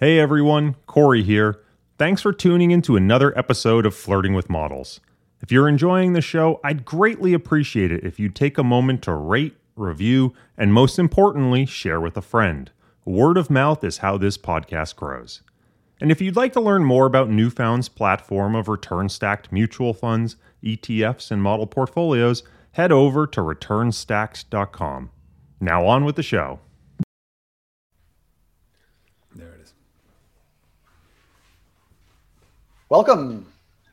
Hey 0.00 0.20
everyone, 0.20 0.76
Corey 0.86 1.24
here. 1.24 1.60
Thanks 1.98 2.22
for 2.22 2.32
tuning 2.32 2.70
in 2.70 2.82
to 2.82 2.94
another 2.94 3.36
episode 3.36 3.84
of 3.84 3.96
Flirting 3.96 4.32
with 4.32 4.48
Models. 4.48 5.00
If 5.40 5.50
you're 5.50 5.68
enjoying 5.68 6.12
the 6.12 6.20
show, 6.20 6.60
I'd 6.62 6.84
greatly 6.84 7.34
appreciate 7.34 7.90
it 7.90 8.04
if 8.04 8.20
you'd 8.20 8.36
take 8.36 8.58
a 8.58 8.62
moment 8.62 9.02
to 9.02 9.12
rate, 9.12 9.56
review, 9.74 10.34
and 10.56 10.72
most 10.72 11.00
importantly, 11.00 11.66
share 11.66 12.00
with 12.00 12.16
a 12.16 12.22
friend. 12.22 12.70
Word 13.04 13.36
of 13.36 13.50
mouth 13.50 13.82
is 13.82 13.98
how 13.98 14.16
this 14.16 14.38
podcast 14.38 14.94
grows. 14.94 15.42
And 16.00 16.12
if 16.12 16.20
you'd 16.20 16.36
like 16.36 16.52
to 16.52 16.60
learn 16.60 16.84
more 16.84 17.06
about 17.06 17.28
Newfound's 17.28 17.88
platform 17.88 18.54
of 18.54 18.68
return 18.68 19.08
stacked 19.08 19.50
mutual 19.50 19.94
funds, 19.94 20.36
ETFs, 20.62 21.32
and 21.32 21.42
model 21.42 21.66
portfolios, 21.66 22.44
head 22.70 22.92
over 22.92 23.26
to 23.26 23.40
returnstacked.com. 23.40 25.10
Now 25.60 25.86
on 25.86 26.04
with 26.04 26.14
the 26.14 26.22
show. 26.22 26.60
There 29.34 29.54
it 29.54 29.60
is. 29.62 29.74
Welcome. 32.90 33.44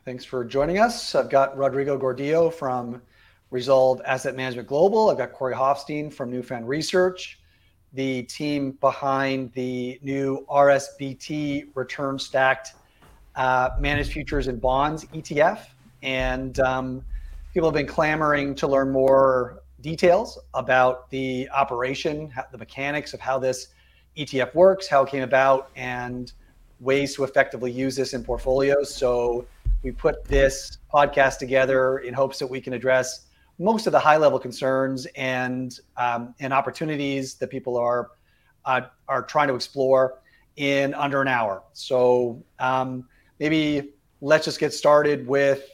Thanks 0.06 0.24
for 0.24 0.42
joining 0.42 0.78
us. 0.78 1.14
I've 1.14 1.28
got 1.28 1.54
Rodrigo 1.54 1.98
Gordillo 1.98 2.50
from 2.50 3.02
Resolve 3.50 4.00
Asset 4.06 4.34
Management 4.34 4.68
Global. 4.68 5.10
I've 5.10 5.18
got 5.18 5.34
Corey 5.34 5.54
Hoffstein 5.54 6.10
from 6.10 6.30
Newfound 6.30 6.66
Research, 6.66 7.38
the 7.92 8.22
team 8.22 8.70
behind 8.80 9.52
the 9.52 9.98
new 10.00 10.46
RSBT 10.48 11.66
return 11.74 12.18
stacked 12.18 12.72
uh, 13.34 13.68
managed 13.78 14.12
futures 14.12 14.46
and 14.46 14.58
bonds 14.62 15.04
ETF. 15.08 15.66
And 16.02 16.58
um, 16.60 17.04
people 17.52 17.68
have 17.68 17.74
been 17.74 17.86
clamoring 17.86 18.54
to 18.54 18.66
learn 18.66 18.90
more 18.90 19.62
details 19.82 20.38
about 20.54 21.10
the 21.10 21.50
operation, 21.50 22.32
the 22.50 22.56
mechanics 22.56 23.12
of 23.12 23.20
how 23.20 23.38
this 23.38 23.74
ETF 24.16 24.54
works, 24.54 24.88
how 24.88 25.02
it 25.02 25.10
came 25.10 25.22
about, 25.22 25.70
and 25.76 26.32
ways 26.80 27.14
to 27.16 27.24
effectively 27.24 27.70
use 27.70 27.96
this 27.96 28.14
in 28.14 28.22
portfolios. 28.22 28.94
So 28.94 29.46
we 29.82 29.92
put 29.92 30.24
this 30.24 30.78
podcast 30.92 31.38
together 31.38 31.98
in 31.98 32.12
hopes 32.14 32.38
that 32.38 32.46
we 32.46 32.60
can 32.60 32.72
address 32.72 33.26
most 33.58 33.86
of 33.86 33.92
the 33.92 33.98
high 33.98 34.16
level 34.16 34.38
concerns 34.38 35.06
and 35.16 35.78
um, 35.96 36.34
and 36.40 36.52
opportunities 36.52 37.34
that 37.36 37.48
people 37.48 37.76
are 37.76 38.10
uh, 38.64 38.82
are 39.08 39.22
trying 39.22 39.48
to 39.48 39.54
explore 39.54 40.20
in 40.56 40.94
under 40.94 41.22
an 41.22 41.28
hour. 41.28 41.62
So 41.72 42.42
um, 42.58 43.08
maybe 43.38 43.92
let's 44.20 44.44
just 44.44 44.58
get 44.58 44.72
started 44.72 45.26
with 45.26 45.68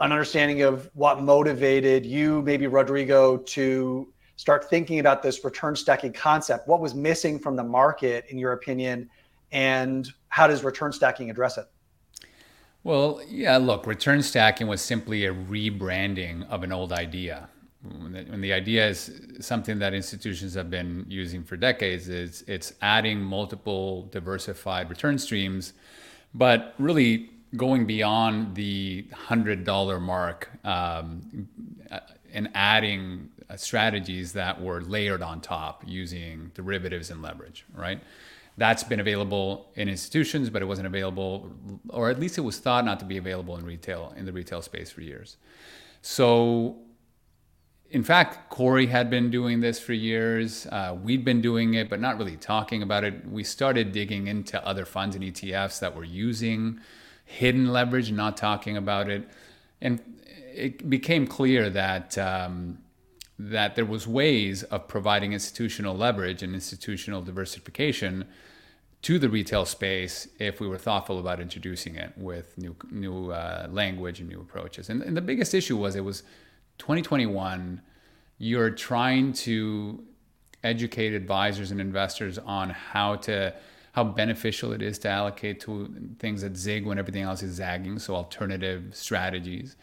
an 0.00 0.12
understanding 0.12 0.62
of 0.62 0.90
what 0.94 1.22
motivated 1.22 2.06
you, 2.06 2.42
maybe 2.42 2.66
Rodrigo, 2.66 3.38
to 3.38 4.12
start 4.36 4.70
thinking 4.70 5.00
about 5.00 5.22
this 5.22 5.44
return 5.44 5.74
stacking 5.74 6.12
concept. 6.12 6.68
What 6.68 6.80
was 6.80 6.94
missing 6.94 7.38
from 7.38 7.56
the 7.56 7.64
market, 7.64 8.24
in 8.28 8.38
your 8.38 8.52
opinion, 8.52 9.10
and 9.50 10.08
how 10.28 10.46
does 10.46 10.64
return 10.64 10.92
stacking 10.92 11.30
address 11.30 11.58
it? 11.58 11.66
Well, 12.84 13.20
yeah, 13.28 13.56
look, 13.56 13.86
return 13.86 14.22
stacking 14.22 14.66
was 14.66 14.80
simply 14.80 15.26
a 15.26 15.34
rebranding 15.34 16.48
of 16.48 16.62
an 16.62 16.72
old 16.72 16.92
idea. 16.92 17.48
When 17.82 18.40
the 18.40 18.52
idea 18.52 18.88
is 18.88 19.20
something 19.40 19.78
that 19.78 19.94
institutions 19.94 20.54
have 20.54 20.68
been 20.68 21.04
using 21.08 21.44
for 21.44 21.56
decades, 21.56 22.08
is 22.08 22.44
it's 22.46 22.72
adding 22.82 23.20
multiple 23.20 24.08
diversified 24.10 24.90
return 24.90 25.18
streams, 25.18 25.74
but 26.34 26.74
really 26.78 27.30
going 27.56 27.86
beyond 27.86 28.54
the 28.54 29.06
hundred 29.12 29.64
dollar 29.64 30.00
mark 30.00 30.50
um, 30.64 31.48
and 32.32 32.50
adding 32.54 33.30
uh, 33.48 33.56
strategies 33.56 34.32
that 34.32 34.60
were 34.60 34.82
layered 34.82 35.22
on 35.22 35.40
top 35.40 35.82
using 35.86 36.50
derivatives 36.54 37.10
and 37.10 37.22
leverage, 37.22 37.64
right? 37.74 38.00
That's 38.58 38.82
been 38.82 38.98
available 38.98 39.70
in 39.76 39.88
institutions, 39.88 40.50
but 40.50 40.62
it 40.62 40.64
wasn't 40.64 40.88
available, 40.88 41.50
or 41.90 42.10
at 42.10 42.18
least 42.18 42.38
it 42.38 42.40
was 42.40 42.58
thought 42.58 42.84
not 42.84 42.98
to 42.98 43.06
be 43.06 43.16
available 43.16 43.56
in 43.56 43.64
retail 43.64 44.12
in 44.16 44.26
the 44.26 44.32
retail 44.32 44.62
space 44.62 44.90
for 44.90 45.00
years. 45.00 45.36
So, 46.02 46.76
in 47.90 48.02
fact, 48.02 48.50
Corey 48.50 48.86
had 48.86 49.10
been 49.10 49.30
doing 49.30 49.60
this 49.60 49.78
for 49.78 49.92
years. 49.92 50.66
Uh, 50.66 50.96
we'd 51.00 51.24
been 51.24 51.40
doing 51.40 51.74
it, 51.74 51.88
but 51.88 52.00
not 52.00 52.18
really 52.18 52.36
talking 52.36 52.82
about 52.82 53.04
it. 53.04 53.26
We 53.26 53.44
started 53.44 53.92
digging 53.92 54.26
into 54.26 54.62
other 54.66 54.84
funds 54.84 55.14
and 55.14 55.24
ETFs 55.24 55.78
that 55.78 55.94
were 55.94 56.04
using 56.04 56.80
hidden 57.24 57.72
leverage, 57.72 58.10
not 58.10 58.36
talking 58.36 58.76
about 58.76 59.08
it. 59.08 59.28
And 59.80 60.00
it 60.52 60.90
became 60.90 61.28
clear 61.28 61.70
that 61.70 62.18
um, 62.18 62.78
that 63.38 63.76
there 63.76 63.84
was 63.84 64.06
ways 64.06 64.64
of 64.64 64.88
providing 64.88 65.32
institutional 65.32 65.96
leverage 65.96 66.42
and 66.42 66.54
institutional 66.54 67.22
diversification 67.22 68.26
to 69.02 69.18
the 69.18 69.28
retail 69.28 69.64
space 69.64 70.28
if 70.38 70.60
we 70.60 70.66
were 70.66 70.78
thoughtful 70.78 71.18
about 71.18 71.40
introducing 71.40 71.94
it 71.94 72.12
with 72.16 72.56
new 72.58 72.74
new 72.90 73.30
uh, 73.30 73.68
language 73.70 74.20
and 74.20 74.28
new 74.28 74.40
approaches. 74.40 74.90
And, 74.90 75.02
and 75.02 75.16
the 75.16 75.20
biggest 75.20 75.54
issue 75.54 75.76
was 75.76 75.96
it 75.96 76.04
was 76.04 76.22
2021. 76.78 77.80
You're 78.38 78.70
trying 78.70 79.32
to 79.34 80.04
educate 80.64 81.14
advisors 81.14 81.70
and 81.70 81.80
investors 81.80 82.38
on 82.38 82.70
how 82.70 83.16
to 83.16 83.54
how 83.92 84.04
beneficial 84.04 84.72
it 84.72 84.82
is 84.82 84.98
to 84.98 85.08
allocate 85.08 85.60
to 85.60 85.92
things 86.18 86.42
that 86.42 86.56
zig 86.56 86.84
when 86.84 86.98
everything 86.98 87.22
else 87.22 87.42
is 87.42 87.54
zagging, 87.54 87.98
so 87.98 88.14
alternative 88.14 88.90
strategies. 88.92 89.76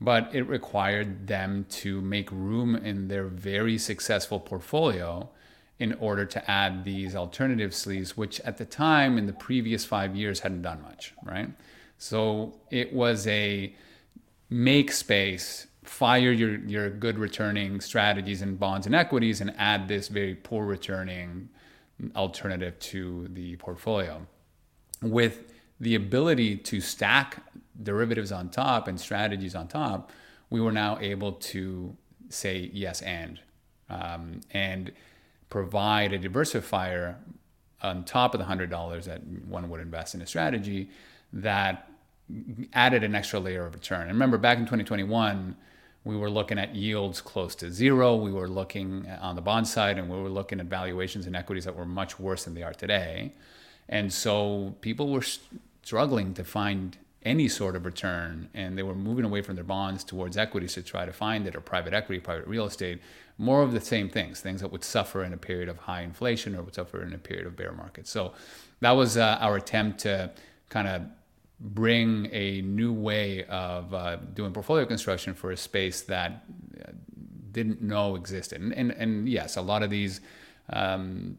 But 0.00 0.32
it 0.32 0.42
required 0.42 1.26
them 1.26 1.66
to 1.70 2.00
make 2.00 2.30
room 2.30 2.76
in 2.76 3.08
their 3.08 3.24
very 3.24 3.78
successful 3.78 4.38
portfolio 4.38 5.28
in 5.78 5.94
order 5.94 6.24
to 6.24 6.50
add 6.50 6.84
these 6.84 7.14
alternative 7.14 7.74
sleeves, 7.74 8.16
which 8.16 8.40
at 8.40 8.58
the 8.58 8.64
time 8.64 9.16
in 9.16 9.26
the 9.26 9.32
previous 9.32 9.84
five 9.84 10.16
years 10.16 10.40
hadn't 10.40 10.62
done 10.62 10.82
much, 10.82 11.14
right? 11.22 11.50
So 11.98 12.54
it 12.70 12.92
was 12.92 13.26
a 13.26 13.74
make 14.50 14.90
space, 14.90 15.66
fire 15.84 16.32
your, 16.32 16.58
your 16.60 16.90
good 16.90 17.18
returning 17.18 17.80
strategies 17.80 18.42
in 18.42 18.56
bonds 18.56 18.86
and 18.86 18.94
equities, 18.94 19.40
and 19.40 19.54
add 19.56 19.88
this 19.88 20.08
very 20.08 20.34
poor 20.34 20.64
returning 20.64 21.48
alternative 22.16 22.78
to 22.78 23.28
the 23.32 23.56
portfolio. 23.56 24.26
With 25.02 25.52
the 25.80 25.94
ability 25.94 26.56
to 26.56 26.80
stack 26.80 27.42
derivatives 27.80 28.32
on 28.32 28.48
top 28.48 28.88
and 28.88 28.98
strategies 29.00 29.54
on 29.54 29.68
top, 29.68 30.10
we 30.50 30.60
were 30.60 30.72
now 30.72 30.98
able 31.00 31.32
to 31.32 31.96
say 32.28 32.70
yes 32.72 33.02
and 33.02 33.40
um, 33.90 34.40
and 34.50 34.92
provide 35.50 36.12
a 36.12 36.18
diversifier 36.18 37.16
on 37.82 38.04
top 38.04 38.34
of 38.34 38.38
the 38.38 38.44
hundred 38.44 38.70
dollars 38.70 39.06
that 39.06 39.24
one 39.26 39.68
would 39.70 39.80
invest 39.80 40.14
in 40.14 40.22
a 40.22 40.26
strategy 40.26 40.90
that 41.32 41.88
added 42.72 43.04
an 43.04 43.14
extra 43.14 43.40
layer 43.40 43.66
of 43.66 43.74
return. 43.74 44.02
And 44.02 44.10
remember, 44.10 44.38
back 44.38 44.58
in 44.58 44.64
2021 44.64 45.56
we 46.04 46.16
were 46.16 46.30
looking 46.30 46.58
at 46.58 46.74
yields 46.74 47.20
close 47.20 47.54
to 47.56 47.70
zero. 47.70 48.16
We 48.16 48.32
were 48.32 48.48
looking 48.48 49.06
on 49.20 49.36
the 49.36 49.42
bond 49.42 49.68
side 49.68 49.98
and 49.98 50.08
we 50.08 50.16
were 50.16 50.30
looking 50.30 50.58
at 50.58 50.66
valuations 50.66 51.26
and 51.26 51.36
equities 51.36 51.64
that 51.64 51.76
were 51.76 51.84
much 51.84 52.18
worse 52.18 52.44
than 52.44 52.54
they 52.54 52.62
are 52.62 52.72
today. 52.72 53.34
And 53.88 54.10
so 54.12 54.74
people 54.80 55.10
were 55.10 55.24
struggling 55.82 56.32
to 56.34 56.44
find 56.44 56.96
any 57.24 57.48
sort 57.48 57.76
of 57.76 57.84
return 57.84 58.48
and 58.54 58.78
they 58.78 58.82
were 58.82 58.94
moving 58.94 59.24
away 59.24 59.42
from 59.42 59.54
their 59.56 59.64
bonds 59.64 60.04
towards 60.04 60.36
equities 60.36 60.74
to 60.74 60.82
try 60.82 61.04
to 61.04 61.12
find 61.12 61.46
it 61.46 61.54
or 61.54 61.60
private 61.60 61.92
equity, 61.92 62.20
private 62.20 62.46
real 62.46 62.64
estate, 62.64 63.00
more 63.38 63.62
of 63.62 63.72
the 63.72 63.80
same 63.80 64.08
things, 64.08 64.40
things 64.40 64.60
that 64.60 64.70
would 64.72 64.84
suffer 64.84 65.22
in 65.22 65.32
a 65.32 65.36
period 65.36 65.68
of 65.68 65.78
high 65.78 66.02
inflation 66.02 66.56
or 66.56 66.62
would 66.62 66.74
suffer 66.74 67.02
in 67.02 67.12
a 67.12 67.18
period 67.18 67.46
of 67.46 67.56
bear 67.56 67.72
market. 67.72 68.06
So 68.08 68.32
that 68.80 68.90
was 68.90 69.16
uh, 69.16 69.38
our 69.40 69.56
attempt 69.56 70.00
to 70.00 70.32
kind 70.68 70.88
of 70.88 71.02
bring 71.60 72.28
a 72.32 72.60
new 72.62 72.92
way 72.92 73.44
of 73.44 73.94
uh, 73.94 74.16
doing 74.34 74.52
portfolio 74.52 74.84
construction 74.84 75.34
for 75.34 75.52
a 75.52 75.56
space 75.56 76.02
that 76.02 76.44
uh, 76.80 76.90
didn't 77.52 77.80
know 77.80 78.16
existed. 78.16 78.60
And, 78.60 78.72
and, 78.72 78.90
and 78.92 79.28
yes, 79.28 79.56
a 79.56 79.62
lot 79.62 79.82
of 79.82 79.90
these 79.90 80.20
um, 80.70 81.38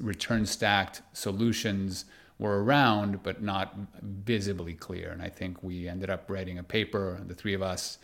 return 0.00 0.46
stacked 0.46 1.02
solutions 1.12 2.04
were 2.38 2.64
around, 2.64 3.22
but 3.22 3.42
not 3.42 3.74
visibly 4.02 4.74
clear. 4.74 5.10
And 5.10 5.22
I 5.22 5.28
think 5.28 5.62
we 5.62 5.88
ended 5.88 6.10
up 6.10 6.28
writing 6.28 6.58
a 6.58 6.62
paper, 6.62 7.20
the 7.26 7.34
three 7.34 7.54
of 7.54 7.62
us, 7.62 7.98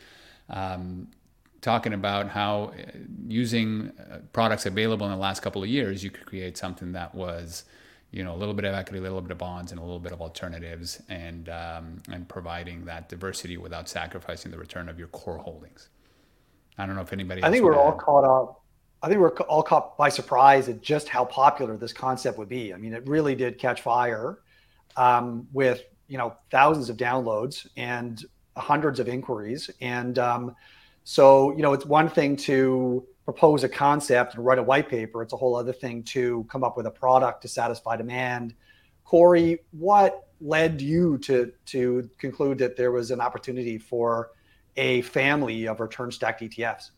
um, 0.49 1.09
talking 1.61 1.93
about 1.93 2.29
how 2.29 2.73
uh, 2.77 2.91
using 3.27 3.93
uh, 3.99 4.19
products 4.33 4.67
available 4.67 5.07
in 5.07 5.13
the 5.13 5.19
last 5.19 5.41
couple 5.41 5.63
of 5.63 5.69
years, 5.69 6.05
you 6.05 6.11
could 6.11 6.27
create 6.27 6.57
something 6.57 6.93
that 6.93 7.15
was 7.15 7.65
you 8.11 8.25
know 8.25 8.35
a 8.35 8.37
little 8.37 8.55
bit 8.55 8.65
of 8.65 8.75
equity, 8.75 8.99
a 8.99 9.03
little 9.03 9.21
bit 9.21 9.31
of 9.31 9.39
bonds, 9.39 9.73
and 9.73 9.81
a 9.81 9.83
little 9.83 9.99
bit 9.99 10.13
of 10.13 10.21
alternatives, 10.21 11.03
and 11.09 11.49
um, 11.49 11.99
and 12.13 12.29
providing 12.29 12.85
that 12.87 13.09
diversity 13.09 13.57
without 13.57 13.89
sacrificing 13.89 14.51
the 14.51 14.59
return 14.59 14.89
of 14.89 14.99
your 14.99 15.09
core 15.09 15.39
holdings. 15.39 15.89
I 16.79 16.87
don't 16.87 16.95
know 16.95 17.03
if 17.03 17.13
anybody. 17.13 17.43
I 17.43 17.51
think 17.51 17.65
we're 17.65 17.77
all 17.77 17.93
caught 17.93 18.25
up. 18.25 18.63
I 19.03 19.09
think 19.09 19.21
we're 19.21 19.37
all 19.43 19.63
caught 19.63 19.97
by 19.97 20.09
surprise 20.09 20.69
at 20.69 20.81
just 20.81 21.09
how 21.09 21.25
popular 21.25 21.77
this 21.77 21.93
concept 21.93 22.39
would 22.39 22.49
be. 22.49 22.75
I 22.75 22.77
mean, 22.79 22.93
it 22.93 23.07
really 23.07 23.35
did 23.35 23.59
catch 23.59 23.83
fire 23.83 24.39
um, 24.97 25.47
with 25.53 25.83
you 26.09 26.19
know 26.19 26.35
thousands 26.51 26.89
of 26.89 26.97
downloads 26.97 27.67
and 27.77 28.25
hundreds 28.57 29.01
of 29.01 29.09
inquiries, 29.09 29.71
and 29.81 30.19
um, 30.19 30.57
so 31.09 31.57
you 31.57 31.63
know 31.63 31.73
it's 31.73 31.87
one 31.87 32.09
thing 32.09 32.37
to 32.37 33.07
propose 33.25 33.63
a 33.63 33.69
concept 33.69 34.35
and 34.35 34.45
write 34.45 34.59
a 34.59 34.63
white 34.63 34.89
paper. 34.89 35.23
It's 35.23 35.33
a 35.33 35.37
whole 35.37 35.55
other 35.55 35.73
thing 35.73 36.03
to 36.05 36.47
come 36.51 36.65
up 36.65 36.77
with 36.77 36.87
a 36.87 36.91
product 36.91 37.43
to 37.43 37.49
satisfy 37.49 37.97
demand 37.97 38.55
Corey, 39.09 39.61
what 39.71 40.29
led 40.43 40.83
you 40.83 41.17
to 41.17 41.51
to 41.65 42.11
conclude 42.19 42.59
that 42.59 42.77
there 42.77 42.93
was 42.93 43.11
an 43.11 43.23
opportunity 43.23 43.79
for 43.79 44.33
a 44.77 45.01
family 45.01 45.67
of 45.67 45.81
return 45.81 46.13
stacked 46.13 46.43
ETFs? 46.43 46.91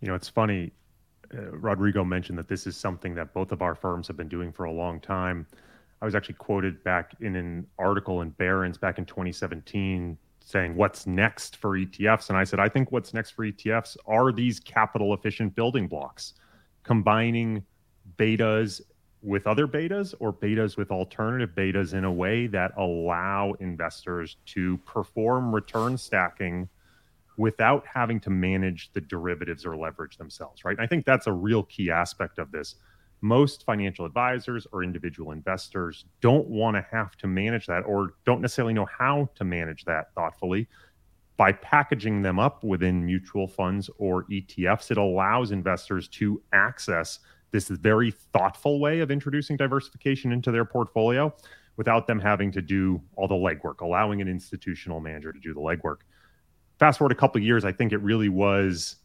You 0.00 0.08
know, 0.08 0.14
it's 0.14 0.30
funny. 0.30 0.72
Uh, 1.34 1.50
Rodrigo 1.50 2.02
mentioned 2.02 2.38
that 2.38 2.48
this 2.48 2.66
is 2.66 2.78
something 2.78 3.14
that 3.14 3.34
both 3.34 3.52
of 3.52 3.60
our 3.60 3.74
firms 3.74 4.06
have 4.08 4.16
been 4.16 4.28
doing 4.28 4.52
for 4.52 4.64
a 4.64 4.72
long 4.72 5.00
time. 5.00 5.46
I 6.00 6.06
was 6.06 6.14
actually 6.14 6.36
quoted 6.36 6.82
back 6.82 7.12
in 7.20 7.36
an 7.36 7.66
article 7.78 8.22
in 8.22 8.30
Barron's 8.30 8.78
back 8.78 8.96
in 8.96 9.04
2017 9.04 10.16
saying, 10.50 10.76
What's 10.76 11.06
next 11.06 11.56
for 11.56 11.78
ETFs? 11.78 12.28
And 12.28 12.38
I 12.38 12.44
said, 12.44 12.60
I 12.60 12.68
think 12.68 12.92
what's 12.92 13.14
next 13.14 13.30
for 13.30 13.44
ETFs 13.44 13.96
are 14.06 14.32
these 14.32 14.60
capital 14.60 15.14
efficient 15.14 15.54
building 15.54 15.88
blocks, 15.88 16.34
combining 16.82 17.64
betas 18.16 18.80
with 19.22 19.46
other 19.46 19.68
betas 19.68 20.14
or 20.18 20.32
betas 20.32 20.76
with 20.76 20.90
alternative 20.90 21.50
betas 21.54 21.94
in 21.94 22.04
a 22.04 22.12
way 22.12 22.48
that 22.48 22.72
allow 22.76 23.52
investors 23.60 24.36
to 24.46 24.76
perform 24.78 25.54
return 25.54 25.96
stacking 25.96 26.68
without 27.36 27.84
having 27.86 28.20
to 28.20 28.30
manage 28.30 28.92
the 28.92 29.00
derivatives 29.00 29.64
or 29.64 29.76
leverage 29.76 30.16
themselves, 30.16 30.64
right? 30.64 30.76
And 30.76 30.84
I 30.84 30.86
think 30.86 31.06
that's 31.06 31.26
a 31.26 31.32
real 31.32 31.62
key 31.62 31.90
aspect 31.90 32.38
of 32.38 32.50
this. 32.50 32.76
Most 33.22 33.64
financial 33.64 34.04
advisors 34.04 34.66
or 34.72 34.82
individual 34.82 35.30
investors 35.30 36.04
don't 36.20 36.48
want 36.48 36.76
to 36.76 36.84
have 36.90 37.16
to 37.18 37.28
manage 37.28 37.66
that 37.66 37.82
or 37.82 38.14
don't 38.26 38.40
necessarily 38.40 38.74
know 38.74 38.86
how 38.86 39.30
to 39.36 39.44
manage 39.44 39.84
that 39.84 40.12
thoughtfully. 40.14 40.68
By 41.36 41.52
packaging 41.52 42.22
them 42.22 42.38
up 42.38 42.62
within 42.64 43.06
mutual 43.06 43.46
funds 43.46 43.88
or 43.96 44.24
ETFs, 44.24 44.90
it 44.90 44.98
allows 44.98 45.52
investors 45.52 46.08
to 46.08 46.42
access 46.52 47.20
this 47.52 47.68
very 47.68 48.10
thoughtful 48.10 48.80
way 48.80 49.00
of 49.00 49.10
introducing 49.10 49.56
diversification 49.56 50.32
into 50.32 50.50
their 50.50 50.64
portfolio 50.64 51.32
without 51.76 52.06
them 52.06 52.18
having 52.18 52.50
to 52.52 52.60
do 52.60 53.00
all 53.16 53.28
the 53.28 53.34
legwork, 53.34 53.80
allowing 53.80 54.20
an 54.20 54.28
institutional 54.28 55.00
manager 55.00 55.32
to 55.32 55.40
do 55.40 55.54
the 55.54 55.60
legwork. 55.60 55.98
Fast 56.78 56.98
forward 56.98 57.12
a 57.12 57.16
couple 57.16 57.40
years, 57.40 57.64
I 57.64 57.72
think 57.72 57.92
it 57.92 57.98
really 57.98 58.28
was 58.28 58.96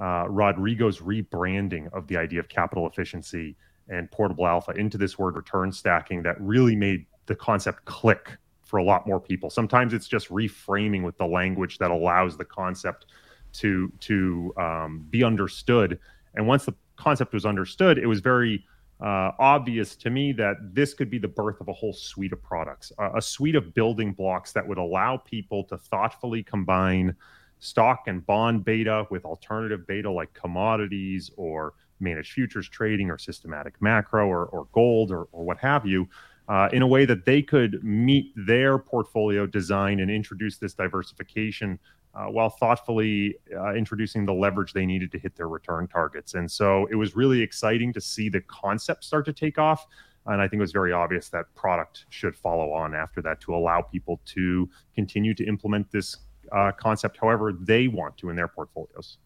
uh, 0.00 0.26
Rodrigo's 0.28 1.00
rebranding 1.00 1.92
of 1.92 2.06
the 2.06 2.16
idea 2.16 2.40
of 2.40 2.48
capital 2.48 2.86
efficiency 2.86 3.56
and 3.88 4.10
portable 4.10 4.46
alpha 4.46 4.70
into 4.72 4.96
this 4.96 5.18
word 5.18 5.36
return 5.36 5.70
stacking 5.72 6.22
that 6.22 6.40
really 6.40 6.74
made 6.74 7.04
the 7.26 7.34
concept 7.34 7.84
click 7.84 8.36
for 8.64 8.78
a 8.78 8.84
lot 8.84 9.06
more 9.06 9.20
people. 9.20 9.50
Sometimes 9.50 9.92
it's 9.92 10.08
just 10.08 10.28
reframing 10.28 11.02
with 11.02 11.18
the 11.18 11.26
language 11.26 11.78
that 11.78 11.90
allows 11.90 12.36
the 12.36 12.44
concept 12.44 13.06
to 13.54 13.92
to 14.00 14.54
um, 14.56 15.06
be 15.10 15.24
understood. 15.24 15.98
And 16.34 16.46
once 16.46 16.64
the 16.64 16.74
concept 16.96 17.34
was 17.34 17.44
understood, 17.44 17.98
it 17.98 18.06
was 18.06 18.20
very 18.20 18.64
uh, 19.00 19.32
obvious 19.38 19.96
to 19.96 20.10
me 20.10 20.32
that 20.32 20.56
this 20.74 20.94
could 20.94 21.10
be 21.10 21.18
the 21.18 21.28
birth 21.28 21.60
of 21.60 21.68
a 21.68 21.72
whole 21.72 21.92
suite 21.92 22.32
of 22.32 22.42
products, 22.42 22.92
uh, 22.98 23.10
a 23.16 23.22
suite 23.22 23.56
of 23.56 23.74
building 23.74 24.12
blocks 24.12 24.52
that 24.52 24.66
would 24.66 24.78
allow 24.78 25.16
people 25.16 25.64
to 25.64 25.76
thoughtfully 25.76 26.42
combine 26.42 27.16
stock 27.60 28.04
and 28.06 28.26
bond 28.26 28.64
beta 28.64 29.06
with 29.10 29.24
alternative 29.24 29.86
beta 29.86 30.10
like 30.10 30.32
commodities 30.34 31.30
or 31.36 31.74
managed 32.00 32.32
futures 32.32 32.68
trading 32.68 33.10
or 33.10 33.18
systematic 33.18 33.74
macro 33.80 34.26
or, 34.26 34.46
or 34.46 34.66
gold 34.72 35.10
or, 35.10 35.28
or 35.32 35.44
what 35.44 35.58
have 35.58 35.86
you. 35.86 36.08
Uh, 36.48 36.68
in 36.72 36.82
a 36.82 36.86
way 36.86 37.04
that 37.04 37.24
they 37.24 37.40
could 37.40 37.84
meet 37.84 38.32
their 38.34 38.76
portfolio 38.76 39.46
design 39.46 40.00
and 40.00 40.10
introduce 40.10 40.56
this 40.58 40.74
diversification 40.74 41.78
uh, 42.14 42.24
while 42.24 42.50
thoughtfully 42.50 43.36
uh, 43.56 43.72
introducing 43.74 44.26
the 44.26 44.32
leverage 44.32 44.72
they 44.72 44.84
needed 44.84 45.12
to 45.12 45.18
hit 45.18 45.36
their 45.36 45.48
return 45.48 45.86
targets. 45.86 46.34
And 46.34 46.50
so 46.50 46.86
it 46.90 46.96
was 46.96 47.14
really 47.14 47.40
exciting 47.40 47.92
to 47.92 48.00
see 48.00 48.28
the 48.28 48.40
concept 48.40 49.04
start 49.04 49.24
to 49.26 49.32
take 49.32 49.58
off. 49.58 49.86
And 50.26 50.40
I 50.40 50.48
think 50.48 50.58
it 50.58 50.62
was 50.62 50.72
very 50.72 50.92
obvious 50.92 51.28
that 51.28 51.46
product 51.54 52.06
should 52.08 52.34
follow 52.36 52.72
on 52.72 52.94
after 52.94 53.22
that 53.22 53.40
to 53.42 53.54
allow 53.54 53.82
people 53.82 54.20
to 54.26 54.68
continue 54.94 55.34
to 55.34 55.44
implement 55.44 55.90
this 55.92 56.16
uh, 56.52 56.72
concept 56.72 57.18
however 57.20 57.52
they 57.52 57.88
want 57.88 58.16
to 58.18 58.30
in 58.30 58.36
their 58.36 58.48
portfolios. 58.48 59.18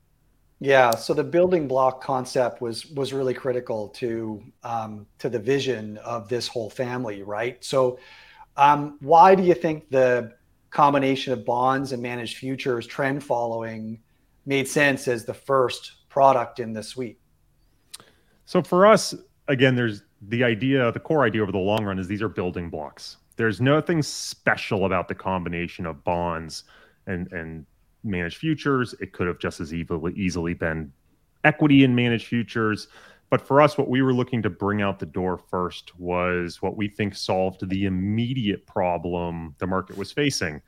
Yeah, 0.60 0.92
so 0.92 1.12
the 1.12 1.24
building 1.24 1.68
block 1.68 2.02
concept 2.02 2.62
was 2.62 2.86
was 2.86 3.12
really 3.12 3.34
critical 3.34 3.88
to 3.88 4.42
um, 4.62 5.06
to 5.18 5.28
the 5.28 5.38
vision 5.38 5.98
of 5.98 6.28
this 6.28 6.48
whole 6.48 6.70
family, 6.70 7.22
right? 7.22 7.62
So, 7.62 7.98
um, 8.56 8.96
why 9.00 9.34
do 9.34 9.42
you 9.42 9.54
think 9.54 9.90
the 9.90 10.32
combination 10.70 11.32
of 11.32 11.44
bonds 11.44 11.92
and 11.92 12.02
managed 12.02 12.36
futures 12.36 12.86
trend 12.86 13.22
following 13.22 14.00
made 14.46 14.68
sense 14.68 15.08
as 15.08 15.24
the 15.24 15.34
first 15.34 16.08
product 16.08 16.60
in 16.60 16.72
the 16.72 16.82
suite? 16.82 17.18
So 18.46 18.62
for 18.62 18.86
us, 18.86 19.14
again, 19.48 19.74
there's 19.74 20.02
the 20.28 20.44
idea, 20.44 20.90
the 20.92 21.00
core 21.00 21.24
idea 21.24 21.42
over 21.42 21.52
the 21.52 21.58
long 21.58 21.84
run 21.84 21.98
is 21.98 22.08
these 22.08 22.22
are 22.22 22.28
building 22.28 22.70
blocks. 22.70 23.18
There's 23.36 23.60
nothing 23.60 24.02
special 24.02 24.84
about 24.84 25.08
the 25.08 25.14
combination 25.14 25.86
of 25.86 26.04
bonds 26.04 26.64
and 27.06 27.30
and 27.32 27.66
managed 28.02 28.36
futures. 28.36 28.94
It 29.00 29.12
could 29.12 29.26
have 29.26 29.38
just 29.38 29.60
as 29.60 29.72
easily 29.72 30.12
easily 30.14 30.54
been 30.54 30.92
equity 31.44 31.84
in 31.84 31.94
managed 31.94 32.26
futures. 32.26 32.88
But 33.30 33.40
for 33.40 33.60
us, 33.60 33.76
what 33.76 33.88
we 33.88 34.02
were 34.02 34.14
looking 34.14 34.42
to 34.42 34.50
bring 34.50 34.82
out 34.82 34.98
the 34.98 35.06
door 35.06 35.38
first 35.38 35.98
was 35.98 36.62
what 36.62 36.76
we 36.76 36.88
think 36.88 37.14
solved 37.14 37.68
the 37.68 37.86
immediate 37.86 38.66
problem 38.66 39.54
the 39.58 39.66
market 39.66 39.96
was 39.96 40.12
facing. 40.12 40.60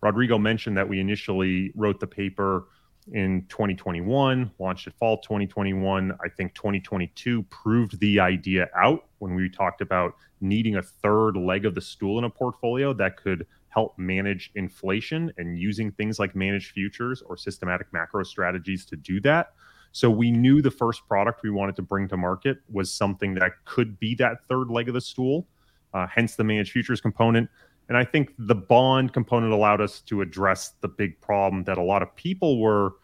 Rodrigo 0.00 0.38
mentioned 0.38 0.76
that 0.76 0.88
we 0.88 1.00
initially 1.00 1.72
wrote 1.74 1.98
the 1.98 2.06
paper 2.06 2.68
in 3.12 3.44
2021, 3.48 4.50
launched 4.58 4.86
it 4.86 4.94
fall 4.98 5.18
2021. 5.18 6.12
I 6.24 6.28
think 6.28 6.54
2022 6.54 7.42
proved 7.44 7.98
the 8.00 8.20
idea 8.20 8.68
out 8.76 9.06
when 9.18 9.34
we 9.34 9.48
talked 9.48 9.80
about 9.80 10.14
needing 10.40 10.76
a 10.76 10.82
third 10.82 11.36
leg 11.36 11.66
of 11.66 11.74
the 11.74 11.80
stool 11.80 12.18
in 12.18 12.24
a 12.24 12.30
portfolio 12.30 12.92
that 12.94 13.16
could 13.16 13.46
help 13.74 13.98
manage 13.98 14.52
inflation 14.54 15.32
and 15.36 15.58
using 15.58 15.90
things 15.92 16.18
like 16.18 16.36
managed 16.36 16.70
futures 16.70 17.22
or 17.22 17.36
systematic 17.36 17.92
macro 17.92 18.22
strategies 18.22 18.86
to 18.86 18.96
do 18.96 19.20
that. 19.20 19.52
So 19.92 20.10
we 20.10 20.30
knew 20.30 20.62
the 20.62 20.70
first 20.70 21.06
product 21.06 21.42
we 21.42 21.50
wanted 21.50 21.76
to 21.76 21.82
bring 21.82 22.08
to 22.08 22.16
market 22.16 22.58
was 22.70 22.92
something 22.92 23.34
that 23.34 23.52
could 23.64 23.98
be 23.98 24.14
that 24.16 24.46
third 24.48 24.70
leg 24.70 24.88
of 24.88 24.94
the 24.94 25.00
stool, 25.00 25.46
uh, 25.92 26.06
hence 26.06 26.34
the 26.34 26.44
managed 26.44 26.72
futures 26.72 27.00
component. 27.00 27.48
And 27.88 27.98
I 27.98 28.04
think 28.04 28.32
the 28.38 28.54
bond 28.54 29.12
component 29.12 29.52
allowed 29.52 29.80
us 29.80 30.00
to 30.02 30.22
address 30.22 30.72
the 30.80 30.88
big 30.88 31.20
problem 31.20 31.64
that 31.64 31.78
a 31.78 31.82
lot 31.82 32.02
of 32.02 32.14
people 32.16 32.60
were 32.60 32.94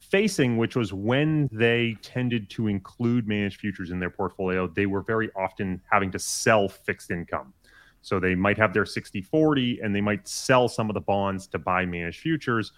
facing, 0.00 0.56
which 0.56 0.76
was 0.76 0.92
when 0.92 1.48
they 1.52 1.96
tended 2.02 2.50
to 2.50 2.68
include 2.68 3.26
managed 3.28 3.60
futures 3.60 3.90
in 3.90 3.98
their 4.00 4.10
portfolio, 4.10 4.66
they 4.66 4.86
were 4.86 5.02
very 5.02 5.30
often 5.36 5.80
having 5.90 6.10
to 6.10 6.18
sell 6.18 6.68
fixed 6.68 7.10
income. 7.10 7.52
So 8.04 8.20
they 8.20 8.34
might 8.34 8.58
have 8.58 8.72
their 8.72 8.86
60 8.86 9.22
40 9.22 9.80
and 9.82 9.94
they 9.94 10.00
might 10.00 10.28
sell 10.28 10.68
some 10.68 10.90
of 10.90 10.94
the 10.94 11.00
bonds 11.00 11.46
to 11.48 11.58
buy 11.58 11.86
managed 11.86 12.20
futures 12.20 12.72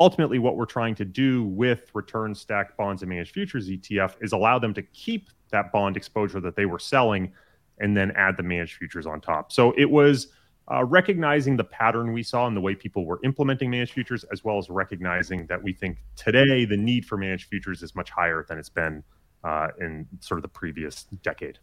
ultimately 0.00 0.38
what 0.38 0.56
we're 0.56 0.66
trying 0.66 0.94
to 0.96 1.04
do 1.04 1.44
with 1.44 1.90
return 1.94 2.34
stacked 2.34 2.76
bonds 2.76 3.02
and 3.02 3.08
managed 3.08 3.32
futures 3.32 3.68
ETF 3.68 4.14
is 4.20 4.32
allow 4.32 4.58
them 4.58 4.74
to 4.74 4.82
keep 4.82 5.30
that 5.50 5.72
bond 5.72 5.96
exposure 5.96 6.40
that 6.40 6.56
they 6.56 6.66
were 6.66 6.78
selling 6.78 7.32
and 7.78 7.96
then 7.96 8.10
add 8.16 8.36
the 8.36 8.42
managed 8.42 8.76
futures 8.76 9.06
on 9.06 9.20
top. 9.20 9.52
So 9.52 9.72
it 9.78 9.88
was 9.88 10.28
uh, 10.70 10.84
recognizing 10.84 11.56
the 11.56 11.64
pattern 11.64 12.12
we 12.12 12.22
saw 12.22 12.46
in 12.46 12.54
the 12.54 12.60
way 12.60 12.74
people 12.74 13.06
were 13.06 13.20
implementing 13.24 13.70
managed 13.70 13.92
futures, 13.92 14.24
as 14.24 14.44
well 14.44 14.58
as 14.58 14.68
recognizing 14.68 15.46
that 15.46 15.62
we 15.62 15.72
think 15.72 15.98
today 16.16 16.64
the 16.64 16.76
need 16.76 17.06
for 17.06 17.16
managed 17.16 17.48
futures 17.48 17.82
is 17.82 17.94
much 17.94 18.10
higher 18.10 18.44
than 18.48 18.58
it's 18.58 18.68
been 18.68 19.02
uh, 19.44 19.68
in 19.80 20.06
sort 20.20 20.38
of 20.38 20.42
the 20.42 20.48
previous 20.48 21.04
decade. 21.22 21.58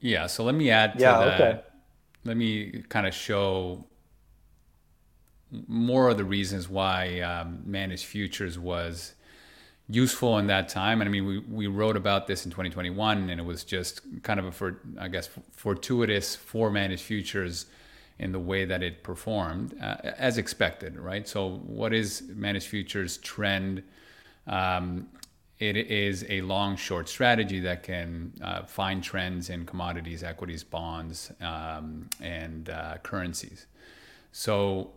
Yeah. 0.00 0.26
So 0.26 0.44
let 0.44 0.54
me 0.54 0.70
add 0.70 0.98
to 0.98 1.00
yeah, 1.00 1.18
that. 1.18 1.40
Okay. 1.40 1.60
Let 2.24 2.36
me 2.36 2.84
kind 2.88 3.06
of 3.06 3.14
show 3.14 3.84
more 5.66 6.10
of 6.10 6.16
the 6.16 6.24
reasons 6.24 6.68
why 6.68 7.20
um, 7.20 7.62
managed 7.64 8.04
futures 8.04 8.58
was 8.58 9.14
useful 9.88 10.38
in 10.38 10.46
that 10.48 10.68
time. 10.68 11.00
And 11.00 11.08
I 11.08 11.10
mean, 11.10 11.26
we, 11.26 11.38
we 11.38 11.66
wrote 11.66 11.96
about 11.96 12.26
this 12.26 12.44
in 12.44 12.50
2021, 12.50 13.30
and 13.30 13.40
it 13.40 13.44
was 13.44 13.64
just 13.64 14.02
kind 14.22 14.38
of 14.38 14.46
a, 14.46 14.52
for, 14.52 14.82
I 14.98 15.08
guess, 15.08 15.28
fortuitous 15.52 16.36
for 16.36 16.70
managed 16.70 17.02
futures 17.02 17.66
in 18.18 18.32
the 18.32 18.38
way 18.38 18.64
that 18.64 18.82
it 18.82 19.02
performed, 19.02 19.74
uh, 19.80 19.96
as 20.02 20.38
expected, 20.38 20.98
right? 20.98 21.26
So, 21.26 21.60
what 21.66 21.94
is 21.94 22.24
managed 22.34 22.66
futures 22.66 23.16
trend? 23.18 23.82
Um, 24.46 25.06
it 25.58 25.76
is 25.76 26.24
a 26.28 26.40
long 26.42 26.76
short 26.76 27.08
strategy 27.08 27.60
that 27.60 27.82
can 27.82 28.32
uh, 28.42 28.62
find 28.62 29.02
trends 29.02 29.50
in 29.50 29.66
commodities, 29.66 30.22
equities, 30.22 30.62
bonds, 30.62 31.32
um, 31.40 32.08
and 32.20 32.70
uh, 32.70 32.98
currencies. 33.02 33.66
So, 34.30 34.92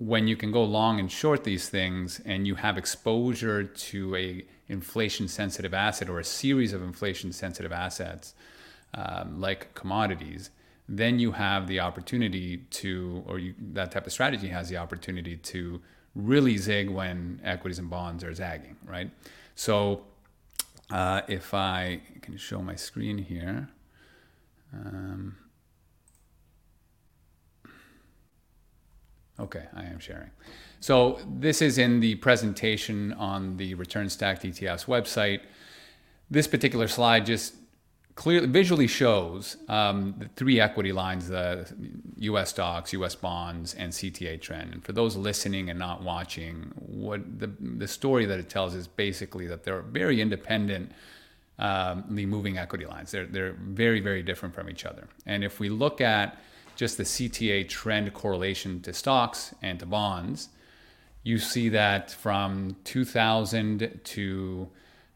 when 0.00 0.26
you 0.26 0.34
can 0.34 0.50
go 0.50 0.64
long 0.64 0.98
and 0.98 1.12
short 1.12 1.44
these 1.44 1.68
things 1.68 2.20
and 2.24 2.46
you 2.46 2.54
have 2.54 2.78
exposure 2.78 3.64
to 3.64 4.16
a 4.16 4.42
inflation 4.68 5.28
sensitive 5.28 5.74
asset 5.74 6.08
or 6.08 6.18
a 6.18 6.24
series 6.24 6.72
of 6.72 6.82
inflation 6.82 7.32
sensitive 7.32 7.70
assets 7.70 8.34
um, 8.94 9.38
like 9.38 9.74
commodities 9.74 10.50
then 10.88 11.18
you 11.18 11.32
have 11.32 11.66
the 11.68 11.78
opportunity 11.78 12.56
to 12.70 13.22
or 13.26 13.38
you, 13.38 13.54
that 13.72 13.92
type 13.92 14.06
of 14.06 14.12
strategy 14.12 14.48
has 14.48 14.70
the 14.70 14.76
opportunity 14.76 15.36
to 15.36 15.80
really 16.14 16.56
zig 16.56 16.88
when 16.88 17.38
equities 17.44 17.78
and 17.78 17.90
bonds 17.90 18.24
are 18.24 18.32
zagging 18.32 18.76
right 18.86 19.10
so 19.60 20.06
uh, 20.90 21.20
if 21.28 21.52
I 21.52 22.00
can 22.22 22.38
show 22.38 22.62
my 22.62 22.76
screen 22.76 23.18
here. 23.18 23.68
Um, 24.72 25.36
Okay, 29.38 29.64
I 29.74 29.84
am 29.84 29.98
sharing. 29.98 30.30
So 30.80 31.18
this 31.26 31.62
is 31.62 31.78
in 31.78 32.00
the 32.00 32.16
presentation 32.16 33.14
on 33.14 33.56
the 33.56 33.72
Return 33.72 34.10
Stacked 34.10 34.42
ETFs 34.42 34.84
website. 34.84 35.40
This 36.30 36.46
particular 36.46 36.88
slide 36.88 37.24
just 37.24 37.54
clearly 38.20 38.46
visually 38.48 38.86
shows 38.86 39.56
um, 39.68 40.14
the 40.18 40.28
three 40.36 40.60
equity 40.60 40.92
lines: 40.92 41.28
the 41.28 41.66
U.S. 42.18 42.50
stocks, 42.50 42.92
U.S. 42.92 43.14
bonds, 43.14 43.72
and 43.72 43.90
CTA 43.90 44.38
trend. 44.38 44.74
And 44.74 44.84
for 44.84 44.92
those 44.92 45.16
listening 45.16 45.70
and 45.70 45.78
not 45.78 46.02
watching, 46.02 46.70
what 46.76 47.40
the 47.40 47.50
the 47.58 47.88
story 47.88 48.26
that 48.26 48.38
it 48.38 48.50
tells 48.50 48.74
is 48.74 48.86
basically 48.86 49.46
that 49.46 49.64
they're 49.64 49.80
very 49.80 50.20
independent. 50.20 50.92
Um, 51.58 52.04
moving 52.08 52.56
equity 52.56 52.86
lines. 52.86 53.10
They're, 53.10 53.26
they're 53.26 53.52
very, 53.52 54.00
very 54.00 54.22
different 54.22 54.54
from 54.54 54.70
each 54.70 54.86
other. 54.86 55.06
And 55.26 55.44
if 55.44 55.60
we 55.60 55.68
look 55.68 56.00
at 56.00 56.38
just 56.74 56.96
the 56.96 57.02
CTA 57.02 57.68
trend 57.68 58.14
correlation 58.14 58.80
to 58.80 58.94
stocks 58.94 59.54
and 59.60 59.78
to 59.80 59.84
bonds, 59.84 60.48
you 61.22 61.36
see 61.36 61.68
that 61.68 62.10
from 62.12 62.76
2000 62.84 64.00
to 64.04 64.70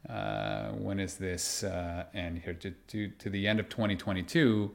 uh, 0.09 0.69
when 0.73 1.01
is 1.01 1.17
this 1.17 1.65
uh, 1.65 2.05
end 2.15 2.43
here? 2.45 2.55
To, 2.55 2.71
to, 2.71 3.09
to 3.09 3.31
the 3.31 3.49
end 3.49 3.61
of 3.61 3.69
2022 3.69 4.75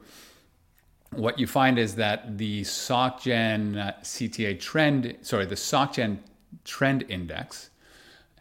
what 1.14 1.38
you 1.38 1.46
find 1.46 1.78
is 1.78 1.94
that 1.96 2.38
the 2.38 2.62
SocGen 2.62 3.76
uh, 3.76 3.92
CTA 4.02 4.58
trend, 4.60 5.16
sorry, 5.22 5.46
the 5.46 5.56
SocGen 5.56 6.18
trend 6.64 7.04
index 7.08 7.70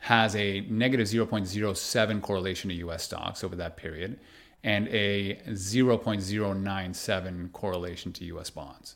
has 0.02 0.36
a 0.36 0.62
negative 0.62 1.08
0.07 1.08 2.22
correlation 2.22 2.70
to 2.70 2.76
US 2.76 3.04
stocks 3.04 3.44
over 3.44 3.56
that 3.56 3.76
period 3.76 4.20
and 4.64 4.88
a 4.90 5.36
0.097 5.48 7.52
correlation 7.52 8.14
to 8.14 8.24
US 8.26 8.50
bonds 8.50 8.96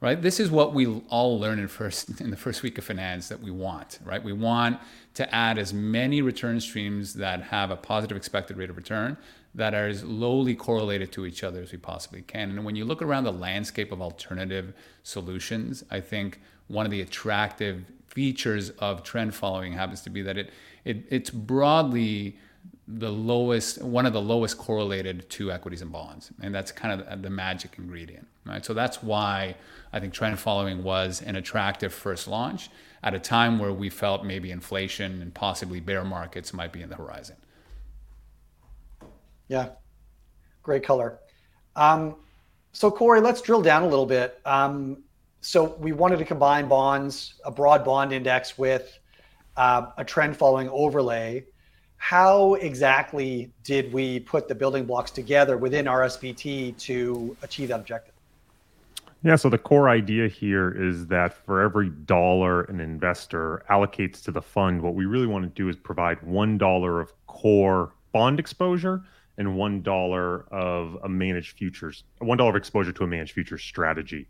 right? 0.00 0.20
This 0.20 0.38
is 0.38 0.50
what 0.50 0.74
we 0.74 0.86
all 1.08 1.38
learn 1.38 1.58
in 1.58 1.68
first 1.68 2.20
in 2.20 2.30
the 2.30 2.36
first 2.36 2.62
week 2.62 2.78
of 2.78 2.84
finance 2.84 3.28
that 3.28 3.40
we 3.40 3.50
want 3.50 3.98
right? 4.04 4.22
We 4.22 4.32
want 4.32 4.80
to 5.14 5.34
add 5.34 5.58
as 5.58 5.72
many 5.72 6.22
return 6.22 6.60
streams 6.60 7.14
that 7.14 7.42
have 7.42 7.70
a 7.70 7.76
positive 7.76 8.16
expected 8.16 8.56
rate 8.56 8.70
of 8.70 8.76
return 8.76 9.16
that 9.54 9.74
are 9.74 9.88
as 9.88 10.04
lowly 10.04 10.54
correlated 10.54 11.10
to 11.12 11.26
each 11.26 11.42
other 11.42 11.62
as 11.62 11.72
we 11.72 11.78
possibly 11.78 12.22
can. 12.22 12.50
And 12.50 12.64
when 12.64 12.76
you 12.76 12.84
look 12.84 13.02
around 13.02 13.24
the 13.24 13.32
landscape 13.32 13.90
of 13.92 14.00
alternative 14.00 14.74
solutions 15.02 15.84
i 15.90 16.00
think 16.00 16.40
one 16.68 16.84
of 16.84 16.92
the 16.92 17.00
attractive 17.00 17.84
features 18.06 18.70
of 18.78 19.02
trend 19.02 19.34
following 19.34 19.72
happens 19.72 20.00
to 20.02 20.10
be 20.10 20.22
that 20.22 20.36
it, 20.36 20.50
it 20.84 21.04
it's 21.10 21.30
broadly 21.30 22.36
the 22.90 23.10
lowest 23.10 23.82
one 23.82 24.06
of 24.06 24.12
the 24.12 24.20
lowest 24.20 24.56
correlated 24.56 25.28
to 25.30 25.52
equities 25.52 25.82
and 25.82 25.92
bonds. 25.92 26.30
And 26.40 26.54
that's 26.54 26.72
kind 26.72 27.00
of 27.00 27.22
the 27.22 27.30
magic 27.30 27.74
ingredient 27.78 28.26
right? 28.48 28.64
So 28.64 28.74
that's 28.74 29.02
why 29.02 29.54
i 29.92 30.00
think 30.00 30.12
trend 30.12 30.38
following 30.38 30.82
was 30.82 31.22
an 31.22 31.36
attractive 31.36 31.92
first 31.92 32.26
launch 32.26 32.70
at 33.02 33.14
a 33.14 33.18
time 33.18 33.58
where 33.58 33.72
we 33.72 33.88
felt 33.88 34.24
maybe 34.24 34.50
inflation 34.50 35.22
and 35.22 35.32
possibly 35.32 35.78
bear 35.78 36.04
markets 36.04 36.52
might 36.52 36.72
be 36.72 36.82
in 36.82 36.88
the 36.88 36.96
horizon. 36.96 37.36
Yeah. 39.46 39.68
Great 40.64 40.82
color. 40.82 41.20
Um, 41.76 42.16
so 42.72 42.90
corey 42.90 43.20
let's 43.20 43.40
drill 43.40 43.62
down 43.62 43.84
a 43.84 43.86
little 43.86 44.04
bit. 44.04 44.40
Um, 44.44 45.04
so 45.40 45.76
we 45.78 45.92
wanted 45.92 46.18
to 46.18 46.24
combine 46.24 46.66
bonds 46.66 47.34
a 47.44 47.52
broad 47.52 47.84
bond 47.84 48.12
index 48.12 48.58
with 48.58 48.98
uh, 49.56 49.86
a 49.96 50.04
trend 50.04 50.36
following 50.36 50.68
overlay 50.70 51.44
how 51.98 52.54
exactly 52.54 53.50
did 53.64 53.92
we 53.92 54.20
put 54.20 54.48
the 54.48 54.54
building 54.54 54.84
blocks 54.84 55.10
together 55.10 55.58
within 55.58 55.84
RSBT 55.84 56.78
to 56.78 57.36
achieve 57.42 57.68
that 57.68 57.80
objective? 57.80 58.14
Yeah, 59.24 59.34
so 59.34 59.48
the 59.50 59.58
core 59.58 59.88
idea 59.88 60.28
here 60.28 60.70
is 60.70 61.08
that 61.08 61.34
for 61.34 61.60
every 61.60 61.90
dollar 61.90 62.62
an 62.62 62.80
investor 62.80 63.64
allocates 63.68 64.22
to 64.24 64.30
the 64.30 64.40
fund, 64.40 64.80
what 64.80 64.94
we 64.94 65.06
really 65.06 65.26
want 65.26 65.44
to 65.44 65.50
do 65.50 65.68
is 65.68 65.74
provide 65.74 66.20
$1 66.20 67.02
of 67.02 67.12
core 67.26 67.92
bond 68.12 68.38
exposure 68.38 69.02
and 69.36 69.48
$1 69.48 70.48
of 70.52 70.98
a 71.02 71.08
managed 71.08 71.58
futures, 71.58 72.04
$1 72.20 72.48
of 72.48 72.54
exposure 72.54 72.92
to 72.92 73.04
a 73.04 73.06
managed 73.08 73.32
futures 73.32 73.62
strategy. 73.62 74.28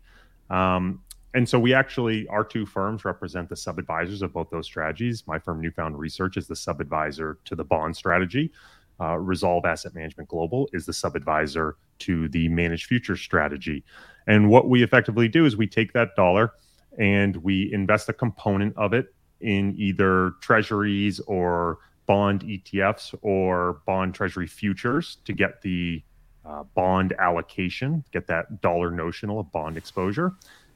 Um, 0.49 1.03
and 1.33 1.47
so 1.47 1.59
we 1.59 1.73
actually, 1.73 2.27
our 2.27 2.43
two 2.43 2.65
firms 2.65 3.05
represent 3.05 3.49
the 3.49 3.55
sub 3.55 3.77
advisors 3.77 4.21
of 4.21 4.33
both 4.33 4.49
those 4.49 4.65
strategies. 4.65 5.27
My 5.27 5.37
firm, 5.37 5.61
Newfound 5.61 5.97
Research, 5.97 6.37
is 6.37 6.47
the 6.47 6.55
sub 6.55 6.81
advisor 6.81 7.37
to 7.45 7.55
the 7.55 7.63
bond 7.63 7.95
strategy. 7.95 8.51
Uh, 8.99 9.17
Resolve 9.17 9.65
Asset 9.65 9.93
Management 9.93 10.27
Global 10.27 10.67
is 10.73 10.85
the 10.85 10.93
sub 10.93 11.15
advisor 11.15 11.77
to 11.99 12.27
the 12.29 12.49
managed 12.49 12.87
future 12.87 13.15
strategy. 13.15 13.83
And 14.27 14.49
what 14.49 14.69
we 14.69 14.83
effectively 14.83 15.27
do 15.27 15.45
is 15.45 15.55
we 15.55 15.67
take 15.67 15.93
that 15.93 16.15
dollar 16.15 16.53
and 16.97 17.35
we 17.37 17.71
invest 17.71 18.09
a 18.09 18.13
component 18.13 18.75
of 18.75 18.93
it 18.93 19.13
in 19.39 19.75
either 19.77 20.33
treasuries 20.41 21.19
or 21.21 21.77
bond 22.07 22.41
ETFs 22.41 23.15
or 23.21 23.81
bond 23.85 24.15
treasury 24.15 24.47
futures 24.47 25.19
to 25.25 25.31
get 25.31 25.61
the 25.61 26.03
uh, 26.43 26.63
bond 26.73 27.13
allocation, 27.19 28.03
get 28.11 28.25
that 28.27 28.61
dollar 28.61 28.89
notional 28.89 29.39
of 29.39 29.51
bond 29.51 29.77
exposure. 29.77 30.33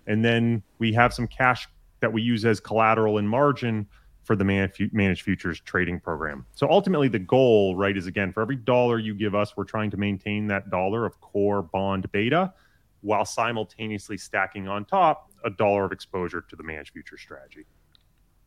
And 0.07 0.24
then 0.24 0.63
we 0.79 0.93
have 0.93 1.13
some 1.13 1.27
cash 1.27 1.67
that 2.00 2.12
we 2.12 2.22
use 2.22 2.45
as 2.45 2.60
collateral 2.60 3.17
and 3.17 3.29
margin 3.29 3.88
for 4.24 4.36
the 4.36 4.43
managed 4.43 5.22
futures 5.22 5.60
trading 5.62 6.00
program. 6.00 6.45
So 6.55 6.69
ultimately, 6.69 7.10
the 7.10 7.19
goal, 7.19 7.75
right, 7.75 7.95
is 7.95 8.07
again, 8.07 8.31
for 8.31 8.41
every 8.41 8.55
dollar 8.55 8.98
you 8.98 9.13
give 9.13 9.36
us, 9.36 9.57
we're 9.57 9.65
trying 9.65 9.91
to 9.91 9.98
maintain 9.98 10.48
that 10.48 10.69
dollar 10.69 11.05
of 11.05 11.19
core 11.19 11.62
bond 11.62 12.10
beta 12.12 12.53
while 13.01 13.25
simultaneously 13.25 14.17
stacking 14.17 14.67
on 14.67 14.86
top 14.86 15.29
a 15.43 15.50
dollar 15.50 15.83
of 15.83 15.91
exposure 15.91 16.41
to 16.50 16.55
the 16.55 16.63
managed 16.63 16.91
futures 16.93 17.19
strategy. 17.19 17.65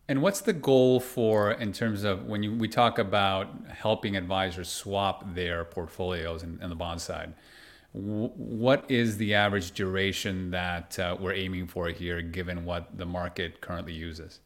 And 0.08 0.22
what's 0.22 0.40
the 0.40 0.52
goal 0.52 1.00
for 1.00 1.52
in 1.52 1.72
terms 1.72 2.04
of 2.04 2.24
when 2.24 2.42
you, 2.42 2.54
we 2.54 2.68
talk 2.68 2.98
about 2.98 3.48
helping 3.68 4.16
advisors 4.16 4.68
swap 4.68 5.34
their 5.34 5.64
portfolios 5.64 6.42
in 6.42 6.68
the 6.68 6.76
bond 6.76 7.02
side? 7.02 7.34
What 7.96 8.84
is 8.90 9.16
the 9.16 9.32
average 9.34 9.70
duration 9.72 10.50
that 10.50 10.98
uh, 10.98 11.16
we're 11.18 11.32
aiming 11.32 11.66
for 11.66 11.88
here, 11.88 12.20
given 12.20 12.64
what 12.66 12.98
the 12.98 13.06
market 13.06 13.62
currently 13.62 13.94
uses? 13.94 14.40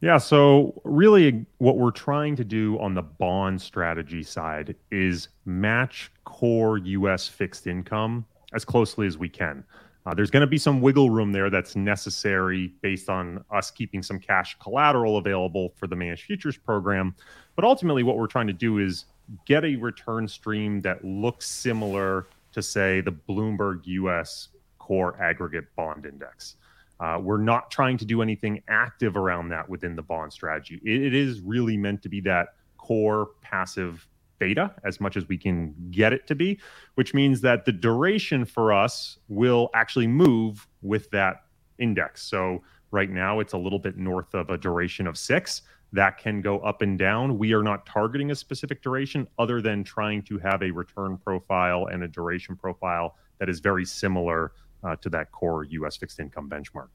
Yeah, 0.00 0.18
so 0.18 0.80
really, 0.84 1.44
what 1.58 1.76
we're 1.76 1.90
trying 1.90 2.36
to 2.36 2.44
do 2.44 2.78
on 2.78 2.94
the 2.94 3.02
bond 3.02 3.60
strategy 3.60 4.22
side 4.22 4.76
is 4.92 5.28
match 5.44 6.12
core 6.24 6.78
US 6.78 7.26
fixed 7.26 7.66
income 7.66 8.24
as 8.52 8.64
closely 8.64 9.06
as 9.08 9.18
we 9.18 9.28
can. 9.28 9.64
Uh, 10.06 10.14
there's 10.14 10.30
going 10.30 10.42
to 10.42 10.48
be 10.48 10.58
some 10.58 10.80
wiggle 10.80 11.10
room 11.10 11.32
there 11.32 11.50
that's 11.50 11.76
necessary 11.76 12.72
based 12.80 13.08
on 13.08 13.44
us 13.52 13.70
keeping 13.70 14.02
some 14.02 14.18
cash 14.18 14.56
collateral 14.60 15.18
available 15.18 15.72
for 15.76 15.86
the 15.86 15.96
managed 15.96 16.24
futures 16.24 16.56
program. 16.56 17.14
But 17.56 17.64
ultimately, 17.64 18.02
what 18.02 18.18
we're 18.18 18.26
trying 18.26 18.48
to 18.48 18.52
do 18.52 18.78
is 18.78 19.06
get 19.46 19.64
a 19.64 19.76
return 19.76 20.26
stream 20.26 20.80
that 20.82 21.04
looks 21.04 21.48
similar 21.48 22.26
to 22.52 22.62
say 22.62 23.00
the 23.00 23.12
Bloomberg 23.12 23.80
US 23.86 24.48
Core 24.78 25.20
Aggregate 25.20 25.74
Bond 25.76 26.06
Index. 26.06 26.56
Uh, 27.00 27.18
we're 27.20 27.38
not 27.38 27.70
trying 27.70 27.96
to 27.98 28.04
do 28.04 28.22
anything 28.22 28.62
active 28.68 29.16
around 29.16 29.48
that 29.48 29.68
within 29.68 29.96
the 29.96 30.02
bond 30.02 30.32
strategy. 30.32 30.80
it, 30.84 31.02
it 31.02 31.14
is 31.14 31.40
really 31.40 31.76
meant 31.76 32.02
to 32.02 32.08
be 32.08 32.20
that 32.20 32.54
core 32.76 33.30
passive 33.40 34.06
beta 34.38 34.74
as 34.84 35.00
much 35.00 35.16
as 35.16 35.28
we 35.28 35.38
can 35.38 35.74
get 35.90 36.12
it 36.12 36.26
to 36.26 36.34
be, 36.34 36.58
which 36.96 37.14
means 37.14 37.40
that 37.40 37.64
the 37.64 37.72
duration 37.72 38.44
for 38.44 38.72
us 38.72 39.18
will 39.28 39.70
actually 39.74 40.06
move 40.06 40.66
with 40.82 41.08
that 41.10 41.44
index. 41.78 42.22
So 42.22 42.62
right 42.90 43.08
now 43.08 43.40
it's 43.40 43.52
a 43.52 43.58
little 43.58 43.78
bit 43.78 43.96
north 43.96 44.34
of 44.34 44.50
a 44.50 44.58
duration 44.58 45.06
of 45.06 45.16
six 45.16 45.62
that 45.92 46.18
can 46.18 46.40
go 46.40 46.58
up 46.60 46.82
and 46.82 46.98
down. 46.98 47.38
We 47.38 47.52
are 47.52 47.62
not 47.62 47.84
targeting 47.86 48.30
a 48.30 48.34
specific 48.34 48.82
duration 48.82 49.28
other 49.38 49.60
than 49.60 49.84
trying 49.84 50.22
to 50.22 50.38
have 50.38 50.62
a 50.62 50.70
return 50.70 51.18
profile 51.18 51.86
and 51.86 52.02
a 52.02 52.08
duration 52.08 52.56
profile 52.56 53.16
that 53.38 53.48
is 53.48 53.60
very 53.60 53.84
similar 53.84 54.52
uh, 54.84 54.96
to 54.96 55.10
that 55.10 55.30
core 55.32 55.64
US 55.64 55.96
fixed 55.96 56.18
income 56.18 56.48
benchmark. 56.48 56.88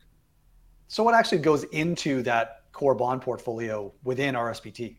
So, 0.88 1.04
what 1.04 1.14
actually 1.14 1.40
goes 1.40 1.64
into 1.66 2.22
that 2.24 2.64
core 2.72 2.96
bond 2.96 3.22
portfolio 3.22 3.94
within 4.04 4.36
RSBT? 4.36 4.98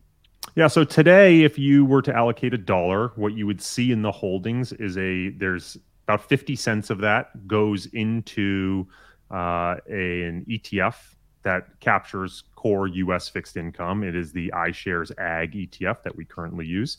Yeah, 0.54 0.68
so 0.68 0.84
today, 0.84 1.42
if 1.42 1.58
you 1.58 1.84
were 1.84 2.02
to 2.02 2.14
allocate 2.14 2.54
a 2.54 2.58
dollar, 2.58 3.12
what 3.16 3.34
you 3.34 3.46
would 3.46 3.60
see 3.60 3.92
in 3.92 4.02
the 4.02 4.12
holdings 4.12 4.72
is 4.72 4.96
a 4.96 5.30
there's 5.30 5.76
about 6.04 6.26
50 6.26 6.56
cents 6.56 6.90
of 6.90 6.98
that 6.98 7.46
goes 7.46 7.86
into 7.86 8.86
uh, 9.30 9.76
an 9.86 10.46
ETF 10.48 10.94
that 11.42 11.80
captures 11.80 12.45
core 12.57 12.88
US 12.88 13.28
fixed 13.28 13.57
income. 13.57 14.02
It 14.02 14.16
is 14.16 14.33
the 14.33 14.50
iShares 14.54 15.11
Ag 15.18 15.52
ETF 15.52 16.02
that 16.02 16.16
we 16.16 16.25
currently 16.25 16.66
use. 16.66 16.99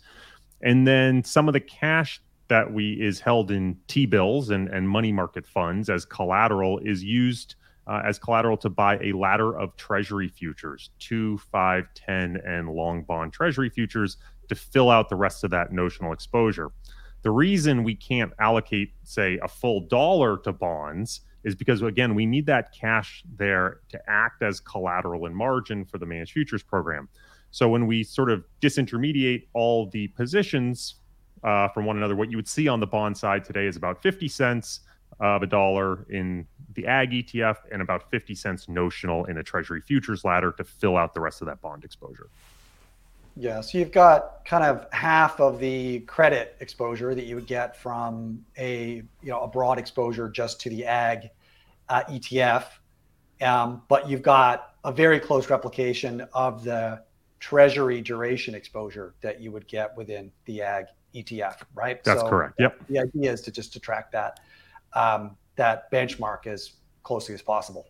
And 0.62 0.88
then 0.88 1.24
some 1.24 1.48
of 1.48 1.54
the 1.54 1.60
cash 1.60 2.22
that 2.48 2.72
we 2.74 2.94
is 2.94 3.20
held 3.20 3.52
in 3.52 3.78
T-bills 3.88 4.50
and, 4.50 4.68
and 4.70 4.90
money 4.90 5.12
market 5.12 5.46
funds 5.46 5.90
as 5.90 6.06
collateral 6.06 6.80
is 6.80 7.04
used 7.04 7.56
uh, 7.88 8.02
as 8.06 8.20
collateral 8.20 8.58
to 8.58 8.70
buy 8.70 8.98
a 9.00 9.12
ladder 9.14 9.58
of 9.58 9.76
treasury 9.76 10.28
futures, 10.28 10.92
two, 11.00 11.40
five, 11.52 11.88
10, 11.96 12.40
and 12.46 12.70
long 12.70 13.02
bond 13.04 13.34
treasury 13.34 13.70
futures 13.70 14.18
to 14.48 14.56
fill 14.56 14.92
out 14.92 15.10
the 15.10 15.16
rest 15.16 15.44
of 15.44 15.50
that 15.50 15.72
notional 15.72 16.14
exposure. 16.14 16.70
The 17.24 17.32
reason 17.32 17.84
we 17.84 17.96
can't 17.96 18.32
allocate, 18.40 18.94
say, 19.04 19.40
a 19.44 19.48
full 19.48 19.82
dollar 19.82 20.38
to 20.40 20.54
bonds 20.54 21.22
is 21.44 21.56
because, 21.56 21.82
again, 21.82 22.16
we 22.16 22.26
need 22.26 22.46
that 22.46 22.74
cash 22.74 23.24
there 23.38 23.80
to 23.90 24.00
act 24.08 24.42
as 24.42 24.60
collateral 24.60 25.26
and 25.26 25.36
margin 25.36 25.86
for 25.86 25.98
the 25.98 26.06
managed 26.06 26.34
futures 26.34 26.64
program. 26.64 27.08
So 27.52 27.70
when 27.70 27.88
we 27.88 28.04
sort 28.04 28.30
of 28.30 28.46
disintermediate 28.62 29.48
all 29.54 29.88
the 29.90 30.08
positions 30.10 30.96
uh, 31.44 31.70
from 31.70 31.86
one 31.86 31.98
another, 31.98 32.16
what 32.16 32.30
you 32.30 32.38
would 32.38 32.48
see 32.48 32.68
on 32.68 32.80
the 32.80 32.88
bond 32.88 33.18
side 33.18 33.44
today 33.44 33.66
is 33.66 33.76
about 33.76 34.02
50 34.02 34.28
cents 34.28 34.82
of 35.20 35.44
a 35.44 35.48
dollar 35.48 36.06
in 36.10 36.46
the 36.76 36.86
ag 36.86 37.12
ETF 37.12 37.58
and 37.72 37.82
about 37.82 38.10
50 38.10 38.36
cents 38.36 38.70
notional 38.70 39.26
in 39.26 39.38
a 39.38 39.44
treasury 39.44 39.82
futures 39.82 40.24
ladder 40.24 40.54
to 40.54 40.64
fill 40.64 40.96
out 40.96 41.14
the 41.14 41.20
rest 41.20 41.42
of 41.42 41.48
that 41.48 41.62
bond 41.62 41.84
exposure. 41.84 42.30
Yeah, 43.40 43.62
so 43.62 43.78
you've 43.78 43.94
got 43.94 44.44
kind 44.44 44.66
of 44.66 44.86
half 44.92 45.40
of 45.40 45.60
the 45.60 46.02
credit 46.02 46.58
exposure 46.60 47.16
that 47.16 47.24
you 47.24 47.36
would 47.36 47.48
get 47.48 47.78
from 47.78 48.44
a 48.58 48.96
you 49.24 49.30
know 49.30 49.40
a 49.40 49.48
broad 49.48 49.80
exposure 49.80 50.28
just 50.28 50.60
to 50.62 50.70
the 50.70 50.84
ag 50.84 51.30
uh, 51.88 52.04
ETF, 52.10 52.66
um, 53.42 53.82
but 53.88 54.10
you've 54.10 54.24
got 54.24 54.76
a 54.84 54.92
very 54.92 55.22
close 55.22 55.50
replication 55.50 56.28
of 56.34 56.66
the 56.66 57.02
treasury 57.40 58.02
duration 58.02 58.54
exposure 58.56 59.14
that 59.22 59.40
you 59.40 59.54
would 59.54 59.70
get 59.70 59.96
within 59.96 60.34
the 60.44 60.62
ag 60.62 60.88
ETF, 61.16 61.62
right? 61.74 62.04
That's 62.04 62.20
so 62.20 62.28
correct. 62.28 62.56
Yep. 62.60 62.88
The 62.90 63.00
idea 63.00 63.32
is 63.32 63.40
to 63.44 63.52
just 63.52 63.72
to 63.72 63.80
track 63.80 64.12
that 64.12 64.42
um, 64.92 65.38
that 65.56 65.90
benchmark 65.94 66.46
as 66.46 66.74
closely 67.04 67.36
as 67.36 67.42
possible. 67.42 67.88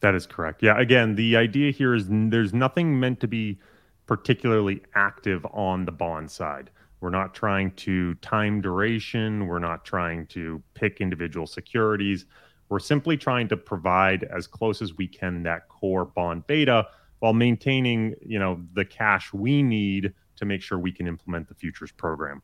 That 0.00 0.14
is 0.14 0.26
correct. 0.26 0.62
Yeah. 0.62 0.80
Again, 0.80 1.16
the 1.16 1.36
idea 1.36 1.70
here 1.70 1.94
is 1.94 2.06
there's 2.08 2.54
nothing 2.54 2.98
meant 2.98 3.20
to 3.20 3.28
be 3.28 3.58
particularly 4.06 4.82
active 4.94 5.46
on 5.52 5.84
the 5.84 5.92
bond 5.92 6.30
side. 6.30 6.70
We're 7.00 7.10
not 7.10 7.34
trying 7.34 7.72
to 7.72 8.14
time 8.16 8.60
duration. 8.60 9.46
We're 9.46 9.58
not 9.58 9.84
trying 9.84 10.26
to 10.28 10.62
pick 10.74 11.00
individual 11.00 11.46
securities. 11.46 12.26
We're 12.68 12.78
simply 12.78 13.16
trying 13.16 13.48
to 13.48 13.56
provide 13.56 14.24
as 14.24 14.46
close 14.46 14.80
as 14.80 14.96
we 14.96 15.06
can 15.06 15.42
that 15.42 15.68
core 15.68 16.06
bond 16.06 16.46
beta 16.46 16.86
while 17.18 17.34
maintaining, 17.34 18.14
you 18.24 18.38
know, 18.38 18.62
the 18.72 18.84
cash 18.84 19.32
we 19.32 19.62
need 19.62 20.12
to 20.36 20.44
make 20.44 20.62
sure 20.62 20.78
we 20.78 20.92
can 20.92 21.06
implement 21.06 21.48
the 21.48 21.54
futures 21.54 21.92
program. 21.92 22.42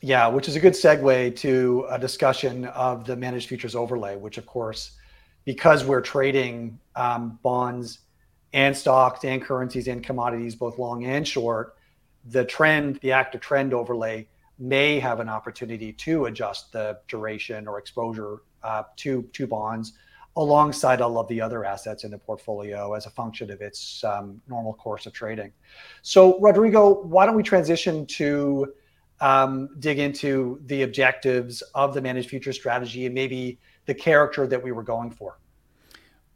Yeah, 0.00 0.28
which 0.28 0.46
is 0.46 0.54
a 0.54 0.60
good 0.60 0.74
segue 0.74 1.34
to 1.36 1.86
a 1.90 1.98
discussion 1.98 2.66
of 2.66 3.04
the 3.04 3.16
managed 3.16 3.48
futures 3.48 3.74
overlay, 3.74 4.16
which 4.16 4.38
of 4.38 4.46
course, 4.46 4.92
because 5.44 5.84
we're 5.84 6.00
trading 6.00 6.78
um, 6.94 7.38
bonds 7.42 8.00
and 8.52 8.76
stocks 8.76 9.24
and 9.24 9.42
currencies 9.42 9.88
and 9.88 10.02
commodities, 10.02 10.54
both 10.54 10.78
long 10.78 11.04
and 11.04 11.26
short, 11.26 11.76
the 12.24 12.44
trend, 12.44 12.98
the 13.00 13.12
active 13.12 13.40
trend 13.40 13.74
overlay 13.74 14.28
may 14.58 14.98
have 14.98 15.20
an 15.20 15.28
opportunity 15.28 15.92
to 15.92 16.26
adjust 16.26 16.72
the 16.72 16.98
duration 17.06 17.68
or 17.68 17.78
exposure 17.78 18.38
uh, 18.62 18.82
to 18.96 19.22
to 19.32 19.46
bonds 19.46 19.92
alongside 20.36 21.00
all 21.00 21.18
of 21.18 21.26
the 21.28 21.40
other 21.40 21.64
assets 21.64 22.04
in 22.04 22.12
the 22.12 22.18
portfolio 22.18 22.94
as 22.94 23.06
a 23.06 23.10
function 23.10 23.50
of 23.50 23.60
its 23.60 24.04
um, 24.04 24.40
normal 24.48 24.72
course 24.74 25.04
of 25.04 25.12
trading. 25.12 25.52
So, 26.02 26.38
Rodrigo, 26.38 27.02
why 27.02 27.26
don't 27.26 27.34
we 27.34 27.42
transition 27.42 28.06
to 28.06 28.72
um, 29.20 29.68
dig 29.80 29.98
into 29.98 30.60
the 30.66 30.82
objectives 30.82 31.62
of 31.74 31.92
the 31.92 32.00
managed 32.00 32.30
future 32.30 32.52
strategy 32.52 33.06
and 33.06 33.14
maybe 33.14 33.58
the 33.86 33.94
character 33.94 34.46
that 34.46 34.62
we 34.62 34.70
were 34.70 34.84
going 34.84 35.10
for? 35.10 35.38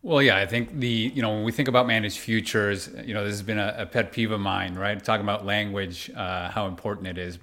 Well, 0.03 0.21
yeah, 0.21 0.37
I 0.37 0.47
think 0.47 0.81
the 0.81 1.13
you 1.15 1.23
know 1.23 1.31
when 1.31 1.45
we 1.45 1.53
think 1.53 1.69
about 1.69 1.87
managed 1.87 2.19
futures, 2.19 2.91
you 3.05 3.15
know 3.15 3.25
this 3.25 3.35
has 3.35 3.43
been 3.43 3.59
a, 3.59 3.75
a 3.79 3.87
pet 3.87 4.13
peeve 4.13 4.33
of 4.33 4.41
mine, 4.41 4.75
right? 4.75 5.03
Talking 5.03 5.25
about 5.25 5.47
language, 5.47 6.11
uh, 6.17 6.51
how 6.51 6.67
important 6.67 7.07
it 7.07 7.19
is. 7.19 7.39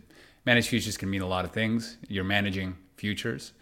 Managed 0.45 0.67
futures 0.67 0.97
can 0.97 1.09
mean 1.09 1.21
a 1.21 1.27
lot 1.27 1.45
of 1.45 1.51
things. 1.51 1.97
You're 2.09 2.25
managing 2.25 2.75
futures. 2.97 3.53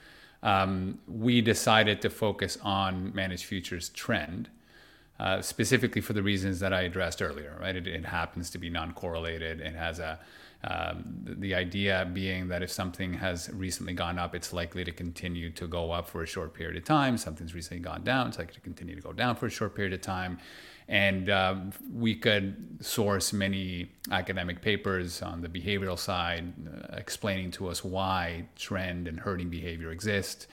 Um, 0.41 0.99
we 1.07 1.41
decided 1.41 2.01
to 2.01 2.09
focus 2.09 2.57
on 2.63 3.13
managed 3.13 3.45
futures 3.45 3.89
trend, 3.89 4.49
uh, 5.19 5.41
specifically 5.41 6.01
for 6.01 6.13
the 6.13 6.23
reasons 6.23 6.59
that 6.59 6.73
I 6.73 6.81
addressed 6.81 7.21
earlier, 7.21 7.57
right? 7.59 7.75
It, 7.75 7.87
it 7.87 8.05
happens 8.05 8.49
to 8.51 8.57
be 8.57 8.69
non-correlated. 8.69 9.61
It 9.61 9.75
has 9.75 9.99
a 9.99 10.19
um, 10.63 11.03
the 11.23 11.53
idea 11.53 12.09
being 12.11 12.47
that 12.47 12.63
if 12.63 12.71
something 12.71 13.13
has 13.13 13.49
recently 13.53 13.93
gone 13.93 14.17
up, 14.17 14.33
it's 14.33 14.51
likely 14.51 14.83
to 14.83 14.91
continue 14.91 15.51
to 15.51 15.67
go 15.67 15.91
up 15.91 16.09
for 16.09 16.23
a 16.23 16.25
short 16.25 16.53
period 16.53 16.77
of 16.77 16.83
time. 16.83 17.17
Something's 17.17 17.53
recently 17.53 17.81
gone 17.81 18.03
down, 18.03 18.29
it's 18.29 18.39
likely 18.39 18.55
to 18.55 18.61
continue 18.61 18.95
to 18.95 19.01
go 19.01 19.13
down 19.13 19.35
for 19.35 19.45
a 19.45 19.51
short 19.51 19.75
period 19.75 19.93
of 19.93 20.01
time. 20.01 20.39
And 20.89 21.29
um, 21.29 21.71
we 21.93 22.15
could 22.15 22.83
source 22.83 23.33
many 23.33 23.91
academic 24.09 24.61
papers 24.61 25.21
on 25.21 25.41
the 25.41 25.49
behavioral 25.49 25.99
side 25.99 26.53
uh, 26.65 26.95
explaining 26.95 27.51
to 27.51 27.67
us 27.67 27.83
why 27.83 28.45
trend 28.55 29.07
and 29.07 29.19
herding 29.19 29.49
behavior 29.49 29.91
exist, 29.91 30.47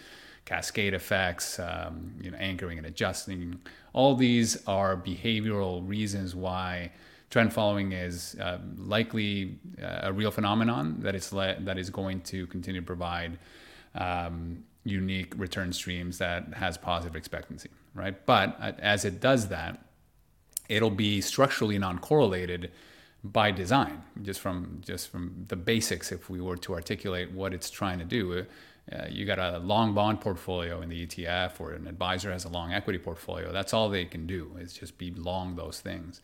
cascade 0.45 0.93
effects, 0.93 1.61
um, 1.61 2.15
you 2.21 2.31
know, 2.31 2.37
anchoring 2.39 2.79
and 2.79 2.87
adjusting. 2.87 3.61
All 3.95 4.15
these 4.17 4.63
are 4.67 4.97
behavioral 4.97 5.89
reasons 5.89 6.35
why 6.35 6.91
trend 7.31 7.53
following 7.53 7.93
is 7.93 8.37
uh, 8.41 8.59
likely 8.77 9.59
uh, 9.83 10.01
a 10.03 10.13
real 10.13 10.31
phenomenon 10.31 10.97
that 11.01 11.15
is 11.15 11.33
le- 11.33 11.57
that 11.61 11.79
is 11.79 11.91
going 11.91 12.21
to 12.33 12.47
continue 12.49 12.81
to 12.81 12.87
provide 12.87 13.39
um, 13.95 14.65
unique 14.85 15.33
return 15.37 15.73
streams 15.73 16.19
that 16.19 16.53
has 16.55 16.77
positive 16.77 17.17
expectancy, 17.17 17.71
right? 17.95 18.27
But 18.27 18.57
uh, 18.61 18.73
as 18.81 19.05
it 19.05 19.21
does 19.21 19.49
that, 19.49 19.83
it'll 20.69 20.91
be 20.91 21.21
structurally 21.21 21.79
non-correlated 21.79 22.71
by 23.23 23.51
design, 23.51 24.03
just 24.23 24.41
from 24.41 24.83
just 24.85 25.09
from 25.09 25.47
the 25.49 25.57
basics. 25.57 26.13
If 26.13 26.29
we 26.29 26.41
were 26.41 26.57
to 26.59 26.75
articulate 26.75 27.33
what 27.33 27.55
it's 27.55 27.71
trying 27.71 27.99
to 28.01 28.05
do, 28.05 28.45
uh, 28.93 29.07
you 29.09 29.25
got 29.25 29.39
a 29.39 29.59
long 29.59 29.95
bond 29.95 30.21
portfolio 30.21 30.83
in 30.83 30.89
the 30.89 31.07
ETF, 31.07 31.61
or 31.61 31.73
an 31.73 31.87
advisor 31.87 32.31
has 32.31 32.45
a 32.45 32.49
long 32.49 32.73
equity 32.73 32.99
portfolio. 32.99 33.53
That's 33.53 33.73
all 33.73 33.89
they 33.89 34.05
can 34.05 34.27
do 34.27 34.57
is 34.59 34.73
just 34.73 34.99
be 34.99 35.11
long 35.11 35.57
those 35.57 35.81
things 35.81 36.21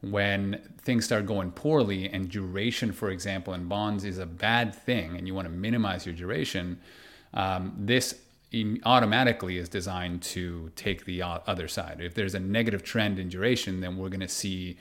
when 0.00 0.60
things 0.78 1.04
start 1.04 1.26
going 1.26 1.50
poorly 1.50 2.08
and 2.08 2.28
duration, 2.28 2.92
for 2.92 3.10
example, 3.10 3.54
in 3.54 3.66
bonds 3.66 4.04
is 4.04 4.18
a 4.18 4.26
bad 4.26 4.74
thing 4.74 5.16
and 5.16 5.26
you 5.26 5.34
want 5.34 5.46
to 5.46 5.52
minimize 5.52 6.06
your 6.06 6.14
duration, 6.14 6.78
um, 7.34 7.74
this 7.76 8.14
automatically 8.84 9.58
is 9.58 9.68
designed 9.68 10.22
to 10.22 10.70
take 10.74 11.04
the 11.04 11.22
other 11.22 11.68
side. 11.68 12.00
If 12.00 12.14
there's 12.14 12.34
a 12.34 12.40
negative 12.40 12.82
trend 12.82 13.18
in 13.18 13.28
duration, 13.28 13.80
then 13.80 13.96
we're 13.98 14.08
going 14.08 14.20
to 14.20 14.28
see 14.28 14.78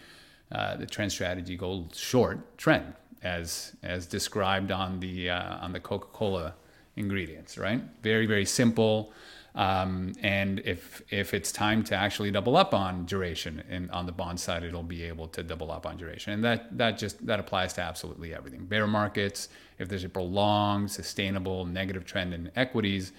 uh, 0.52 0.78
the 0.78 0.86
trend 0.86 1.12
strategy 1.12 1.58
go 1.58 1.90
short 1.94 2.58
trend, 2.58 2.94
as 3.24 3.74
as 3.84 4.06
described 4.06 4.72
on 4.72 5.02
the 5.02 5.30
uh, 5.30 5.58
on 5.58 5.74
the 5.74 5.82
Coca-Cola 5.82 6.54
ingredients. 6.97 7.57
Right? 7.57 7.81
Very 8.01 8.25
very 8.25 8.45
simple. 8.45 9.13
Um, 9.57 10.13
and 10.21 10.60
if 10.65 11.01
if 11.10 11.33
it's 11.33 11.51
time 11.51 11.83
to 11.86 11.95
actually 11.95 12.29
double 12.29 12.55
up 12.55 12.75
on 12.75 13.05
duration 13.05 13.63
and 13.67 13.89
on 13.89 14.05
the 14.05 14.12
bond 14.12 14.39
side, 14.39 14.63
it'll 14.63 14.83
be 14.83 15.03
able 15.03 15.27
to 15.29 15.41
double 15.41 15.71
up 15.71 15.88
on 15.88 15.97
duration. 15.97 16.33
And 16.33 16.43
that 16.43 16.77
that 16.77 16.99
just 16.99 17.25
that 17.25 17.39
applies 17.39 17.73
to 17.73 17.81
absolutely 17.81 18.36
everything. 18.36 18.65
Bear 18.65 18.86
markets, 18.86 19.49
if 19.79 19.89
there's 19.89 20.03
a 20.03 20.10
prolonged, 20.10 20.91
sustainable 20.91 21.65
negative 21.65 22.05
trend 22.05 22.36
in 22.36 22.51
equities, 22.55 23.13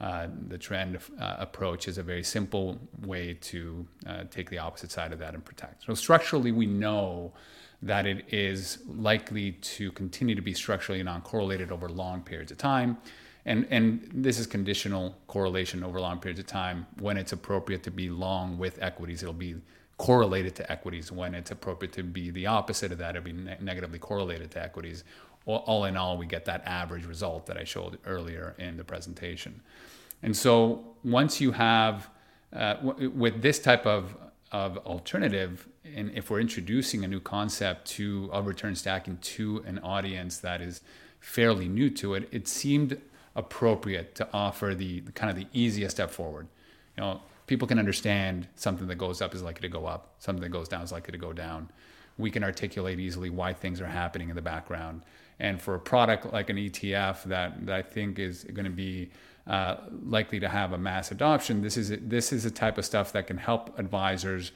uh, 0.00 0.28
the 0.46 0.56
trend 0.56 0.96
uh, 1.18 1.36
approach 1.40 1.88
is 1.88 1.98
a 1.98 2.04
very 2.04 2.22
simple 2.22 2.78
way 3.04 3.36
to 3.40 3.84
uh, 4.06 4.22
take 4.30 4.48
the 4.48 4.58
opposite 4.58 4.92
side 4.92 5.12
of 5.12 5.18
that 5.18 5.34
and 5.34 5.44
protect. 5.44 5.84
So 5.84 5.94
structurally, 5.94 6.52
we 6.52 6.66
know 6.66 7.32
that 7.82 8.06
it 8.06 8.26
is 8.32 8.78
likely 8.86 9.52
to 9.52 9.90
continue 9.92 10.36
to 10.36 10.42
be 10.42 10.54
structurally 10.54 11.02
non-correlated 11.02 11.72
over 11.72 11.88
long 11.88 12.22
periods 12.22 12.52
of 12.52 12.58
time 12.58 12.96
and 13.50 13.66
and 13.70 14.08
this 14.14 14.38
is 14.38 14.46
conditional 14.46 15.16
correlation 15.26 15.82
over 15.82 16.00
long 16.00 16.18
periods 16.18 16.40
of 16.40 16.46
time. 16.46 16.86
When 17.00 17.16
it's 17.16 17.32
appropriate 17.32 17.82
to 17.82 17.90
be 17.90 18.08
long 18.08 18.56
with 18.58 18.78
equities, 18.80 19.22
it'll 19.22 19.34
be 19.34 19.56
correlated 19.96 20.54
to 20.56 20.72
equities. 20.72 21.10
When 21.10 21.34
it's 21.34 21.50
appropriate 21.50 21.92
to 21.94 22.04
be 22.04 22.30
the 22.30 22.46
opposite 22.46 22.92
of 22.92 22.98
that, 22.98 23.16
it'll 23.16 23.24
be 23.24 23.32
ne- 23.32 23.58
negatively 23.60 23.98
correlated 23.98 24.50
to 24.52 24.62
equities. 24.62 25.04
All, 25.46 25.84
in 25.86 25.96
all, 25.96 26.16
we 26.16 26.26
get 26.26 26.44
that 26.44 26.62
average 26.64 27.04
result 27.06 27.46
that 27.46 27.56
I 27.56 27.64
showed 27.64 27.98
earlier 28.06 28.54
in 28.58 28.76
the 28.76 28.84
presentation. 28.84 29.60
And 30.22 30.36
so 30.36 30.84
once 31.02 31.40
you 31.40 31.50
have 31.52 32.08
uh, 32.54 32.74
w- 32.74 33.10
with 33.10 33.42
this 33.42 33.58
type 33.58 33.84
of 33.86 34.16
of 34.52 34.78
alternative, 34.78 35.68
and 35.96 36.10
if 36.14 36.30
we're 36.30 36.40
introducing 36.40 37.04
a 37.04 37.08
new 37.08 37.20
concept 37.20 37.86
to 37.96 38.28
of 38.32 38.46
return 38.46 38.74
stacking 38.76 39.18
to 39.36 39.64
an 39.66 39.78
audience 39.80 40.38
that 40.38 40.60
is 40.60 40.82
fairly 41.20 41.68
new 41.68 41.90
to 41.90 42.14
it, 42.14 42.28
it 42.32 42.48
seemed 42.48 43.00
appropriate 43.36 44.14
to 44.16 44.28
offer 44.32 44.74
the, 44.74 45.02
kind 45.14 45.30
of 45.30 45.36
the 45.36 45.46
easiest 45.52 45.96
step 45.96 46.10
forward. 46.10 46.48
You 46.96 47.02
know, 47.02 47.20
people 47.46 47.66
can 47.66 47.78
understand 47.78 48.48
something 48.54 48.86
that 48.88 48.96
goes 48.96 49.22
up 49.22 49.34
is 49.34 49.42
likely 49.42 49.62
to 49.62 49.68
go 49.68 49.86
up, 49.86 50.14
something 50.18 50.42
that 50.42 50.50
goes 50.50 50.68
down 50.68 50.82
is 50.82 50.92
likely 50.92 51.12
to 51.12 51.18
go 51.18 51.32
down. 51.32 51.70
We 52.18 52.30
can 52.30 52.44
articulate 52.44 53.00
easily 53.00 53.30
why 53.30 53.52
things 53.52 53.80
are 53.80 53.86
happening 53.86 54.28
in 54.28 54.36
the 54.36 54.42
background. 54.42 55.02
And 55.38 55.60
for 55.60 55.74
a 55.74 55.80
product 55.80 56.32
like 56.32 56.50
an 56.50 56.56
ETF 56.56 57.24
that, 57.24 57.66
that 57.66 57.74
I 57.74 57.82
think 57.82 58.18
is 58.18 58.44
going 58.44 58.66
to 58.66 58.70
be 58.70 59.10
uh, 59.46 59.76
likely 60.04 60.38
to 60.40 60.48
have 60.48 60.72
a 60.72 60.78
mass 60.78 61.10
adoption, 61.10 61.62
this 61.62 61.76
is 61.76 61.92
this 62.02 62.32
is 62.32 62.44
a 62.44 62.50
type 62.50 62.76
of 62.78 62.84
stuff 62.84 63.12
that 63.12 63.26
can 63.26 63.38
help 63.38 63.76
advisors 63.78 64.52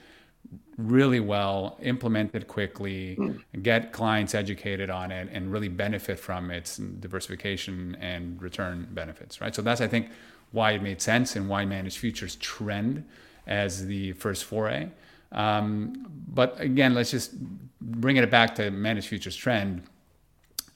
really 0.76 1.20
well, 1.20 1.78
implement 1.82 2.34
it 2.34 2.48
quickly, 2.48 3.16
mm. 3.18 3.62
get 3.62 3.92
clients 3.92 4.34
educated 4.34 4.90
on 4.90 5.12
it, 5.12 5.28
and 5.32 5.52
really 5.52 5.68
benefit 5.68 6.18
from 6.18 6.50
its 6.50 6.76
diversification 6.76 7.96
and 8.00 8.40
return 8.42 8.88
benefits, 8.92 9.40
right? 9.40 9.54
So 9.54 9.62
that's, 9.62 9.80
I 9.80 9.86
think, 9.86 10.10
why 10.52 10.72
it 10.72 10.82
made 10.82 11.00
sense 11.00 11.36
and 11.36 11.48
why 11.48 11.64
managed 11.64 11.98
futures 11.98 12.36
trend 12.36 13.04
as 13.46 13.86
the 13.86 14.12
first 14.12 14.44
foray. 14.44 14.88
Um, 15.32 16.06
but 16.28 16.60
again, 16.60 16.94
let's 16.94 17.10
just 17.10 17.32
bring 17.80 18.16
it 18.16 18.30
back 18.30 18.54
to 18.56 18.70
managed 18.70 19.08
futures 19.08 19.36
trend. 19.36 19.82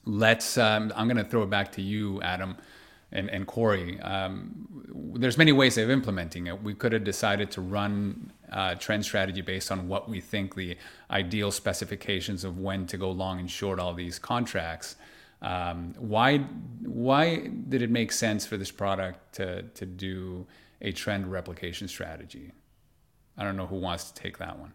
Let's. 0.05 0.57
Um, 0.57 0.91
I'm 0.95 1.07
going 1.07 1.17
to 1.17 1.29
throw 1.29 1.43
it 1.43 1.49
back 1.49 1.71
to 1.73 1.81
you, 1.81 2.21
Adam 2.21 2.57
and, 3.11 3.29
and 3.29 3.47
Corey. 3.47 3.99
Um, 4.01 4.67
there's 5.17 5.37
many 5.37 5.51
ways 5.51 5.77
of 5.77 5.89
implementing 5.89 6.47
it. 6.47 6.61
We 6.61 6.73
could 6.73 6.93
have 6.93 7.03
decided 7.03 7.51
to 7.51 7.61
run 7.61 8.31
uh, 8.51 8.75
trend 8.75 9.05
strategy 9.05 9.41
based 9.41 9.71
on 9.71 9.87
what 9.87 10.09
we 10.09 10.19
think 10.19 10.55
the 10.55 10.77
ideal 11.11 11.51
specifications 11.51 12.43
of 12.43 12.59
when 12.59 12.85
to 12.87 12.97
go 12.97 13.11
long 13.11 13.39
and 13.39 13.49
short 13.49 13.79
all 13.79 13.93
these 13.93 14.19
contracts. 14.19 14.95
Um, 15.41 15.93
why 15.97 16.39
why 16.83 17.49
did 17.69 17.81
it 17.81 17.89
make 17.89 18.11
sense 18.11 18.45
for 18.45 18.57
this 18.57 18.71
product 18.71 19.35
to 19.35 19.63
to 19.63 19.85
do 19.85 20.45
a 20.81 20.91
trend 20.91 21.31
replication 21.31 21.87
strategy? 21.87 22.51
I 23.37 23.43
don't 23.43 23.55
know 23.55 23.67
who 23.67 23.77
wants 23.77 24.11
to 24.11 24.21
take 24.21 24.37
that 24.39 24.59
one. 24.59 24.73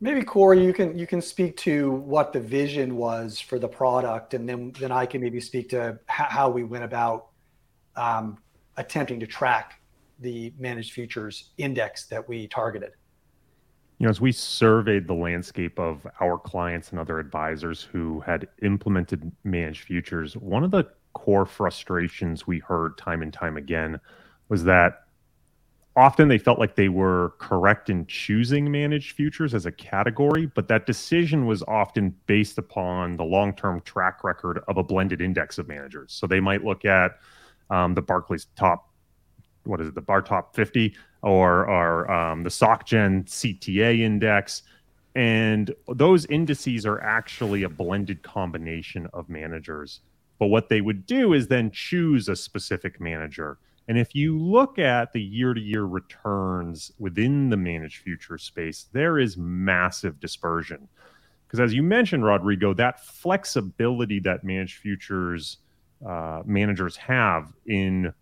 Maybe 0.00 0.22
Corey, 0.22 0.64
you 0.64 0.72
can 0.72 0.96
you 0.96 1.08
can 1.08 1.20
speak 1.20 1.56
to 1.58 1.90
what 1.90 2.32
the 2.32 2.38
vision 2.38 2.96
was 2.96 3.40
for 3.40 3.58
the 3.58 3.66
product, 3.66 4.34
and 4.34 4.48
then 4.48 4.72
then 4.78 4.92
I 4.92 5.06
can 5.06 5.20
maybe 5.20 5.40
speak 5.40 5.70
to 5.70 5.98
how 6.06 6.48
we 6.50 6.62
went 6.62 6.84
about 6.84 7.28
um, 7.96 8.38
attempting 8.76 9.18
to 9.20 9.26
track 9.26 9.77
the 10.20 10.52
managed 10.58 10.92
futures 10.92 11.50
index 11.58 12.06
that 12.06 12.28
we 12.28 12.48
targeted. 12.48 12.92
You 13.98 14.06
know, 14.06 14.10
as 14.10 14.20
we 14.20 14.30
surveyed 14.30 15.08
the 15.08 15.14
landscape 15.14 15.78
of 15.78 16.06
our 16.20 16.38
clients 16.38 16.90
and 16.90 17.00
other 17.00 17.18
advisors 17.18 17.82
who 17.82 18.20
had 18.20 18.46
implemented 18.62 19.30
managed 19.42 19.82
futures, 19.82 20.36
one 20.36 20.62
of 20.62 20.70
the 20.70 20.84
core 21.14 21.46
frustrations 21.46 22.46
we 22.46 22.60
heard 22.60 22.96
time 22.96 23.22
and 23.22 23.32
time 23.32 23.56
again 23.56 23.98
was 24.48 24.62
that 24.64 25.04
often 25.96 26.28
they 26.28 26.38
felt 26.38 26.60
like 26.60 26.76
they 26.76 26.88
were 26.88 27.32
correct 27.38 27.90
in 27.90 28.06
choosing 28.06 28.70
managed 28.70 29.16
futures 29.16 29.52
as 29.52 29.66
a 29.66 29.72
category, 29.72 30.46
but 30.46 30.68
that 30.68 30.86
decision 30.86 31.44
was 31.44 31.64
often 31.66 32.14
based 32.26 32.56
upon 32.56 33.16
the 33.16 33.24
long 33.24 33.52
term 33.52 33.80
track 33.80 34.22
record 34.22 34.60
of 34.68 34.76
a 34.76 34.82
blended 34.82 35.20
index 35.20 35.58
of 35.58 35.66
managers. 35.66 36.12
So 36.12 36.28
they 36.28 36.38
might 36.38 36.64
look 36.64 36.84
at 36.84 37.18
um, 37.68 37.94
the 37.94 38.02
Barclays 38.02 38.46
top, 38.56 38.87
what 39.68 39.80
is 39.80 39.88
it, 39.88 39.94
the 39.94 40.00
Bar 40.00 40.22
Top 40.22 40.54
50 40.54 40.94
or, 41.22 41.68
or 41.68 42.10
um, 42.10 42.42
the 42.42 42.50
SocGen 42.50 43.24
CTA 43.24 44.00
index. 44.00 44.62
And 45.14 45.74
those 45.94 46.26
indices 46.26 46.86
are 46.86 47.00
actually 47.00 47.64
a 47.64 47.68
blended 47.68 48.22
combination 48.22 49.08
of 49.12 49.28
managers. 49.28 50.00
But 50.38 50.46
what 50.46 50.68
they 50.68 50.80
would 50.80 51.06
do 51.06 51.32
is 51.32 51.48
then 51.48 51.70
choose 51.72 52.28
a 52.28 52.36
specific 52.36 53.00
manager 53.00 53.58
and 53.88 53.98
if 53.98 54.14
you 54.14 54.38
look 54.38 54.78
at 54.78 55.12
the 55.14 55.22
year 55.22 55.54
to 55.54 55.60
year 55.60 55.84
returns 55.84 56.92
within 56.98 57.48
the 57.48 57.56
managed 57.56 58.02
future 58.02 58.36
space, 58.36 58.86
there 58.92 59.18
is 59.18 59.38
massive 59.38 60.20
dispersion. 60.20 60.86
Because 61.46 61.60
as 61.60 61.72
you 61.72 61.82
mentioned, 61.82 62.22
Rodrigo, 62.22 62.74
that 62.74 63.02
flexibility 63.02 64.20
that 64.20 64.44
managed 64.44 64.76
futures 64.76 65.56
uh, 66.06 66.42
managers 66.44 66.96
have 66.96 67.54
in, 67.66 68.12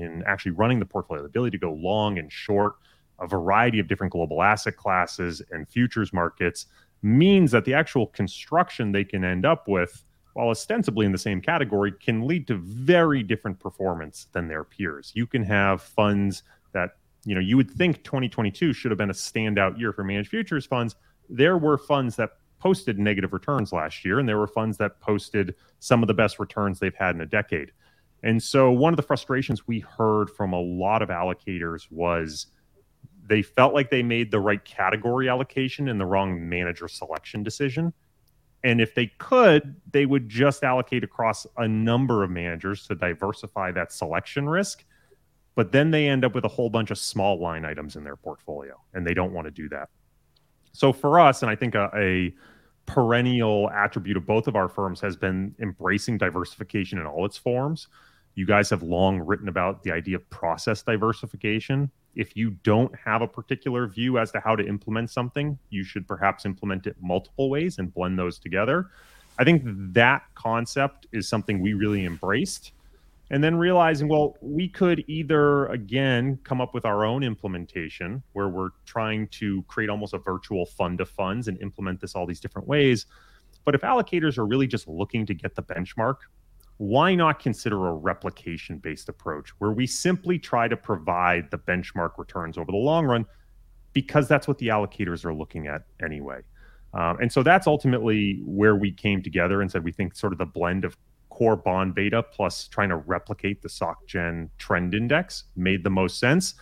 in 0.00 0.22
actually 0.26 0.52
running 0.52 0.78
the 0.78 0.86
portfolio, 0.86 1.22
the 1.22 1.28
ability 1.28 1.58
to 1.58 1.60
go 1.60 1.72
long 1.72 2.18
and 2.18 2.32
short, 2.32 2.74
a 3.18 3.26
variety 3.26 3.78
of 3.78 3.88
different 3.88 4.12
global 4.12 4.42
asset 4.42 4.76
classes 4.76 5.42
and 5.50 5.68
futures 5.68 6.12
markets 6.12 6.66
means 7.02 7.50
that 7.50 7.64
the 7.64 7.74
actual 7.74 8.06
construction 8.08 8.92
they 8.92 9.04
can 9.04 9.24
end 9.24 9.46
up 9.46 9.68
with 9.68 10.04
while 10.36 10.50
ostensibly 10.50 11.06
in 11.06 11.12
the 11.12 11.18
same 11.18 11.40
category, 11.40 11.90
can 11.90 12.26
lead 12.26 12.46
to 12.46 12.56
very 12.58 13.22
different 13.22 13.58
performance 13.58 14.26
than 14.32 14.48
their 14.48 14.64
peers. 14.64 15.10
You 15.14 15.26
can 15.26 15.42
have 15.42 15.80
funds 15.80 16.42
that, 16.74 16.90
you 17.24 17.34
know, 17.34 17.40
you 17.40 17.56
would 17.56 17.70
think 17.70 18.04
2022 18.04 18.74
should 18.74 18.90
have 18.90 18.98
been 18.98 19.08
a 19.08 19.14
standout 19.14 19.78
year 19.78 19.94
for 19.94 20.04
managed 20.04 20.28
futures 20.28 20.66
funds. 20.66 20.94
There 21.30 21.56
were 21.56 21.78
funds 21.78 22.16
that 22.16 22.32
posted 22.58 22.98
negative 22.98 23.32
returns 23.32 23.72
last 23.72 24.04
year, 24.04 24.18
and 24.18 24.28
there 24.28 24.36
were 24.36 24.46
funds 24.46 24.76
that 24.76 25.00
posted 25.00 25.54
some 25.78 26.02
of 26.02 26.06
the 26.06 26.12
best 26.12 26.38
returns 26.38 26.80
they've 26.80 26.94
had 26.94 27.14
in 27.14 27.22
a 27.22 27.26
decade. 27.26 27.72
And 28.22 28.42
so, 28.42 28.70
one 28.70 28.92
of 28.92 28.96
the 28.96 29.02
frustrations 29.02 29.66
we 29.66 29.80
heard 29.80 30.30
from 30.30 30.52
a 30.52 30.60
lot 30.60 31.02
of 31.02 31.10
allocators 31.10 31.90
was 31.90 32.46
they 33.28 33.42
felt 33.42 33.74
like 33.74 33.90
they 33.90 34.02
made 34.02 34.30
the 34.30 34.40
right 34.40 34.64
category 34.64 35.28
allocation 35.28 35.88
and 35.88 36.00
the 36.00 36.06
wrong 36.06 36.48
manager 36.48 36.88
selection 36.88 37.42
decision. 37.42 37.92
And 38.64 38.80
if 38.80 38.94
they 38.94 39.06
could, 39.18 39.76
they 39.92 40.06
would 40.06 40.28
just 40.28 40.64
allocate 40.64 41.04
across 41.04 41.46
a 41.56 41.68
number 41.68 42.24
of 42.24 42.30
managers 42.30 42.86
to 42.88 42.94
diversify 42.94 43.72
that 43.72 43.92
selection 43.92 44.48
risk. 44.48 44.84
But 45.54 45.72
then 45.72 45.90
they 45.90 46.08
end 46.08 46.24
up 46.24 46.34
with 46.34 46.44
a 46.44 46.48
whole 46.48 46.68
bunch 46.68 46.90
of 46.90 46.98
small 46.98 47.40
line 47.40 47.64
items 47.64 47.96
in 47.96 48.04
their 48.04 48.16
portfolio, 48.16 48.80
and 48.92 49.06
they 49.06 49.14
don't 49.14 49.32
want 49.32 49.46
to 49.46 49.50
do 49.50 49.68
that. 49.70 49.88
So 50.72 50.92
for 50.92 51.18
us, 51.18 51.42
and 51.42 51.50
I 51.50 51.56
think 51.56 51.74
a, 51.74 51.90
a 51.94 52.34
perennial 52.86 53.70
attribute 53.70 54.16
of 54.16 54.26
both 54.26 54.46
of 54.48 54.56
our 54.56 54.68
firms 54.68 55.00
has 55.00 55.16
been 55.16 55.54
embracing 55.58 56.18
diversification 56.18 56.98
in 56.98 57.06
all 57.06 57.24
its 57.26 57.36
forms. 57.36 57.88
You 58.34 58.46
guys 58.46 58.70
have 58.70 58.82
long 58.82 59.20
written 59.20 59.48
about 59.48 59.82
the 59.82 59.92
idea 59.92 60.16
of 60.16 60.28
process 60.30 60.82
diversification 60.82 61.90
if 62.16 62.34
you 62.34 62.50
don't 62.62 62.92
have 62.96 63.20
a 63.20 63.28
particular 63.28 63.86
view 63.86 64.18
as 64.18 64.32
to 64.32 64.40
how 64.40 64.56
to 64.56 64.66
implement 64.66 65.10
something, 65.10 65.58
you 65.68 65.84
should 65.84 66.08
perhaps 66.08 66.46
implement 66.46 66.86
it 66.86 66.96
multiple 67.00 67.50
ways 67.50 67.78
and 67.78 67.92
blend 67.92 68.18
those 68.18 68.38
together. 68.38 68.88
I 69.38 69.44
think 69.44 69.62
that 69.66 70.22
concept 70.34 71.06
is 71.12 71.28
something 71.28 71.60
we 71.60 71.74
really 71.74 72.06
embraced. 72.06 72.72
And 73.30 73.42
then 73.42 73.56
realizing, 73.56 74.06
well, 74.06 74.36
we 74.40 74.68
could 74.68 75.04
either, 75.08 75.66
again, 75.66 76.38
come 76.44 76.60
up 76.60 76.74
with 76.74 76.84
our 76.84 77.04
own 77.04 77.24
implementation 77.24 78.22
where 78.34 78.48
we're 78.48 78.70
trying 78.84 79.26
to 79.28 79.62
create 79.62 79.90
almost 79.90 80.14
a 80.14 80.18
virtual 80.18 80.64
fund 80.64 81.00
of 81.00 81.08
funds 81.08 81.48
and 81.48 81.60
implement 81.60 82.00
this 82.00 82.14
all 82.14 82.24
these 82.24 82.38
different 82.38 82.68
ways. 82.68 83.06
But 83.64 83.74
if 83.74 83.80
allocators 83.80 84.38
are 84.38 84.46
really 84.46 84.68
just 84.68 84.86
looking 84.86 85.26
to 85.26 85.34
get 85.34 85.56
the 85.56 85.62
benchmark, 85.62 86.18
why 86.78 87.14
not 87.14 87.40
consider 87.40 87.88
a 87.88 87.94
replication 87.94 88.78
based 88.78 89.08
approach 89.08 89.50
where 89.58 89.72
we 89.72 89.86
simply 89.86 90.38
try 90.38 90.68
to 90.68 90.76
provide 90.76 91.50
the 91.50 91.58
benchmark 91.58 92.12
returns 92.18 92.58
over 92.58 92.70
the 92.70 92.76
long 92.76 93.06
run 93.06 93.24
because 93.92 94.28
that's 94.28 94.46
what 94.46 94.58
the 94.58 94.68
allocators 94.68 95.24
are 95.24 95.34
looking 95.34 95.66
at 95.66 95.82
anyway. 96.04 96.40
Um, 96.92 97.18
and 97.20 97.32
so 97.32 97.42
that's 97.42 97.66
ultimately 97.66 98.40
where 98.44 98.76
we 98.76 98.92
came 98.92 99.22
together 99.22 99.62
and 99.62 99.70
said 99.70 99.84
we 99.84 99.92
think 99.92 100.14
sort 100.14 100.32
of 100.32 100.38
the 100.38 100.46
blend 100.46 100.84
of 100.84 100.96
core 101.36 101.56
bond 101.56 101.94
beta 101.94 102.22
plus 102.22 102.66
trying 102.66 102.88
to 102.88 102.96
replicate 102.96 103.60
the 103.60 103.68
SocGen 103.68 104.48
trend 104.56 104.94
index 104.94 105.44
made 105.54 105.84
the 105.84 105.90
most 105.90 106.18
sense. 106.18 106.54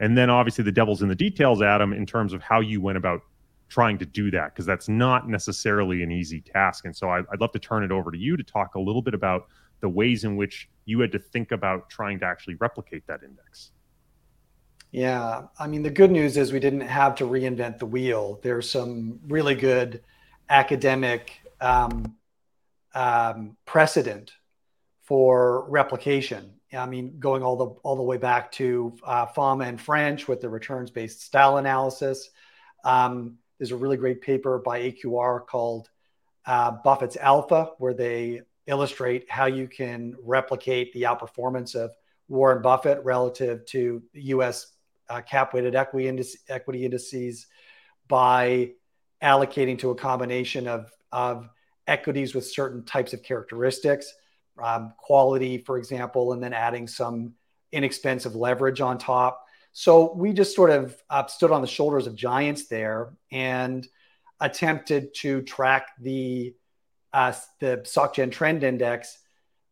And 0.00 0.18
then 0.18 0.30
obviously 0.30 0.64
the 0.64 0.72
devil's 0.72 1.00
in 1.00 1.08
the 1.08 1.14
details, 1.14 1.62
Adam, 1.62 1.92
in 1.92 2.04
terms 2.04 2.32
of 2.32 2.42
how 2.42 2.58
you 2.58 2.80
went 2.80 2.98
about 2.98 3.20
trying 3.68 3.98
to 3.98 4.04
do 4.04 4.32
that 4.32 4.52
because 4.52 4.66
that's 4.66 4.88
not 4.88 5.28
necessarily 5.28 6.02
an 6.02 6.10
easy 6.10 6.40
task. 6.40 6.86
And 6.86 6.96
so 6.96 7.08
I, 7.08 7.20
would 7.20 7.40
love 7.40 7.52
to 7.52 7.60
turn 7.60 7.84
it 7.84 7.92
over 7.92 8.10
to 8.10 8.18
you 8.18 8.36
to 8.36 8.42
talk 8.42 8.74
a 8.74 8.80
little 8.80 9.00
bit 9.00 9.14
about 9.14 9.46
the 9.80 9.88
ways 9.88 10.24
in 10.24 10.36
which 10.36 10.68
you 10.86 10.98
had 10.98 11.12
to 11.12 11.20
think 11.20 11.52
about 11.52 11.88
trying 11.88 12.18
to 12.18 12.26
actually 12.26 12.56
replicate 12.56 13.06
that 13.06 13.22
index. 13.22 13.70
Yeah, 14.90 15.42
I 15.58 15.68
mean, 15.68 15.82
the 15.82 15.90
good 15.90 16.10
news 16.10 16.36
is 16.36 16.52
we 16.52 16.60
didn't 16.60 16.80
have 16.80 17.14
to 17.16 17.24
reinvent 17.24 17.78
the 17.78 17.86
wheel. 17.86 18.40
There's 18.42 18.68
some 18.68 19.20
really 19.28 19.54
good 19.54 20.02
academic 20.48 21.32
um, 21.60 22.16
um, 22.96 23.56
precedent 23.66 24.32
for 25.02 25.68
replication. 25.68 26.54
I 26.76 26.86
mean, 26.86 27.18
going 27.20 27.42
all 27.42 27.56
the 27.56 27.66
all 27.84 27.94
the 27.94 28.02
way 28.02 28.16
back 28.16 28.50
to 28.52 28.96
uh, 29.04 29.26
Fama 29.26 29.64
and 29.64 29.80
French 29.80 30.26
with 30.26 30.40
the 30.40 30.48
returns-based 30.48 31.22
style 31.22 31.58
analysis. 31.58 32.30
Um, 32.84 33.38
there's 33.58 33.70
a 33.70 33.76
really 33.76 33.96
great 33.96 34.20
paper 34.20 34.58
by 34.58 34.80
AQR 34.80 35.46
called 35.46 35.88
uh, 36.46 36.72
Buffett's 36.84 37.16
Alpha, 37.16 37.70
where 37.78 37.94
they 37.94 38.42
illustrate 38.66 39.30
how 39.30 39.46
you 39.46 39.68
can 39.68 40.16
replicate 40.22 40.92
the 40.92 41.02
outperformance 41.02 41.74
of 41.74 41.92
Warren 42.28 42.62
Buffett 42.62 43.04
relative 43.04 43.64
to 43.66 44.02
U.S. 44.12 44.72
Uh, 45.08 45.20
cap-weighted 45.20 45.74
equity, 45.74 46.08
indice, 46.08 46.36
equity 46.48 46.84
indices 46.84 47.46
by 48.08 48.72
allocating 49.22 49.78
to 49.78 49.90
a 49.90 49.94
combination 49.94 50.66
of, 50.66 50.90
of 51.12 51.48
equities 51.86 52.34
with 52.34 52.46
certain 52.46 52.84
types 52.84 53.12
of 53.12 53.22
characteristics, 53.22 54.12
um, 54.62 54.92
quality, 54.98 55.58
for 55.58 55.78
example, 55.78 56.32
and 56.32 56.42
then 56.42 56.52
adding 56.52 56.86
some 56.88 57.34
inexpensive 57.72 58.34
leverage 58.34 58.80
on 58.80 58.98
top. 58.98 59.44
So 59.72 60.14
we 60.14 60.32
just 60.32 60.56
sort 60.56 60.70
of 60.70 60.96
uh, 61.10 61.26
stood 61.26 61.50
on 61.50 61.60
the 61.60 61.66
shoulders 61.66 62.06
of 62.06 62.14
giants 62.14 62.66
there 62.66 63.12
and 63.30 63.86
attempted 64.40 65.14
to 65.16 65.42
track 65.42 65.88
the 66.00 66.54
uh, 67.12 67.32
the 67.60 67.78
SocGen 67.84 68.30
Trend 68.30 68.62
Index 68.62 69.18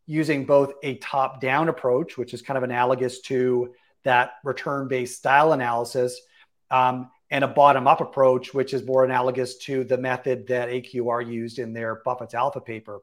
using 0.07 0.45
both 0.45 0.75
a 0.83 0.97
top-down 0.97 1.69
approach, 1.69 2.17
which 2.17 2.35
is 2.35 2.43
kind 2.43 2.57
of 2.57 2.63
analogous 2.63 3.21
to 3.23 3.75
that 4.03 4.33
return-based 4.45 5.17
style 5.17 5.53
analysis, 5.53 6.21
um, 6.71 7.11
and 7.31 7.45
a 7.45 7.49
bottom 7.49 7.87
up 7.87 8.01
approach, 8.01 8.53
which 8.53 8.75
is 8.75 8.85
more 8.85 9.05
analogous 9.05 9.57
to 9.59 9.85
the 9.85 9.99
method 9.99 10.47
that 10.49 10.69
AQR 10.69 11.27
used 11.27 11.59
in 11.59 11.73
their 11.73 11.97
Buffett's 12.05 12.35
Alpha 12.35 12.61
paper. 12.61 13.01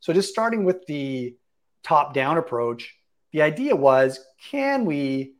So, 0.00 0.12
just 0.12 0.30
starting 0.30 0.64
with 0.64 0.86
the 0.86 1.36
top 1.82 2.14
down 2.14 2.38
approach, 2.38 2.94
the 3.32 3.42
idea 3.42 3.74
was 3.74 4.20
can 4.50 4.84
we 4.84 5.34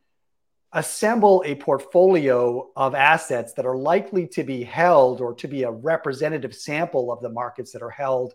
assemble 0.75 1.41
a 1.45 1.55
portfolio 1.55 2.69
of 2.75 2.93
assets 2.93 3.53
that 3.53 3.65
are 3.65 3.77
likely 3.77 4.27
to 4.27 4.43
be 4.43 4.61
held 4.61 5.21
or 5.21 5.33
to 5.35 5.47
be 5.47 5.63
a 5.63 5.71
representative 5.71 6.53
sample 6.53 7.13
of 7.13 7.21
the 7.21 7.29
markets 7.29 7.71
that 7.71 7.81
are 7.81 7.89
held 7.89 8.33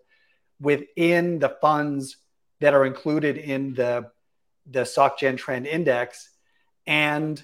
within 0.58 1.38
the 1.38 1.54
funds 1.60 2.16
that 2.60 2.72
are 2.72 2.86
included 2.86 3.36
in 3.36 3.74
the, 3.74 4.10
the 4.66 4.82
SocGen 4.82 5.36
Trend 5.36 5.66
Index 5.66 6.30
and 6.86 7.42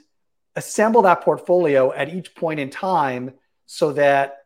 assemble 0.56 1.02
that 1.02 1.20
portfolio 1.20 1.92
at 1.92 2.12
each 2.12 2.34
point 2.34 2.58
in 2.58 2.70
time 2.70 3.32
so 3.66 3.92
that 3.92 4.38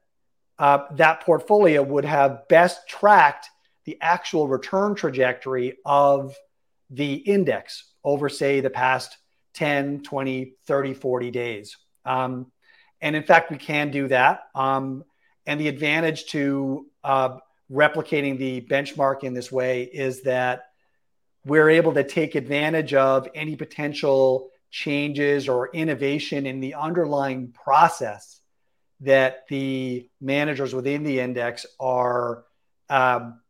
uh, 0.58 0.84
that 0.92 1.22
portfolio 1.22 1.82
would 1.82 2.04
have 2.04 2.46
best 2.48 2.86
tracked 2.86 3.48
the 3.84 3.96
actual 4.02 4.46
return 4.46 4.94
trajectory 4.94 5.78
of 5.86 6.36
the 6.90 7.14
index 7.14 7.84
over, 8.04 8.28
say, 8.28 8.60
the 8.60 8.68
past 8.68 9.16
10, 9.54 10.02
20, 10.02 10.54
30, 10.66 10.94
40 10.94 11.30
days. 11.30 11.76
Um, 12.04 12.52
and 13.00 13.16
in 13.16 13.22
fact, 13.22 13.50
we 13.50 13.56
can 13.56 13.90
do 13.90 14.08
that. 14.08 14.42
Um, 14.54 15.04
and 15.46 15.58
the 15.58 15.68
advantage 15.68 16.26
to 16.26 16.86
uh, 17.02 17.38
replicating 17.72 18.38
the 18.38 18.60
benchmark 18.60 19.24
in 19.24 19.32
this 19.32 19.50
way 19.50 19.84
is 19.84 20.22
that 20.22 20.64
we're 21.44 21.70
able 21.70 21.94
to 21.94 22.04
take 22.04 22.34
advantage 22.34 22.92
of 22.92 23.28
any 23.34 23.56
potential 23.56 24.50
changes 24.70 25.48
or 25.48 25.70
innovation 25.72 26.46
in 26.46 26.60
the 26.60 26.74
underlying 26.74 27.52
process 27.52 28.40
that 29.00 29.46
the 29.48 30.08
managers 30.20 30.74
within 30.74 31.02
the 31.02 31.20
index 31.20 31.66
are 31.78 32.44
um, 32.88 33.40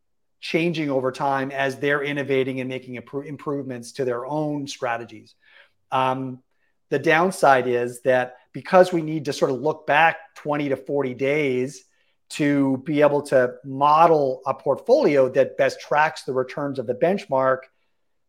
changing 0.40 0.90
over 0.90 1.12
time 1.12 1.50
as 1.50 1.76
they're 1.76 2.02
innovating 2.02 2.60
and 2.60 2.68
making 2.68 2.94
improvements 2.94 3.92
to 3.92 4.04
their 4.04 4.24
own 4.24 4.66
strategies. 4.66 5.34
Um, 5.90 6.42
the 6.88 6.98
downside 6.98 7.66
is 7.66 8.00
that 8.02 8.36
because 8.52 8.92
we 8.92 9.02
need 9.02 9.26
to 9.26 9.32
sort 9.32 9.50
of 9.50 9.60
look 9.60 9.86
back 9.86 10.34
20 10.36 10.70
to 10.70 10.76
40 10.76 11.14
days 11.14 11.84
to 12.30 12.78
be 12.84 13.02
able 13.02 13.22
to 13.22 13.54
model 13.64 14.40
a 14.46 14.54
portfolio 14.54 15.28
that 15.28 15.56
best 15.56 15.80
tracks 15.80 16.22
the 16.22 16.32
returns 16.32 16.78
of 16.78 16.86
the 16.86 16.94
benchmark, 16.94 17.58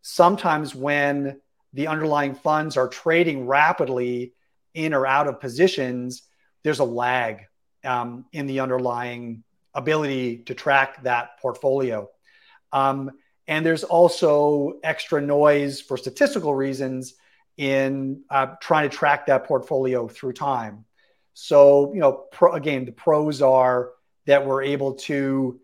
sometimes 0.01 0.75
when 0.75 1.39
the 1.73 1.87
underlying 1.87 2.35
funds 2.35 2.77
are 2.77 2.87
trading 2.87 3.47
rapidly 3.47 4.33
in 4.73 4.93
or 4.93 5.05
out 5.05 5.27
of 5.27 5.39
positions, 5.39 6.23
there's 6.63 6.79
a 6.79 6.85
lag 6.85 7.45
um, 7.83 8.25
in 8.31 8.47
the 8.47 8.59
underlying 8.59 9.43
ability 9.73 10.37
to 10.37 10.53
track 10.53 11.03
that 11.03 11.39
portfolio. 11.41 12.09
Um, 12.71 13.11
and 13.47 13.65
there's 13.65 13.83
also 13.83 14.79
extra 14.83 15.21
noise 15.21 15.81
for 15.81 15.97
statistical 15.97 16.53
reasons 16.53 17.15
in 17.57 18.23
uh, 18.29 18.47
trying 18.61 18.89
to 18.89 18.95
track 18.95 19.25
that 19.25 19.45
portfolio 19.45 20.07
through 20.07 20.33
time. 20.33 20.85
So, 21.33 21.93
you 21.93 21.99
know, 21.99 22.25
pro, 22.31 22.53
again, 22.53 22.85
the 22.85 22.91
pros 22.91 23.41
are 23.41 23.91
that 24.25 24.45
we're 24.45 24.63
able 24.63 24.93
to 24.93 25.59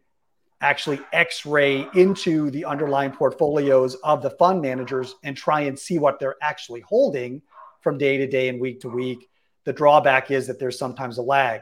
actually 0.61 0.99
x-ray 1.13 1.87
into 1.93 2.49
the 2.49 2.65
underlying 2.65 3.11
portfolios 3.11 3.95
of 4.03 4.21
the 4.21 4.31
fund 4.31 4.61
managers 4.61 5.15
and 5.23 5.37
try 5.37 5.61
and 5.61 5.77
see 5.77 5.99
what 5.99 6.19
they're 6.19 6.35
actually 6.41 6.81
holding 6.81 7.41
from 7.81 7.97
day 7.97 8.17
to 8.17 8.27
day 8.27 8.49
and 8.49 8.59
week 8.59 8.79
to 8.81 8.89
week. 8.89 9.29
The 9.65 9.73
drawback 9.73 10.31
is 10.31 10.47
that 10.47 10.59
there's 10.59 10.79
sometimes 10.79 11.17
a 11.17 11.21
lag. 11.21 11.61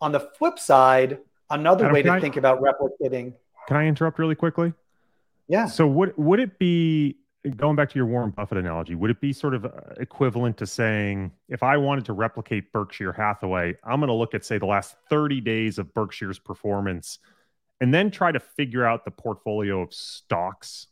On 0.00 0.12
the 0.12 0.20
flip 0.20 0.58
side, 0.58 1.18
another 1.50 1.84
Adam, 1.84 1.94
way 1.94 2.02
to 2.02 2.12
I, 2.12 2.20
think 2.20 2.36
about 2.36 2.60
replicating. 2.60 3.34
Can 3.68 3.76
I 3.76 3.86
interrupt 3.86 4.18
really 4.18 4.34
quickly? 4.34 4.72
Yeah. 5.48 5.66
So 5.66 5.86
would 5.86 6.16
would 6.16 6.40
it 6.40 6.58
be 6.58 7.18
going 7.56 7.76
back 7.76 7.90
to 7.90 7.98
your 7.98 8.06
Warren 8.06 8.30
Buffett 8.30 8.58
analogy, 8.58 8.94
would 8.94 9.10
it 9.10 9.20
be 9.20 9.32
sort 9.32 9.54
of 9.54 9.66
uh, 9.66 9.70
equivalent 9.98 10.56
to 10.58 10.66
saying 10.66 11.30
if 11.48 11.62
I 11.62 11.76
wanted 11.76 12.06
to 12.06 12.14
replicate 12.14 12.72
Berkshire 12.72 13.12
Hathaway, 13.12 13.74
I'm 13.84 14.00
going 14.00 14.08
to 14.08 14.14
look 14.14 14.34
at 14.34 14.44
say 14.44 14.56
the 14.56 14.66
last 14.66 14.96
30 15.10 15.40
days 15.42 15.78
of 15.78 15.92
Berkshire's 15.92 16.38
performance 16.38 17.18
and 17.84 17.92
then 17.92 18.10
try 18.10 18.32
to 18.32 18.40
figure 18.40 18.84
out 18.84 19.04
the 19.04 19.10
portfolio 19.10 19.82
of 19.82 19.92
stocks 19.92 20.88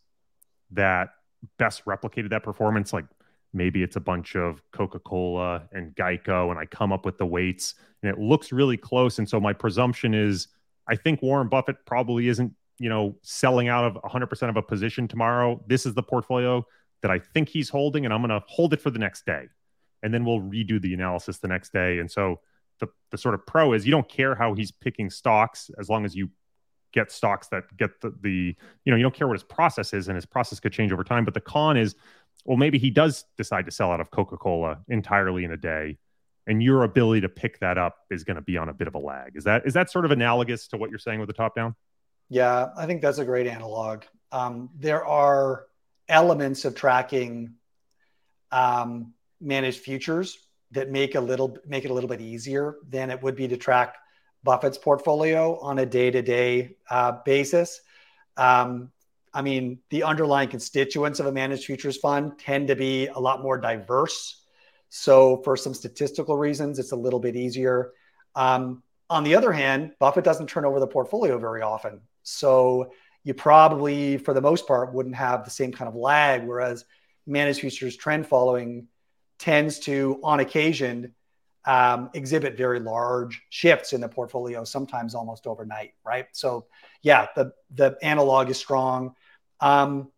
that 0.71 1.09
best 1.57 1.83
replicated 1.85 2.29
that 2.29 2.43
performance 2.43 2.93
like 2.93 3.05
maybe 3.53 3.83
it's 3.83 3.95
a 3.95 3.99
bunch 3.99 4.35
of 4.35 4.61
Coca-Cola 4.71 5.63
and 5.71 5.95
Geico 5.95 6.51
and 6.51 6.59
I 6.59 6.65
come 6.65 6.91
up 6.91 7.05
with 7.05 7.17
the 7.17 7.25
weights 7.25 7.75
and 8.01 8.11
it 8.11 8.19
looks 8.19 8.51
really 8.51 8.77
close 8.77 9.19
and 9.19 9.27
so 9.27 9.39
my 9.39 9.53
presumption 9.53 10.13
is 10.13 10.47
I 10.87 10.95
think 10.95 11.21
Warren 11.21 11.49
Buffett 11.49 11.77
probably 11.85 12.27
isn't 12.27 12.53
you 12.79 12.89
know, 12.89 13.15
selling 13.21 13.67
out 13.67 13.85
of 13.85 13.93
100% 14.03 14.49
of 14.49 14.57
a 14.57 14.61
position 14.61 15.07
tomorrow. 15.07 15.63
This 15.67 15.85
is 15.85 15.93
the 15.93 16.03
portfolio 16.03 16.65
that 17.01 17.11
I 17.11 17.19
think 17.19 17.49
he's 17.49 17.69
holding, 17.69 18.05
and 18.05 18.13
I'm 18.13 18.21
going 18.21 18.29
to 18.29 18.45
hold 18.47 18.73
it 18.73 18.81
for 18.81 18.89
the 18.89 18.99
next 18.99 19.25
day. 19.25 19.45
And 20.01 20.13
then 20.13 20.25
we'll 20.25 20.41
redo 20.41 20.81
the 20.81 20.93
analysis 20.93 21.39
the 21.39 21.47
next 21.47 21.71
day. 21.71 21.99
And 21.99 22.09
so 22.09 22.39
the, 22.79 22.87
the 23.11 23.17
sort 23.17 23.35
of 23.35 23.45
pro 23.45 23.73
is 23.73 23.85
you 23.85 23.91
don't 23.91 24.09
care 24.09 24.35
how 24.35 24.53
he's 24.53 24.71
picking 24.71 25.09
stocks 25.09 25.69
as 25.79 25.89
long 25.89 26.03
as 26.03 26.15
you 26.15 26.29
get 26.93 27.11
stocks 27.11 27.47
that 27.47 27.75
get 27.75 27.99
the, 28.01 28.13
the 28.21 28.55
you 28.85 28.91
know, 28.91 28.95
you 28.95 29.03
don't 29.03 29.13
care 29.13 29.27
what 29.27 29.35
his 29.35 29.43
process 29.43 29.93
is, 29.93 30.07
and 30.07 30.15
his 30.15 30.25
process 30.25 30.59
could 30.59 30.71
change 30.71 30.91
over 30.93 31.03
time. 31.03 31.25
But 31.25 31.33
the 31.33 31.41
con 31.41 31.75
is, 31.75 31.95
well, 32.45 32.57
maybe 32.57 32.77
he 32.77 32.89
does 32.89 33.25
decide 33.37 33.65
to 33.65 33.71
sell 33.71 33.91
out 33.91 33.99
of 33.99 34.11
Coca 34.11 34.37
Cola 34.37 34.79
entirely 34.87 35.43
in 35.43 35.51
a 35.51 35.57
day. 35.57 35.97
And 36.45 36.61
your 36.61 36.83
ability 36.83 37.21
to 37.21 37.29
pick 37.29 37.59
that 37.59 37.77
up 37.77 37.99
is 38.09 38.25
going 38.25 38.35
to 38.35 38.41
be 38.41 38.57
on 38.57 38.67
a 38.67 38.73
bit 38.73 38.87
of 38.87 38.95
a 38.95 38.99
lag. 38.99 39.35
Is 39.35 39.45
that 39.45 39.65
is 39.65 39.73
that 39.73 39.89
sort 39.89 40.05
of 40.05 40.11
analogous 40.11 40.67
to 40.69 40.77
what 40.77 40.89
you're 40.89 40.99
saying 40.99 41.19
with 41.19 41.27
the 41.27 41.33
top 41.33 41.55
down? 41.55 41.75
Yeah, 42.29 42.69
I 42.75 42.85
think 42.85 43.01
that's 43.01 43.17
a 43.17 43.25
great 43.25 43.47
analog. 43.47 44.03
Um, 44.31 44.69
there 44.77 45.05
are 45.05 45.65
elements 46.09 46.65
of 46.65 46.75
tracking 46.75 47.53
um, 48.51 49.13
managed 49.39 49.79
futures 49.79 50.37
that 50.71 50.91
make 50.91 51.15
a 51.15 51.21
little 51.21 51.57
make 51.65 51.85
it 51.85 51.91
a 51.91 51.93
little 51.93 52.09
bit 52.09 52.19
easier 52.19 52.75
than 52.89 53.09
it 53.09 53.21
would 53.21 53.35
be 53.35 53.47
to 53.47 53.55
track 53.55 53.95
Buffett's 54.43 54.77
portfolio 54.77 55.57
on 55.59 55.79
a 55.79 55.85
day 55.85 56.11
to 56.11 56.21
day 56.21 56.75
basis. 57.25 57.81
Um, 58.37 58.91
I 59.33 59.41
mean, 59.41 59.79
the 59.89 60.03
underlying 60.03 60.49
constituents 60.49 61.19
of 61.19 61.25
a 61.25 61.31
managed 61.31 61.65
futures 61.65 61.97
fund 61.97 62.37
tend 62.37 62.67
to 62.67 62.75
be 62.75 63.07
a 63.07 63.19
lot 63.19 63.41
more 63.41 63.57
diverse. 63.57 64.41
So, 64.89 65.41
for 65.43 65.57
some 65.57 65.73
statistical 65.73 66.37
reasons, 66.37 66.77
it's 66.77 66.91
a 66.91 66.95
little 66.95 67.19
bit 67.19 67.35
easier. 67.35 67.93
Um, 68.35 68.83
on 69.09 69.23
the 69.23 69.35
other 69.35 69.51
hand, 69.51 69.91
Buffett 69.99 70.23
doesn't 70.23 70.47
turn 70.47 70.65
over 70.65 70.79
the 70.79 70.87
portfolio 70.87 71.37
very 71.37 71.61
often. 71.61 72.01
So 72.23 72.91
you 73.23 73.33
probably, 73.33 74.17
for 74.17 74.33
the 74.33 74.41
most 74.41 74.67
part, 74.67 74.93
wouldn't 74.93 75.15
have 75.15 75.45
the 75.45 75.51
same 75.51 75.71
kind 75.71 75.87
of 75.87 75.95
lag. 75.95 76.45
Whereas 76.45 76.85
managed 77.27 77.59
futures 77.59 77.95
trend 77.95 78.27
following 78.27 78.87
tends 79.39 79.79
to, 79.79 80.19
on 80.23 80.39
occasion, 80.39 81.13
um, 81.65 82.09
exhibit 82.13 82.57
very 82.57 82.79
large 82.79 83.41
shifts 83.49 83.93
in 83.93 84.01
the 84.01 84.09
portfolio, 84.09 84.63
sometimes 84.63 85.15
almost 85.15 85.47
overnight, 85.47 85.93
right? 86.03 86.27
So, 86.33 86.65
yeah, 87.01 87.27
the 87.35 87.53
the 87.73 87.97
analog 88.01 88.49
is 88.49 88.57
strong, 88.57 89.15
um, 89.59 90.11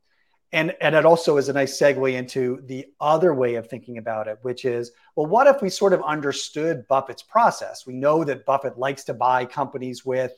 and 0.52 0.76
and 0.82 0.96
it 0.96 1.06
also 1.06 1.38
is 1.38 1.50
a 1.50 1.54
nice 1.54 1.80
segue 1.80 2.14
into 2.14 2.62
the 2.66 2.88
other 3.00 3.34
way 3.34 3.56
of 3.56 3.68
thinking 3.68 3.98
about 3.98 4.28
it, 4.28 4.40
which 4.42 4.66
is, 4.66 4.92
well, 5.16 5.28
what 5.28 5.48
if 5.48 5.62
we 5.62 5.70
sort 5.70 5.94
of 5.94 6.02
understood 6.02 6.88
Buffett's 6.88 7.24
process? 7.24 7.86
We 7.86 7.94
know 7.94 8.24
that 8.24 8.46
Buffett 8.46 8.78
likes 8.78 9.04
to 9.06 9.14
buy 9.14 9.46
companies 9.46 10.06
with 10.06 10.34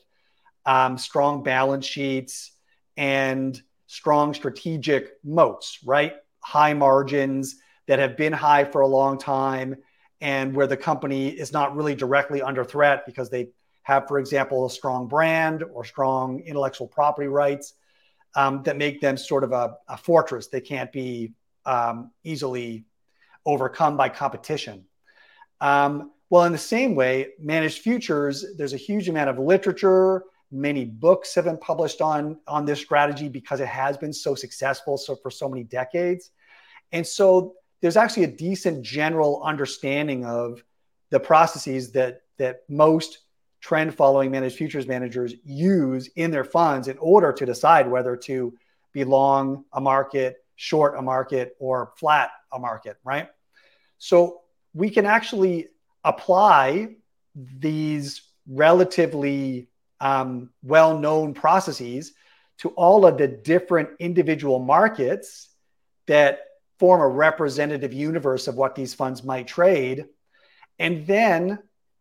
um, 0.66 0.98
strong 0.98 1.42
balance 1.42 1.86
sheets, 1.86 2.52
and 2.98 3.60
strong 3.86 4.34
strategic 4.34 5.12
moats, 5.24 5.78
right? 5.84 6.16
High 6.40 6.74
margins 6.74 7.56
that 7.86 7.98
have 7.98 8.16
been 8.16 8.34
high 8.34 8.64
for 8.64 8.82
a 8.82 8.86
long 8.86 9.18
time 9.18 9.76
and 10.20 10.54
where 10.54 10.66
the 10.66 10.76
company 10.76 11.28
is 11.28 11.52
not 11.52 11.76
really 11.76 11.94
directly 11.94 12.42
under 12.42 12.64
threat 12.64 13.04
because 13.06 13.30
they 13.30 13.48
have, 13.82 14.08
for 14.08 14.18
example, 14.18 14.66
a 14.66 14.70
strong 14.70 15.08
brand 15.08 15.62
or 15.62 15.84
strong 15.84 16.40
intellectual 16.40 16.86
property 16.86 17.28
rights 17.28 17.74
um, 18.34 18.62
that 18.64 18.76
make 18.76 19.00
them 19.00 19.16
sort 19.16 19.44
of 19.44 19.52
a, 19.52 19.76
a 19.88 19.96
fortress. 19.96 20.48
They 20.48 20.60
can't 20.60 20.92
be 20.92 21.32
um, 21.64 22.10
easily 22.24 22.84
overcome 23.46 23.96
by 23.96 24.08
competition. 24.08 24.84
Um, 25.60 26.12
well, 26.30 26.44
in 26.44 26.52
the 26.52 26.58
same 26.58 26.94
way, 26.94 27.28
managed 27.40 27.80
futures, 27.80 28.44
there's 28.56 28.74
a 28.74 28.78
huge 28.78 29.08
amount 29.08 29.30
of 29.30 29.38
literature 29.38 30.24
Many 30.50 30.86
books 30.86 31.34
have 31.34 31.44
been 31.44 31.58
published 31.58 32.00
on 32.00 32.38
on 32.46 32.64
this 32.64 32.80
strategy 32.80 33.28
because 33.28 33.60
it 33.60 33.68
has 33.68 33.98
been 33.98 34.14
so 34.14 34.34
successful 34.34 34.96
so 34.96 35.14
for 35.14 35.30
so 35.30 35.46
many 35.46 35.62
decades. 35.62 36.30
And 36.90 37.06
so 37.06 37.56
there's 37.80 37.96
actually 37.96 38.24
a 38.24 38.28
decent 38.28 38.82
general 38.82 39.42
understanding 39.42 40.24
of 40.24 40.62
the 41.10 41.20
processes 41.20 41.92
that 41.92 42.22
that 42.38 42.62
most 42.68 43.18
trend 43.60 43.94
following 43.94 44.30
managed 44.30 44.56
futures 44.56 44.86
managers 44.86 45.34
use 45.44 46.08
in 46.16 46.30
their 46.30 46.44
funds 46.44 46.88
in 46.88 46.96
order 46.98 47.32
to 47.32 47.44
decide 47.44 47.90
whether 47.90 48.16
to 48.16 48.56
be 48.92 49.04
long 49.04 49.64
a 49.72 49.80
market, 49.80 50.36
short 50.56 50.96
a 50.96 51.02
market, 51.02 51.56
or 51.58 51.92
flat 51.96 52.30
a 52.52 52.58
market, 52.58 52.96
right? 53.04 53.28
So 53.98 54.42
we 54.74 54.90
can 54.90 55.06
actually 55.06 55.68
apply 56.04 56.96
these 57.34 58.22
relatively 58.46 59.68
um, 60.00 60.50
well 60.62 60.98
known 60.98 61.34
processes 61.34 62.12
to 62.58 62.70
all 62.70 63.06
of 63.06 63.18
the 63.18 63.28
different 63.28 63.90
individual 63.98 64.58
markets 64.58 65.48
that 66.06 66.40
form 66.78 67.00
a 67.00 67.08
representative 67.08 67.92
universe 67.92 68.48
of 68.48 68.54
what 68.54 68.74
these 68.74 68.94
funds 68.94 69.24
might 69.24 69.46
trade, 69.46 70.06
and 70.78 71.06
then 71.06 71.58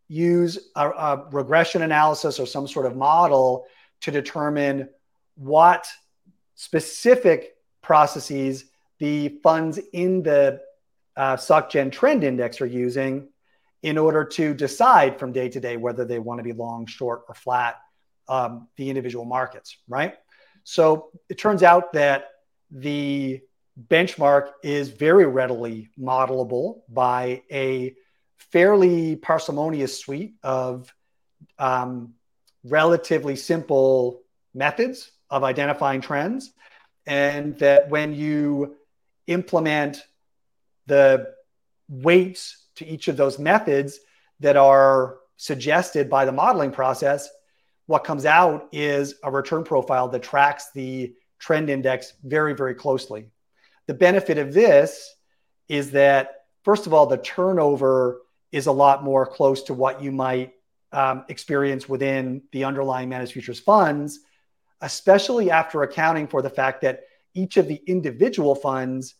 use 0.07 0.69
a, 0.75 0.89
a, 0.89 1.27
regression 1.31 1.81
analysis 1.81 2.39
or 2.39 2.45
some 2.45 2.67
sort 2.67 2.85
of 2.85 2.95
model 2.95 3.65
to 4.01 4.11
determine 4.11 4.87
what 5.35 5.87
specific 6.55 7.55
processes 7.81 8.65
the 8.99 9.29
funds 9.43 9.79
in 9.93 10.23
the 10.23 10.61
uh, 11.15 11.35
SocGen 11.35 11.91
trend 11.91 12.23
index 12.23 12.61
are 12.61 12.65
using 12.67 13.27
in 13.83 13.97
order 13.97 14.23
to 14.23 14.53
decide 14.53 15.19
from 15.19 15.31
day 15.31 15.49
to 15.49 15.59
day 15.59 15.77
whether 15.77 16.05
they 16.05 16.19
want 16.19 16.39
to 16.39 16.43
be 16.43 16.53
long, 16.53 16.85
short, 16.85 17.23
or 17.27 17.35
flat 17.35 17.75
um, 18.27 18.67
the 18.75 18.89
individual 18.89 19.25
markets, 19.25 19.77
right? 19.87 20.15
So 20.63 21.09
it 21.29 21.37
turns 21.37 21.63
out 21.63 21.93
that 21.93 22.29
the 22.71 23.41
benchmark 23.89 24.49
is 24.63 24.89
very 24.89 25.25
readily 25.25 25.89
modelable 25.99 26.81
by 26.89 27.43
a 27.51 27.95
fairly 28.37 29.15
parsimonious 29.15 29.99
suite 29.99 30.35
of 30.43 30.93
um, 31.59 32.13
relatively 32.63 33.35
simple 33.35 34.21
methods 34.53 35.11
of 35.29 35.43
identifying 35.43 36.01
trends. 36.01 36.53
And 37.05 37.57
that 37.59 37.89
when 37.89 38.13
you 38.13 38.75
implement 39.27 40.03
the 40.87 41.33
weights 41.89 42.65
to 42.75 42.85
each 42.85 43.07
of 43.07 43.17
those 43.17 43.39
methods 43.39 43.99
that 44.39 44.57
are 44.57 45.17
suggested 45.37 46.09
by 46.09 46.25
the 46.25 46.31
modeling 46.31 46.71
process, 46.71 47.29
what 47.85 48.03
comes 48.03 48.25
out 48.25 48.67
is 48.71 49.15
a 49.23 49.31
return 49.31 49.63
profile 49.63 50.09
that 50.09 50.23
tracks 50.23 50.71
the 50.73 51.13
trend 51.39 51.69
index 51.69 52.13
very, 52.23 52.53
very 52.53 52.73
closely. 52.73 53.29
The 53.87 53.93
benefit 53.93 54.37
of 54.37 54.53
this 54.53 55.15
is 55.67 55.91
that, 55.91 56.45
first 56.63 56.87
of 56.87 56.93
all, 56.93 57.05
the 57.05 57.17
turnover 57.17 58.21
is 58.51 58.67
a 58.67 58.71
lot 58.71 59.03
more 59.03 59.25
close 59.25 59.63
to 59.63 59.73
what 59.73 60.01
you 60.01 60.11
might 60.11 60.53
um, 60.91 61.25
experience 61.27 61.89
within 61.89 62.43
the 62.51 62.63
underlying 62.63 63.09
managed 63.09 63.33
futures 63.33 63.59
funds, 63.59 64.19
especially 64.81 65.51
after 65.51 65.83
accounting 65.83 66.27
for 66.27 66.41
the 66.41 66.49
fact 66.49 66.81
that 66.81 67.03
each 67.33 67.57
of 67.57 67.67
the 67.67 67.81
individual 67.87 68.55
funds 68.55 69.15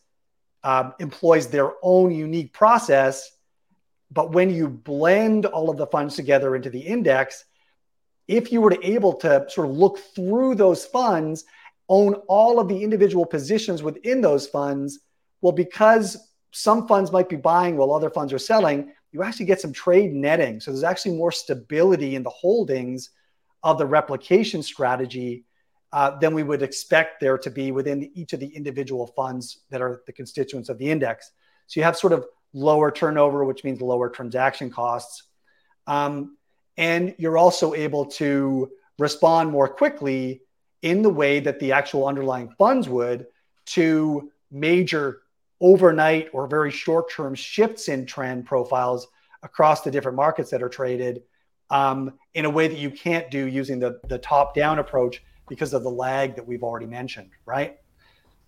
um, 0.64 0.94
employs 0.98 1.48
their 1.48 1.72
own 1.82 2.10
unique 2.10 2.52
process. 2.52 3.30
But 4.10 4.32
when 4.32 4.50
you 4.50 4.68
blend 4.68 5.46
all 5.46 5.70
of 5.70 5.76
the 5.76 5.86
funds 5.86 6.16
together 6.16 6.56
into 6.56 6.70
the 6.70 6.80
index, 6.80 7.44
if 8.26 8.52
you 8.52 8.60
were 8.60 8.70
to 8.70 8.86
able 8.86 9.14
to 9.14 9.46
sort 9.48 9.68
of 9.68 9.76
look 9.76 9.98
through 9.98 10.54
those 10.54 10.84
funds, 10.84 11.44
own 11.88 12.14
all 12.28 12.60
of 12.60 12.68
the 12.68 12.82
individual 12.82 13.24
positions 13.24 13.82
within 13.82 14.20
those 14.20 14.46
funds, 14.46 15.00
well, 15.40 15.52
because 15.52 16.16
some 16.52 16.86
funds 16.86 17.12
might 17.12 17.28
be 17.28 17.36
buying 17.36 17.76
while 17.76 17.92
other 17.92 18.10
funds 18.10 18.32
are 18.32 18.38
selling, 18.38 18.92
you 19.12 19.22
actually 19.22 19.46
get 19.46 19.60
some 19.60 19.72
trade 19.72 20.12
netting. 20.12 20.60
So 20.60 20.70
there's 20.70 20.84
actually 20.84 21.16
more 21.16 21.32
stability 21.32 22.14
in 22.14 22.22
the 22.22 22.30
holdings 22.30 23.10
of 23.62 23.78
the 23.78 23.86
replication 23.86 24.62
strategy 24.62 25.44
uh, 25.92 26.18
than 26.18 26.34
we 26.34 26.42
would 26.42 26.62
expect 26.62 27.20
there 27.20 27.38
to 27.38 27.50
be 27.50 27.72
within 27.72 28.10
each 28.14 28.32
of 28.34 28.40
the 28.40 28.48
individual 28.48 29.06
funds 29.06 29.60
that 29.70 29.80
are 29.80 30.02
the 30.06 30.12
constituents 30.12 30.68
of 30.68 30.78
the 30.78 30.90
index. 30.90 31.32
So 31.66 31.80
you 31.80 31.84
have 31.84 31.96
sort 31.96 32.12
of 32.12 32.26
lower 32.52 32.90
turnover, 32.90 33.44
which 33.44 33.64
means 33.64 33.80
lower 33.80 34.10
transaction 34.10 34.70
costs. 34.70 35.24
Um, 35.86 36.36
and 36.76 37.14
you're 37.18 37.38
also 37.38 37.74
able 37.74 38.06
to 38.06 38.70
respond 38.98 39.50
more 39.50 39.68
quickly 39.68 40.42
in 40.82 41.02
the 41.02 41.10
way 41.10 41.40
that 41.40 41.58
the 41.58 41.72
actual 41.72 42.06
underlying 42.06 42.50
funds 42.58 42.88
would 42.88 43.26
to 43.66 44.30
major 44.50 45.22
overnight 45.60 46.28
or 46.32 46.46
very 46.46 46.70
short 46.70 47.10
term 47.10 47.34
shifts 47.34 47.88
in 47.88 48.06
trend 48.06 48.46
profiles 48.46 49.08
across 49.42 49.82
the 49.82 49.90
different 49.90 50.16
markets 50.16 50.50
that 50.50 50.62
are 50.62 50.68
traded 50.68 51.22
um, 51.70 52.12
in 52.34 52.44
a 52.44 52.50
way 52.50 52.68
that 52.68 52.78
you 52.78 52.90
can't 52.90 53.30
do 53.30 53.46
using 53.46 53.78
the, 53.78 54.00
the 54.08 54.18
top 54.18 54.54
down 54.54 54.78
approach 54.78 55.22
because 55.48 55.74
of 55.74 55.82
the 55.82 55.90
lag 55.90 56.36
that 56.36 56.46
we've 56.46 56.62
already 56.62 56.86
mentioned, 56.86 57.30
right? 57.44 57.78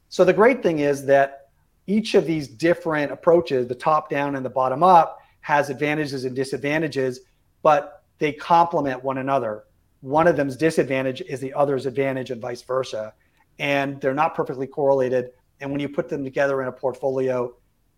So 0.08 0.24
the 0.24 0.32
great 0.32 0.62
thing 0.62 0.80
is 0.80 1.06
that 1.06 1.48
each 1.86 2.14
of 2.14 2.26
these 2.26 2.48
different 2.48 3.10
approaches, 3.10 3.66
the 3.66 3.74
top 3.74 4.10
down 4.10 4.36
and 4.36 4.44
the 4.44 4.50
bottom 4.50 4.82
up, 4.82 5.18
has 5.40 5.70
advantages 5.70 6.24
and 6.24 6.36
disadvantages, 6.36 7.20
but 7.62 8.04
they 8.18 8.32
complement 8.32 9.02
one 9.02 9.18
another. 9.18 9.64
One 10.00 10.26
of 10.26 10.36
them's 10.36 10.56
disadvantage 10.56 11.20
is 11.22 11.40
the 11.40 11.52
other's 11.52 11.86
advantage, 11.86 12.30
and 12.30 12.40
vice 12.40 12.62
versa. 12.62 13.14
And 13.58 14.00
they're 14.00 14.14
not 14.14 14.34
perfectly 14.34 14.66
correlated, 14.66 15.32
and 15.60 15.70
when 15.70 15.80
you 15.80 15.88
put 15.88 16.08
them 16.08 16.24
together 16.24 16.62
in 16.62 16.68
a 16.68 16.72
portfolio, 16.72 17.54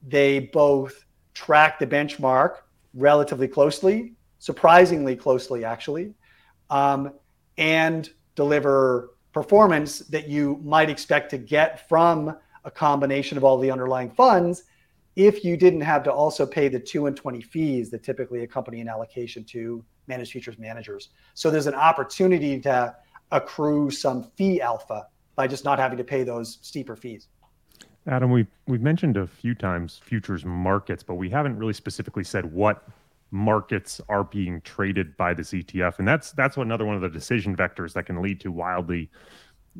they 0.06 0.40
both 0.40 1.04
track 1.34 1.78
the 1.78 1.86
benchmark 1.86 2.56
relatively 2.94 3.46
closely, 3.46 4.14
surprisingly 4.38 5.14
closely, 5.14 5.64
actually, 5.64 6.14
um, 6.70 7.12
and 7.56 8.10
deliver 8.34 9.10
performance 9.32 10.00
that 10.00 10.28
you 10.28 10.60
might 10.64 10.90
expect 10.90 11.30
to 11.30 11.38
get 11.38 11.88
from 11.88 12.36
a 12.64 12.70
combination 12.70 13.38
of 13.38 13.44
all 13.44 13.58
the 13.58 13.70
underlying 13.70 14.10
funds 14.10 14.64
if 15.16 15.44
you 15.44 15.56
didn't 15.56 15.80
have 15.80 16.02
to 16.02 16.12
also 16.12 16.46
pay 16.46 16.68
the 16.68 16.80
2 16.80 17.06
and 17.06 17.16
20 17.16 17.40
fees 17.42 17.90
that 17.90 18.02
typically 18.02 18.42
accompany 18.42 18.80
an 18.80 18.88
allocation 18.88 19.44
to 19.44 19.84
managed 20.06 20.32
futures 20.32 20.58
managers. 20.58 21.10
So 21.34 21.50
there's 21.50 21.66
an 21.66 21.74
opportunity 21.74 22.60
to 22.60 22.94
accrue 23.30 23.90
some 23.90 24.24
fee 24.36 24.60
alpha 24.60 25.06
by 25.36 25.46
just 25.46 25.64
not 25.64 25.78
having 25.78 25.98
to 25.98 26.04
pay 26.04 26.22
those 26.22 26.58
steeper 26.62 26.96
fees. 26.96 27.28
Adam, 28.06 28.30
we've 28.30 28.48
we've 28.66 28.82
mentioned 28.82 29.16
a 29.16 29.26
few 29.26 29.54
times 29.54 30.00
futures 30.04 30.44
markets, 30.44 31.02
but 31.02 31.14
we 31.14 31.30
haven't 31.30 31.56
really 31.56 31.72
specifically 31.72 32.24
said 32.24 32.52
what 32.52 32.88
markets 33.30 34.00
are 34.08 34.24
being 34.24 34.60
traded 34.62 35.16
by 35.16 35.32
this 35.32 35.52
ETF, 35.52 35.98
and 35.98 36.08
that's 36.08 36.32
that's 36.32 36.56
another 36.56 36.84
one 36.84 36.96
of 36.96 37.00
the 37.00 37.08
decision 37.08 37.56
vectors 37.56 37.92
that 37.92 38.06
can 38.06 38.20
lead 38.20 38.40
to 38.40 38.50
wildly 38.50 39.08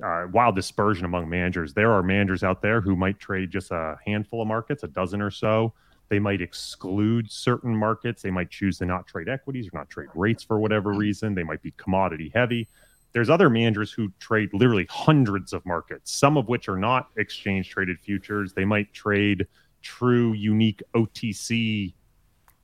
uh, 0.02 0.26
wild 0.32 0.54
dispersion 0.54 1.04
among 1.04 1.28
managers. 1.28 1.74
There 1.74 1.90
are 1.90 2.02
managers 2.02 2.42
out 2.44 2.62
there 2.62 2.80
who 2.80 2.96
might 2.96 3.18
trade 3.18 3.50
just 3.50 3.70
a 3.72 3.98
handful 4.06 4.40
of 4.40 4.48
markets, 4.48 4.84
a 4.84 4.88
dozen 4.88 5.20
or 5.20 5.30
so. 5.30 5.74
They 6.12 6.18
might 6.18 6.42
exclude 6.42 7.32
certain 7.32 7.74
markets. 7.74 8.20
They 8.20 8.30
might 8.30 8.50
choose 8.50 8.76
to 8.76 8.84
not 8.84 9.06
trade 9.06 9.30
equities 9.30 9.68
or 9.68 9.70
not 9.72 9.88
trade 9.88 10.10
rates 10.14 10.44
for 10.44 10.60
whatever 10.60 10.90
mm-hmm. 10.90 10.98
reason. 10.98 11.34
They 11.34 11.42
might 11.42 11.62
be 11.62 11.70
commodity 11.78 12.30
heavy. 12.34 12.68
There's 13.14 13.30
other 13.30 13.48
managers 13.48 13.92
who 13.92 14.12
trade 14.18 14.50
literally 14.52 14.86
hundreds 14.90 15.54
of 15.54 15.64
markets, 15.64 16.12
some 16.12 16.36
of 16.36 16.48
which 16.48 16.68
are 16.68 16.76
not 16.76 17.08
exchange 17.16 17.70
traded 17.70 17.98
futures. 17.98 18.52
They 18.52 18.66
might 18.66 18.92
trade 18.92 19.46
true, 19.80 20.34
unique 20.34 20.82
OTC 20.94 21.94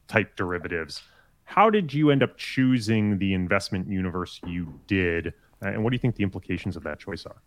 type 0.09 0.37
derivatives. 0.37 1.01
How 1.45 1.71
did 1.71 1.95
you 1.95 2.11
end 2.11 2.23
up 2.23 2.37
choosing 2.37 3.17
the 3.17 3.33
investment 3.33 3.91
universe 3.91 4.43
you 4.47 4.79
did? 4.87 5.33
And 5.63 5.83
what 5.83 5.89
do 5.89 5.95
you 5.95 6.01
think 6.01 6.17
the 6.17 6.23
implications 6.23 6.77
of 6.77 6.83
that 6.83 6.99
choice 6.99 7.25
are? 7.25 7.41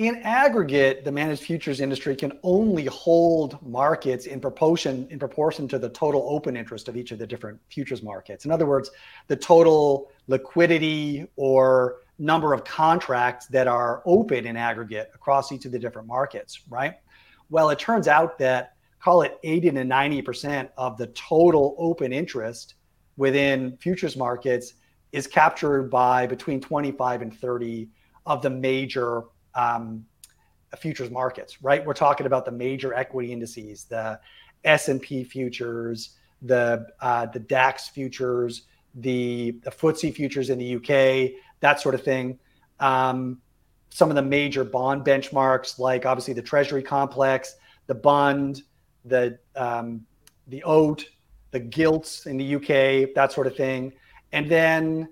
In 0.00 0.16
aggregate, 0.22 1.04
the 1.04 1.12
managed 1.12 1.42
futures 1.42 1.82
industry 1.82 2.16
can 2.16 2.32
only 2.42 2.86
hold 2.86 3.60
markets 3.60 4.24
in 4.24 4.40
proportion 4.40 5.06
in 5.10 5.18
proportion 5.18 5.68
to 5.68 5.78
the 5.78 5.90
total 5.90 6.24
open 6.26 6.56
interest 6.56 6.88
of 6.88 6.96
each 6.96 7.12
of 7.12 7.18
the 7.18 7.26
different 7.26 7.60
futures 7.68 8.02
markets. 8.02 8.46
In 8.46 8.50
other 8.50 8.64
words, 8.64 8.90
the 9.28 9.36
total 9.36 10.10
liquidity 10.26 11.26
or 11.36 11.96
number 12.18 12.54
of 12.54 12.64
contracts 12.64 13.46
that 13.48 13.68
are 13.68 14.02
open 14.06 14.46
in 14.46 14.56
aggregate 14.56 15.10
across 15.14 15.52
each 15.52 15.66
of 15.66 15.72
the 15.72 15.78
different 15.78 16.08
markets, 16.08 16.60
right? 16.70 16.94
Well, 17.50 17.68
it 17.68 17.78
turns 17.78 18.08
out 18.08 18.38
that 18.38 18.76
call 19.00 19.20
it 19.20 19.38
80 19.42 19.72
to 19.72 19.82
90% 19.82 20.70
of 20.78 20.96
the 20.96 21.08
total 21.08 21.76
open 21.78 22.10
interest 22.10 22.76
within 23.18 23.76
futures 23.76 24.16
markets 24.16 24.72
is 25.12 25.26
captured 25.26 25.90
by 25.90 26.26
between 26.26 26.58
25 26.58 27.20
and 27.20 27.38
30 27.38 27.90
of 28.24 28.40
the 28.40 28.48
major 28.48 29.24
um, 29.54 30.04
futures 30.78 31.10
markets, 31.10 31.62
right? 31.62 31.84
We're 31.84 31.94
talking 31.94 32.26
about 32.26 32.44
the 32.44 32.52
major 32.52 32.94
equity 32.94 33.32
indices, 33.32 33.84
the 33.84 34.20
S&P 34.64 35.24
futures, 35.24 36.16
the 36.42 36.86
uh, 37.00 37.26
the 37.26 37.40
DAX 37.40 37.88
futures, 37.88 38.62
the 38.94 39.52
the 39.62 39.70
FTSE 39.70 40.14
futures 40.14 40.50
in 40.50 40.58
the 40.58 40.76
UK, 40.76 41.32
that 41.60 41.80
sort 41.80 41.94
of 41.94 42.02
thing. 42.02 42.38
Um, 42.78 43.40
some 43.90 44.08
of 44.08 44.16
the 44.16 44.22
major 44.22 44.64
bond 44.64 45.04
benchmarks, 45.04 45.78
like 45.78 46.06
obviously 46.06 46.34
the 46.34 46.42
Treasury 46.42 46.82
complex, 46.82 47.56
the 47.86 47.94
Bund, 47.94 48.62
the 49.04 49.38
um, 49.56 50.06
the 50.46 50.62
OAT, 50.64 51.04
the 51.50 51.60
gilts 51.60 52.26
in 52.26 52.36
the 52.36 52.54
UK, 52.56 53.14
that 53.14 53.32
sort 53.32 53.46
of 53.46 53.56
thing, 53.56 53.92
and 54.32 54.50
then 54.50 55.08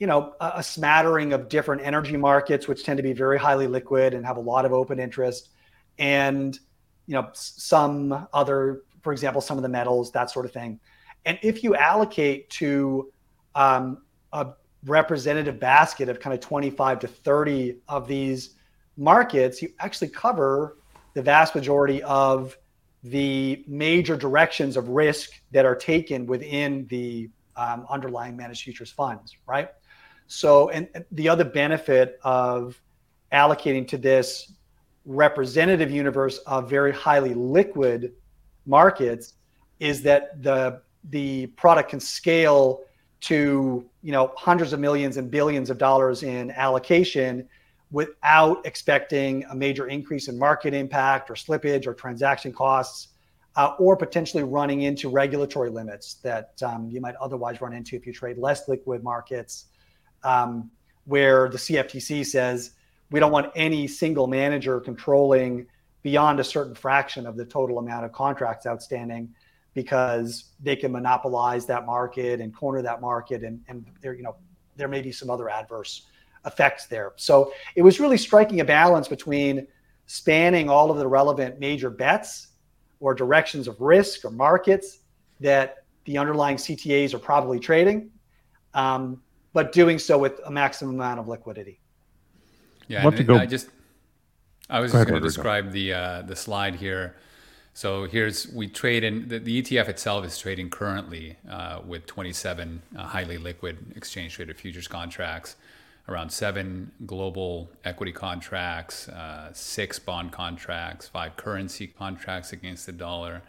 you 0.00 0.06
know 0.08 0.34
a, 0.40 0.52
a, 0.56 0.62
smattering 0.62 1.32
of 1.32 1.48
different 1.48 1.82
energy 1.82 2.16
markets 2.16 2.66
which 2.66 2.82
tend 2.82 2.96
to 2.96 3.02
be 3.02 3.12
very 3.12 3.38
highly 3.38 3.68
liquid 3.68 4.14
and 4.14 4.26
have 4.26 4.38
a 4.38 4.40
lot 4.40 4.64
of 4.64 4.72
open 4.72 4.98
interest 4.98 5.50
and 5.98 6.58
you 7.06 7.14
know 7.14 7.28
some 7.34 8.26
other 8.32 8.82
for 9.02 9.12
example 9.12 9.40
some 9.40 9.56
of 9.56 9.62
the 9.62 9.68
metals 9.68 10.10
that 10.10 10.30
sort 10.30 10.44
of 10.46 10.52
thing 10.52 10.80
And 11.24 11.38
if 11.42 11.62
you 11.62 11.76
allocate 11.76 12.50
to 12.50 13.12
um, 13.54 13.98
a 14.32 14.48
representative 14.84 15.60
basket 15.60 16.08
of 16.08 16.18
kind 16.20 16.34
of 16.34 16.40
25 16.40 17.00
to 17.00 17.08
30 17.08 17.76
of 17.88 18.08
these 18.08 18.56
markets, 18.96 19.60
you 19.60 19.70
actually 19.78 20.08
cover 20.08 20.78
the 21.14 21.22
vast 21.22 21.54
majority 21.54 22.02
of 22.02 22.56
the 23.02 23.64
major 23.66 24.16
directions 24.16 24.76
of 24.76 24.88
risk 24.88 25.30
that 25.50 25.64
are 25.64 25.74
taken 25.74 26.26
within 26.26 26.86
the 26.88 27.28
um, 27.56 27.86
underlying 27.90 28.36
managed 28.36 28.62
futures 28.62 28.90
funds, 28.90 29.36
right? 29.46 29.68
So, 30.32 30.68
and 30.68 30.88
the 31.10 31.28
other 31.28 31.42
benefit 31.42 32.20
of 32.22 32.80
allocating 33.32 33.86
to 33.88 33.98
this 33.98 34.52
representative 35.04 35.90
universe 35.90 36.38
of 36.46 36.70
very 36.70 36.92
highly 36.92 37.34
liquid 37.34 38.12
markets 38.64 39.34
is 39.80 40.02
that 40.02 40.40
the 40.40 40.82
the 41.10 41.48
product 41.48 41.90
can 41.90 41.98
scale 41.98 42.82
to 43.22 43.84
you 44.02 44.12
know 44.12 44.32
hundreds 44.36 44.72
of 44.72 44.78
millions 44.78 45.16
and 45.16 45.32
billions 45.32 45.68
of 45.68 45.78
dollars 45.78 46.22
in 46.22 46.52
allocation 46.52 47.48
without 47.90 48.64
expecting 48.64 49.44
a 49.50 49.54
major 49.54 49.88
increase 49.88 50.28
in 50.28 50.38
market 50.38 50.72
impact 50.72 51.28
or 51.28 51.34
slippage 51.34 51.88
or 51.88 51.94
transaction 51.94 52.52
costs 52.52 53.08
uh, 53.56 53.74
or 53.80 53.96
potentially 53.96 54.44
running 54.44 54.82
into 54.82 55.08
regulatory 55.08 55.70
limits 55.70 56.14
that 56.22 56.52
um, 56.62 56.88
you 56.88 57.00
might 57.00 57.16
otherwise 57.16 57.60
run 57.60 57.72
into 57.72 57.96
if 57.96 58.06
you 58.06 58.12
trade 58.12 58.38
less 58.38 58.68
liquid 58.68 59.02
markets 59.02 59.66
um, 60.24 60.70
where 61.06 61.48
the 61.48 61.58
cftc 61.58 62.24
says 62.24 62.72
we 63.10 63.18
don't 63.20 63.32
want 63.32 63.50
any 63.56 63.86
single 63.86 64.26
manager 64.26 64.80
controlling 64.80 65.66
beyond 66.02 66.40
a 66.40 66.44
certain 66.44 66.74
fraction 66.74 67.26
of 67.26 67.36
the 67.36 67.44
total 67.44 67.78
amount 67.78 68.04
of 68.04 68.12
contracts 68.12 68.66
outstanding 68.66 69.32
because 69.74 70.44
they 70.62 70.74
can 70.74 70.90
monopolize 70.92 71.66
that 71.66 71.86
market 71.86 72.40
and 72.40 72.54
corner 72.54 72.82
that 72.82 73.00
market 73.00 73.42
and, 73.42 73.60
and 73.68 73.84
there 74.00 74.14
you 74.14 74.22
know 74.22 74.36
there 74.76 74.88
may 74.88 75.02
be 75.02 75.12
some 75.12 75.30
other 75.30 75.48
adverse 75.48 76.06
effects 76.46 76.86
there. 76.86 77.12
So 77.16 77.52
it 77.76 77.82
was 77.82 78.00
really 78.00 78.16
striking 78.16 78.60
a 78.60 78.64
balance 78.64 79.08
between 79.08 79.66
spanning 80.06 80.68
all 80.68 80.90
of 80.90 80.96
the 80.96 81.06
relevant 81.06 81.60
major 81.60 81.90
bets 81.90 82.48
or 82.98 83.14
directions 83.14 83.68
of 83.68 83.80
risk 83.80 84.24
or 84.24 84.30
markets 84.30 85.00
that 85.40 85.84
the 86.04 86.18
underlying 86.18 86.56
ctas 86.56 87.14
are 87.14 87.18
probably 87.18 87.60
trading 87.60 88.10
um, 88.74 89.22
but 89.52 89.72
doing 89.72 89.98
so 89.98 90.18
with 90.18 90.40
a 90.46 90.50
maximum 90.50 90.94
amount 90.94 91.20
of 91.20 91.28
liquidity. 91.28 91.80
Yeah 92.88 93.04
i 93.38 93.46
just 93.46 93.68
i 94.68 94.80
was 94.80 94.92
just 94.92 95.06
going 95.06 95.20
to 95.20 95.26
describe 95.26 95.72
the 95.72 95.92
uh, 95.92 96.22
the 96.22 96.36
slide 96.36 96.76
here. 96.76 97.16
So 97.72 98.04
here's 98.04 98.48
we 98.48 98.66
trade 98.66 99.04
in 99.04 99.28
the, 99.28 99.38
the 99.38 99.62
ETF 99.62 99.88
itself 99.88 100.24
is 100.24 100.36
trading 100.36 100.70
currently 100.70 101.36
uh, 101.48 101.80
with 101.86 102.04
27 102.06 102.82
uh, 102.96 103.02
highly 103.04 103.38
liquid 103.38 103.78
exchange 103.96 104.34
traded 104.34 104.58
futures 104.58 104.88
contracts, 104.88 105.56
around 106.08 106.30
seven 106.30 106.90
global 107.06 107.70
equity 107.84 108.12
contracts, 108.12 109.08
uh, 109.08 109.52
six 109.52 109.98
bond 110.00 110.32
contracts, 110.32 111.06
five 111.06 111.36
currency 111.36 111.86
contracts 111.86 112.52
against 112.52 112.86
the 112.86 112.92
dollar, 112.92 113.42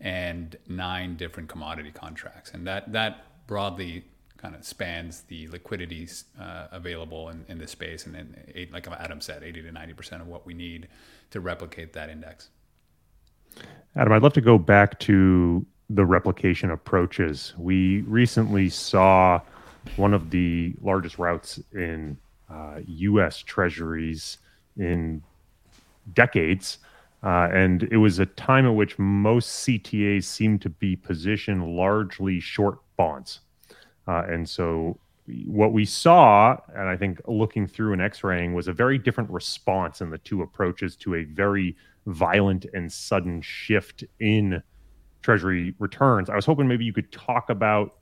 and 0.00 0.56
nine 0.68 1.16
different 1.16 1.48
commodity 1.48 1.92
contracts. 1.92 2.50
And 2.52 2.66
that 2.66 2.92
that 2.92 3.46
broadly 3.46 4.04
kind 4.40 4.54
of 4.54 4.64
spans 4.64 5.22
the 5.22 5.48
liquidities 5.48 6.24
uh, 6.40 6.68
available 6.70 7.28
in, 7.28 7.44
in 7.48 7.58
this 7.58 7.72
space, 7.72 8.06
and 8.06 8.14
then 8.14 8.34
eight, 8.54 8.72
like 8.72 8.88
Adam 8.88 9.20
said, 9.20 9.42
80 9.42 9.62
to 9.62 9.72
90 9.72 9.94
percent 9.94 10.22
of 10.22 10.28
what 10.28 10.46
we 10.46 10.54
need 10.54 10.88
to 11.30 11.40
replicate 11.40 11.92
that 11.92 12.08
index. 12.08 12.48
Adam, 13.96 14.12
I'd 14.12 14.22
love 14.22 14.32
to 14.34 14.40
go 14.40 14.58
back 14.58 14.98
to 15.00 15.64
the 15.90 16.04
replication 16.04 16.70
approaches. 16.70 17.52
We 17.58 18.02
recently 18.02 18.68
saw 18.68 19.40
one 19.96 20.14
of 20.14 20.30
the 20.30 20.74
largest 20.80 21.18
routes 21.18 21.60
in 21.72 22.16
uh, 22.48 22.80
U.S. 22.86 23.38
Treasuries 23.42 24.38
in 24.76 25.22
decades. 26.14 26.78
Uh, 27.22 27.48
and 27.52 27.82
it 27.84 27.98
was 27.98 28.18
a 28.18 28.26
time 28.26 28.66
at 28.66 28.74
which 28.74 28.98
most 28.98 29.66
CTAs 29.66 30.24
seemed 30.24 30.62
to 30.62 30.70
be 30.70 30.96
positioned 30.96 31.76
largely 31.76 32.40
short 32.40 32.78
bonds. 32.96 33.40
Uh, 34.10 34.24
and 34.28 34.48
so 34.48 34.98
what 35.46 35.72
we 35.72 35.84
saw, 35.84 36.56
and 36.74 36.88
I 36.88 36.96
think 36.96 37.20
looking 37.28 37.68
through 37.68 37.92
and 37.92 38.02
x-raying, 38.02 38.54
was 38.54 38.66
a 38.66 38.72
very 38.72 38.98
different 38.98 39.30
response 39.30 40.00
in 40.00 40.10
the 40.10 40.18
two 40.18 40.42
approaches 40.42 40.96
to 40.96 41.14
a 41.14 41.24
very 41.24 41.76
violent 42.06 42.66
and 42.74 42.92
sudden 42.92 43.40
shift 43.40 44.02
in 44.18 44.60
Treasury 45.22 45.74
returns. 45.78 46.28
I 46.28 46.34
was 46.34 46.44
hoping 46.44 46.66
maybe 46.66 46.84
you 46.84 46.92
could 46.92 47.12
talk 47.12 47.50
about 47.50 47.98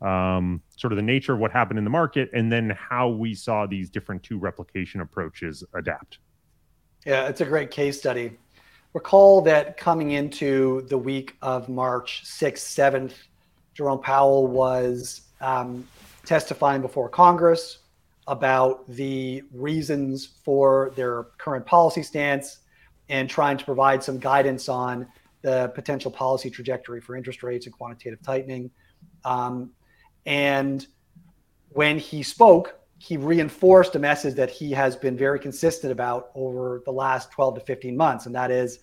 um, 0.00 0.60
sort 0.76 0.92
of 0.92 0.96
the 0.96 1.02
nature 1.02 1.34
of 1.34 1.38
what 1.38 1.52
happened 1.52 1.78
in 1.78 1.84
the 1.84 1.90
market 1.90 2.28
and 2.32 2.50
then 2.50 2.70
how 2.70 3.08
we 3.08 3.32
saw 3.32 3.64
these 3.64 3.88
different 3.88 4.24
two 4.24 4.38
replication 4.38 5.00
approaches 5.00 5.62
adapt. 5.74 6.18
Yeah, 7.06 7.28
it's 7.28 7.40
a 7.40 7.44
great 7.44 7.70
case 7.70 8.00
study. 8.00 8.36
Recall 8.94 9.42
that 9.42 9.76
coming 9.76 10.10
into 10.10 10.82
the 10.88 10.98
week 10.98 11.36
of 11.40 11.68
March 11.68 12.24
6th, 12.24 12.56
7th, 12.56 13.12
Jerome 13.74 14.00
Powell 14.00 14.48
was 14.48 15.22
um, 15.42 15.86
testifying 16.24 16.80
before 16.80 17.08
Congress 17.08 17.78
about 18.28 18.88
the 18.88 19.42
reasons 19.52 20.26
for 20.44 20.92
their 20.94 21.24
current 21.38 21.66
policy 21.66 22.02
stance 22.02 22.60
and 23.08 23.28
trying 23.28 23.56
to 23.56 23.64
provide 23.64 24.02
some 24.02 24.18
guidance 24.18 24.68
on 24.68 25.06
the 25.42 25.70
potential 25.74 26.10
policy 26.10 26.48
trajectory 26.48 27.00
for 27.00 27.16
interest 27.16 27.42
rates 27.42 27.66
and 27.66 27.74
quantitative 27.74 28.22
tightening. 28.22 28.70
Um, 29.24 29.72
and 30.24 30.86
when 31.70 31.98
he 31.98 32.22
spoke, 32.22 32.78
he 32.98 33.16
reinforced 33.16 33.96
a 33.96 33.98
message 33.98 34.34
that 34.36 34.48
he 34.48 34.70
has 34.70 34.94
been 34.94 35.16
very 35.16 35.40
consistent 35.40 35.90
about 35.90 36.30
over 36.36 36.82
the 36.84 36.92
last 36.92 37.32
12 37.32 37.56
to 37.56 37.60
15 37.62 37.96
months, 37.96 38.26
and 38.26 38.34
that 38.36 38.52
is 38.52 38.78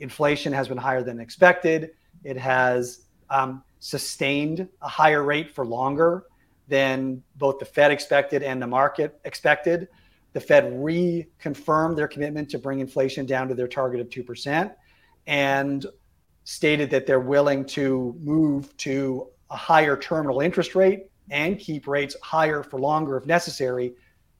inflation 0.00 0.52
has 0.54 0.68
been 0.68 0.78
higher 0.78 1.02
than 1.02 1.20
expected. 1.20 1.90
It 2.24 2.38
has 2.38 3.02
um, 3.28 3.62
sustained 3.80 4.68
a 4.82 4.88
higher 4.88 5.22
rate 5.22 5.54
for 5.54 5.64
longer 5.64 6.24
than 6.68 7.22
both 7.36 7.58
the 7.58 7.64
Fed 7.64 7.90
expected 7.90 8.42
and 8.42 8.60
the 8.60 8.66
market 8.66 9.18
expected. 9.24 9.88
The 10.32 10.40
Fed 10.40 10.64
reconfirmed 10.72 11.96
their 11.96 12.08
commitment 12.08 12.50
to 12.50 12.58
bring 12.58 12.80
inflation 12.80 13.26
down 13.26 13.48
to 13.48 13.54
their 13.54 13.68
target 13.68 14.00
of 14.00 14.08
2% 14.08 14.74
and 15.26 15.86
stated 16.44 16.90
that 16.90 17.06
they're 17.06 17.20
willing 17.20 17.64
to 17.64 18.14
move 18.20 18.76
to 18.78 19.28
a 19.50 19.56
higher 19.56 19.96
terminal 19.96 20.40
interest 20.40 20.74
rate 20.74 21.10
and 21.30 21.58
keep 21.58 21.86
rates 21.86 22.16
higher 22.22 22.62
for 22.62 22.78
longer 22.78 23.16
if 23.16 23.26
necessary 23.26 23.94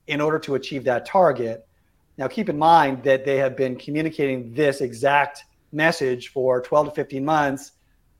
in 0.06 0.20
order 0.20 0.38
to 0.38 0.54
achieve 0.54 0.84
that 0.84 1.06
target. 1.06 1.66
Now, 2.16 2.26
keep 2.28 2.48
in 2.48 2.58
mind 2.58 3.02
that 3.04 3.24
they 3.24 3.36
have 3.36 3.56
been 3.56 3.76
communicating 3.76 4.52
this 4.52 4.80
exact 4.80 5.44
message 5.72 6.28
for 6.28 6.60
12 6.62 6.88
to 6.88 6.94
15 6.94 7.24
months 7.24 7.72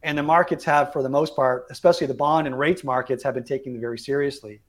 and 0.03 0.16
the 0.16 0.22
markets 0.22 0.64
have, 0.64 0.92
for 0.92 1.03
the 1.03 1.09
most 1.09 1.34
part, 1.34 1.66
especially 1.70 2.07
the 2.07 2.14
bond 2.14 2.46
and 2.46 2.59
rates 2.59 2.84
markets, 2.84 3.22
have 3.24 3.34
been 3.34 3.44
taking 3.44 3.72
them 3.72 3.80
very 3.80 3.99
seriously. 3.99 4.61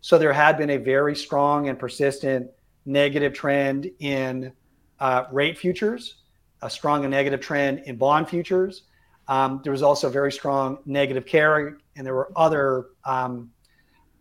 So 0.00 0.18
there 0.18 0.32
had 0.32 0.58
been 0.58 0.70
a 0.70 0.76
very 0.76 1.14
strong 1.14 1.68
and 1.68 1.78
persistent 1.78 2.50
negative 2.84 3.32
trend 3.32 3.90
in 4.00 4.52
uh, 4.98 5.24
rate 5.30 5.56
futures, 5.56 6.16
a 6.62 6.68
strong 6.68 7.04
and 7.04 7.10
negative 7.10 7.40
trend 7.40 7.80
in 7.86 7.96
bond 7.96 8.28
futures. 8.28 8.82
Um, 9.28 9.60
there 9.62 9.72
was 9.72 9.82
also 9.82 10.10
very 10.10 10.32
strong 10.32 10.78
negative 10.84 11.26
carry, 11.26 11.74
and 11.94 12.04
there 12.04 12.14
were 12.14 12.32
other 12.34 12.86
um, 13.04 13.52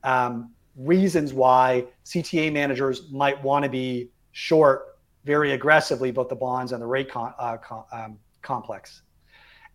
um, 0.03 0.51
reasons 0.75 1.33
why 1.33 1.85
CTA 2.05 2.53
managers 2.53 3.11
might 3.11 3.41
want 3.41 3.63
to 3.63 3.69
be 3.69 4.11
short 4.31 4.99
very 5.25 5.53
aggressively 5.53 6.11
both 6.11 6.29
the 6.29 6.35
bonds 6.35 6.71
and 6.71 6.81
the 6.81 6.85
rate 6.85 7.09
con- 7.09 7.33
uh, 7.39 7.57
com- 7.57 7.85
um, 7.91 8.19
complex 8.41 9.01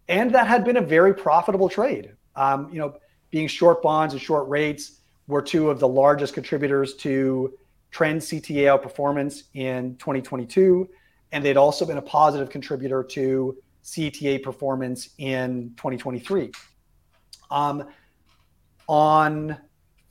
and 0.09 0.33
that 0.33 0.47
had 0.47 0.65
been 0.65 0.77
a 0.77 0.83
very 0.83 1.15
profitable 1.15 1.69
trade. 1.69 2.13
Um, 2.35 2.69
you 2.73 2.79
know, 2.79 2.97
being 3.31 3.49
short 3.49 3.83
bonds 3.83 4.15
and 4.15 4.23
short 4.23 4.49
rates 4.49 5.01
were 5.27 5.43
two 5.43 5.71
of 5.71 5.81
the 5.81 5.89
largest 5.89 6.35
contributors 6.35 6.95
to 6.95 7.53
trend 7.91 8.21
CTA 8.21 8.65
outperformance 8.65 9.45
in 9.55 9.97
2022, 9.97 10.89
and 11.33 11.45
they'd 11.45 11.57
also 11.57 11.85
been 11.85 11.99
a 11.99 12.03
positive 12.03 12.51
contributor 12.51 13.03
to 13.03 13.57
CTA 13.85 14.43
performance 14.43 15.11
in 15.19 15.73
2023. 15.77 16.51
Um, 17.51 17.89
on 18.89 19.57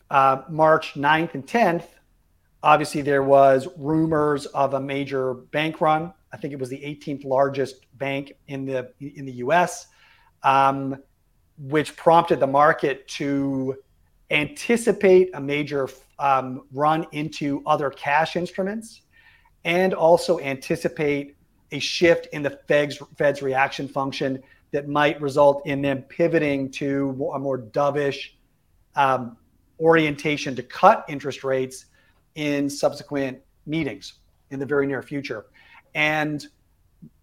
uh, 0.10 0.42
March 0.50 0.94
9th 0.96 1.34
and 1.34 1.46
10th, 1.46 1.86
obviously 2.64 3.02
there 3.02 3.24
was 3.24 3.68
rumors 3.78 4.46
of 4.48 4.74
a 4.74 4.80
major 4.80 5.34
bank 5.34 5.80
run 5.80 6.14
I 6.36 6.38
think 6.38 6.52
it 6.52 6.60
was 6.60 6.68
the 6.68 6.80
18th 6.80 7.24
largest 7.24 7.86
bank 7.98 8.34
in 8.50 8.66
the 8.66 8.92
in 9.00 9.26
the 9.26 9.32
U.S., 9.46 9.88
um, 10.44 11.02
which 11.58 11.96
prompted 11.96 12.42
the 12.42 12.48
market 12.48 13.08
to 13.20 13.78
anticipate 14.30 15.30
a 15.34 15.40
major 15.40 15.88
um, 16.20 16.64
run 16.74 17.08
into 17.14 17.64
other 17.66 17.90
cash 17.90 18.36
instruments, 18.36 19.04
and 19.64 19.94
also 19.94 20.38
anticipate 20.42 21.38
a 21.72 21.80
shift 21.80 22.28
in 22.34 22.44
the 22.44 22.60
Fed's, 22.68 23.02
Fed's 23.18 23.42
reaction 23.42 23.88
function 23.88 24.44
that 24.72 24.90
might 24.90 25.20
result 25.22 25.66
in 25.66 25.82
them 25.82 26.02
pivoting 26.02 26.70
to 26.70 27.32
a 27.34 27.40
more 27.40 27.60
dovish 27.60 28.32
um, 28.98 29.38
orientation 29.80 30.54
to 30.54 30.64
cut 30.64 31.06
interest 31.08 31.46
rates 31.46 31.86
in 32.36 32.70
subsequent 32.70 33.40
meetings 33.66 34.16
in 34.52 34.60
the 34.60 34.66
very 34.66 34.86
near 34.86 35.02
future. 35.02 35.46
And 35.96 36.46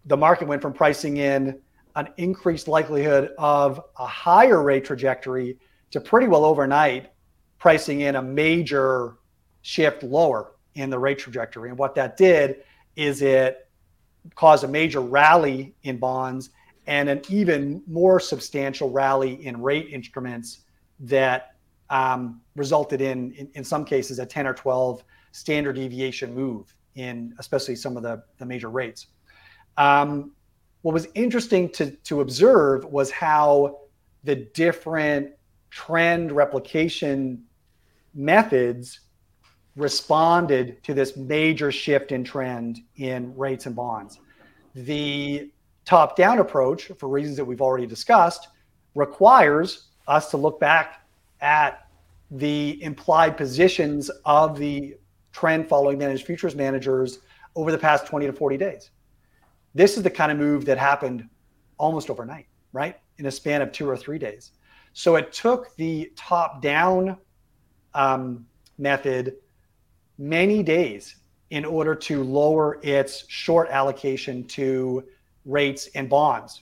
the 0.05 0.17
market 0.17 0.47
went 0.47 0.61
from 0.61 0.73
pricing 0.73 1.17
in 1.17 1.59
an 1.95 2.09
increased 2.17 2.67
likelihood 2.67 3.31
of 3.37 3.79
a 3.97 4.05
higher 4.05 4.61
rate 4.61 4.83
trajectory 4.83 5.59
to 5.91 6.01
pretty 6.01 6.27
well 6.27 6.43
overnight 6.43 7.11
pricing 7.59 8.01
in 8.01 8.15
a 8.15 8.21
major 8.21 9.13
shift 9.61 10.03
lower 10.03 10.55
in 10.73 10.89
the 10.89 10.97
rate 10.97 11.19
trajectory. 11.19 11.69
And 11.69 11.77
what 11.77 11.93
that 11.95 12.17
did 12.17 12.63
is 12.95 13.21
it 13.21 13.69
caused 14.35 14.63
a 14.63 14.67
major 14.67 15.01
rally 15.01 15.75
in 15.83 15.97
bonds 15.97 16.49
and 16.87 17.07
an 17.07 17.21
even 17.29 17.83
more 17.87 18.19
substantial 18.19 18.89
rally 18.89 19.45
in 19.45 19.61
rate 19.61 19.87
instruments 19.89 20.61
that 20.99 21.55
um, 21.89 22.41
resulted 22.55 23.01
in, 23.01 23.31
in, 23.33 23.49
in 23.53 23.63
some 23.63 23.85
cases, 23.85 24.19
a 24.19 24.25
10 24.25 24.47
or 24.47 24.53
12 24.53 25.03
standard 25.31 25.75
deviation 25.75 26.33
move 26.33 26.75
in 26.95 27.33
especially 27.39 27.75
some 27.75 27.97
of 27.97 28.03
the, 28.03 28.23
the 28.37 28.45
major 28.45 28.69
rates. 28.69 29.07
Um, 29.77 30.31
what 30.81 30.93
was 30.93 31.07
interesting 31.15 31.69
to, 31.69 31.91
to 31.91 32.21
observe 32.21 32.85
was 32.85 33.09
how 33.09 33.79
the 34.23 34.35
different 34.35 35.31
trend 35.69 36.31
replication 36.31 37.43
methods 38.13 38.99
responded 39.75 40.83
to 40.83 40.93
this 40.93 41.17
major 41.17 41.71
shift 41.71 42.11
in 42.11 42.23
trend 42.23 42.81
in 42.97 43.35
rates 43.35 43.65
and 43.65 43.75
bonds. 43.75 44.19
The 44.75 45.51
top 45.85 46.15
down 46.15 46.39
approach, 46.39 46.91
for 46.97 47.09
reasons 47.09 47.37
that 47.37 47.45
we've 47.45 47.61
already 47.61 47.87
discussed, 47.87 48.49
requires 48.93 49.87
us 50.07 50.29
to 50.31 50.37
look 50.37 50.59
back 50.59 51.05
at 51.41 51.87
the 52.29 52.81
implied 52.83 53.37
positions 53.37 54.09
of 54.25 54.57
the 54.57 54.95
trend 55.33 55.67
following 55.67 55.97
managed 55.97 56.25
futures 56.25 56.55
managers 56.55 57.19
over 57.55 57.71
the 57.71 57.77
past 57.77 58.07
20 58.07 58.27
to 58.27 58.33
40 58.33 58.57
days. 58.57 58.91
This 59.75 59.97
is 59.97 60.03
the 60.03 60.09
kind 60.09 60.31
of 60.31 60.37
move 60.37 60.65
that 60.65 60.77
happened 60.77 61.27
almost 61.77 62.09
overnight, 62.09 62.45
right? 62.71 62.99
In 63.17 63.25
a 63.25 63.31
span 63.31 63.61
of 63.61 63.71
two 63.71 63.89
or 63.89 63.97
three 63.97 64.19
days. 64.19 64.51
So 64.93 65.15
it 65.15 65.33
took 65.33 65.75
the 65.75 66.11
top 66.15 66.61
down 66.61 67.17
um, 67.93 68.45
method 68.77 69.35
many 70.17 70.63
days 70.63 71.15
in 71.49 71.65
order 71.65 71.95
to 71.95 72.23
lower 72.23 72.79
its 72.83 73.25
short 73.27 73.69
allocation 73.69 74.43
to 74.45 75.03
rates 75.45 75.89
and 75.95 76.09
bonds. 76.09 76.61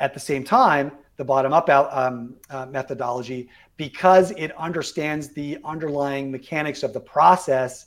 At 0.00 0.14
the 0.14 0.20
same 0.20 0.44
time, 0.44 0.92
the 1.16 1.24
bottom 1.24 1.52
up 1.52 1.68
um, 1.68 2.34
uh, 2.50 2.66
methodology, 2.66 3.48
because 3.76 4.30
it 4.32 4.56
understands 4.56 5.28
the 5.30 5.58
underlying 5.64 6.30
mechanics 6.30 6.82
of 6.82 6.92
the 6.92 7.00
process 7.00 7.86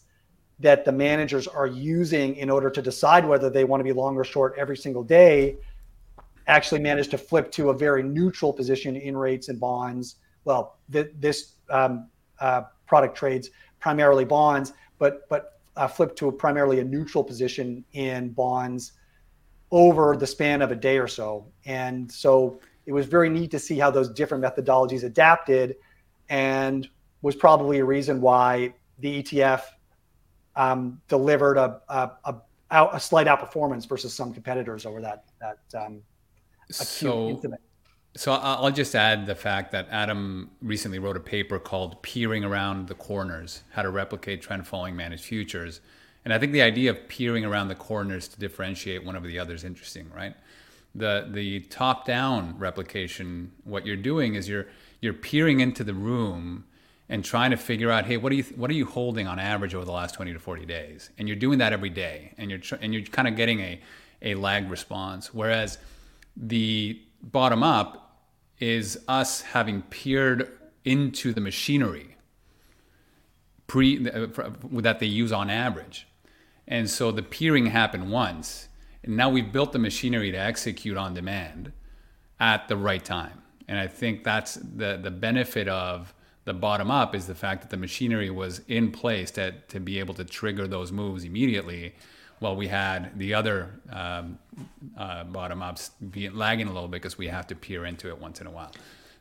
that 0.59 0.83
the 0.85 0.91
managers 0.91 1.47
are 1.47 1.67
using 1.67 2.35
in 2.35 2.49
order 2.49 2.69
to 2.69 2.81
decide 2.81 3.25
whether 3.25 3.49
they 3.49 3.63
want 3.63 3.79
to 3.79 3.83
be 3.83 3.93
long 3.93 4.15
or 4.15 4.23
short 4.23 4.55
every 4.57 4.75
single 4.75 5.03
day, 5.03 5.55
actually 6.47 6.81
managed 6.81 7.11
to 7.11 7.17
flip 7.17 7.51
to 7.51 7.69
a 7.69 7.73
very 7.73 8.01
neutral 8.01 8.51
position 8.51 8.95
in 8.95 9.15
rates 9.15 9.49
and 9.49 9.59
bonds. 9.59 10.15
Well, 10.45 10.77
th- 10.91 11.11
this 11.19 11.53
um, 11.69 12.09
uh, 12.39 12.63
product 12.87 13.15
trades 13.15 13.49
primarily 13.79 14.25
bonds, 14.25 14.73
but 14.97 15.27
but 15.29 15.59
uh, 15.75 15.87
flip 15.87 16.15
to 16.15 16.27
a 16.29 16.31
primarily 16.31 16.79
a 16.79 16.83
neutral 16.83 17.23
position 17.23 17.85
in 17.93 18.29
bonds 18.29 18.93
over 19.69 20.15
the 20.17 20.25
span 20.25 20.61
of 20.61 20.71
a 20.71 20.75
day 20.75 20.97
or 20.97 21.07
so. 21.07 21.45
And 21.65 22.11
so 22.11 22.59
it 22.87 22.93
was 22.93 23.05
very 23.05 23.29
neat 23.29 23.51
to 23.51 23.59
see 23.59 23.77
how 23.77 23.91
those 23.91 24.09
different 24.09 24.43
methodologies 24.43 25.03
adapted 25.03 25.75
and 26.29 26.89
was 27.21 27.35
probably 27.35 27.79
a 27.79 27.85
reason 27.85 28.21
why 28.21 28.73
the 28.99 29.21
ETF 29.21 29.63
um, 30.55 30.99
delivered 31.09 31.57
a, 31.57 31.81
a, 31.89 32.11
a, 32.71 32.87
a, 32.93 32.99
slight 32.99 33.27
outperformance 33.27 33.87
versus 33.87 34.13
some 34.13 34.33
competitors 34.33 34.85
over 34.85 35.01
that, 35.01 35.25
that 35.39 35.59
um, 35.79 36.01
so, 36.71 37.29
incident. 37.29 37.61
So 38.15 38.31
I'll 38.31 38.71
just 38.71 38.95
add 38.95 39.27
the 39.27 39.35
fact 39.35 39.71
that 39.73 39.87
Adam 39.91 40.49
recently 40.61 40.97
wrote 40.97 41.17
a 41.17 41.21
paper 41.21 41.59
called 41.59 42.01
Peering 42.01 42.43
Around 42.43 42.87
the 42.87 42.95
Corners, 42.95 43.63
How 43.71 43.83
to 43.83 43.91
Replicate 43.91 44.41
Trend 44.41 44.65
Following 44.65 44.95
Managed 44.95 45.25
Futures. 45.25 45.81
And 46.25 46.33
I 46.33 46.39
think 46.39 46.53
the 46.53 46.61
idea 46.61 46.89
of 46.89 47.07
peering 47.07 47.45
around 47.45 47.67
the 47.67 47.75
corners 47.75 48.27
to 48.29 48.39
differentiate 48.39 49.05
one 49.05 49.15
over 49.15 49.27
the 49.27 49.37
other 49.37 49.53
is 49.53 49.63
interesting, 49.63 50.09
right? 50.15 50.33
The 50.95 51.27
the 51.29 51.61
top 51.61 52.05
down 52.05 52.57
replication, 52.57 53.51
what 53.63 53.85
you're 53.85 53.95
doing 53.95 54.35
is 54.35 54.49
you're 54.49 54.67
you're 55.01 55.13
peering 55.13 55.59
into 55.59 55.83
the 55.83 55.93
room 55.93 56.65
and 57.09 57.23
trying 57.23 57.51
to 57.51 57.57
figure 57.57 57.89
out, 57.89 58.05
hey, 58.05 58.17
what 58.17 58.31
are 58.31 58.35
you 58.35 58.43
what 58.55 58.69
are 58.69 58.75
you 58.75 58.85
holding 58.85 59.27
on 59.27 59.39
average 59.39 59.75
over 59.75 59.85
the 59.85 59.91
last 59.91 60.15
20 60.15 60.33
to 60.33 60.39
40 60.39 60.65
days? 60.65 61.09
And 61.17 61.27
you're 61.27 61.37
doing 61.37 61.59
that 61.59 61.73
every 61.73 61.89
day, 61.89 62.33
and 62.37 62.49
you're 62.49 62.59
tr- 62.59 62.75
and 62.81 62.93
you're 62.93 63.03
kind 63.03 63.27
of 63.27 63.35
getting 63.35 63.59
a 63.59 63.79
a 64.21 64.35
lagged 64.35 64.69
response. 64.69 65.33
Whereas 65.33 65.77
the 66.35 67.01
bottom 67.21 67.63
up 67.63 68.21
is 68.59 68.99
us 69.07 69.41
having 69.41 69.83
peered 69.83 70.57
into 70.83 71.33
the 71.33 71.41
machinery 71.41 72.17
pre 73.67 74.09
uh, 74.09 74.27
that 74.71 74.99
they 74.99 75.05
use 75.05 75.31
on 75.31 75.49
average. 75.49 76.07
And 76.67 76.89
so 76.89 77.11
the 77.11 77.23
peering 77.23 77.67
happened 77.67 78.11
once, 78.11 78.67
and 79.07 79.17
now 79.17 79.29
we've 79.29 79.51
built 79.51 79.71
the 79.71 79.79
machinery 79.79 80.31
to 80.31 80.37
execute 80.37 80.97
on 80.97 81.13
demand 81.13 81.71
at 82.39 82.67
the 82.67 82.77
right 82.77 83.03
time. 83.03 83.41
And 83.67 83.79
I 83.79 83.87
think 83.87 84.23
that's 84.23 84.55
the 84.55 84.99
the 85.01 85.11
benefit 85.11 85.67
of 85.67 86.13
the 86.45 86.53
bottom 86.53 86.89
up 86.89 87.13
is 87.13 87.27
the 87.27 87.35
fact 87.35 87.61
that 87.61 87.69
the 87.69 87.77
machinery 87.77 88.29
was 88.29 88.61
in 88.69 88.91
place 88.91 89.31
to, 89.31 89.51
to 89.67 89.81
be 89.81 89.99
able 89.99 90.13
to 90.13 90.23
trigger 90.23 90.65
those 90.65 90.93
moves 90.93 91.25
immediately 91.25 91.93
while 92.39 92.55
we 92.55 92.67
had 92.67 93.17
the 93.19 93.33
other 93.33 93.81
um, 93.91 94.37
uh, 94.97 95.25
bottom 95.25 95.61
ups 95.61 95.89
be 96.11 96.29
lagging 96.29 96.67
a 96.67 96.71
little 96.71 96.87
bit 96.87 97.01
because 97.01 97.17
we 97.17 97.27
have 97.27 97.47
to 97.47 97.55
peer 97.55 97.85
into 97.85 98.07
it 98.07 98.17
once 98.17 98.39
in 98.39 98.47
a 98.47 98.51
while. 98.51 98.71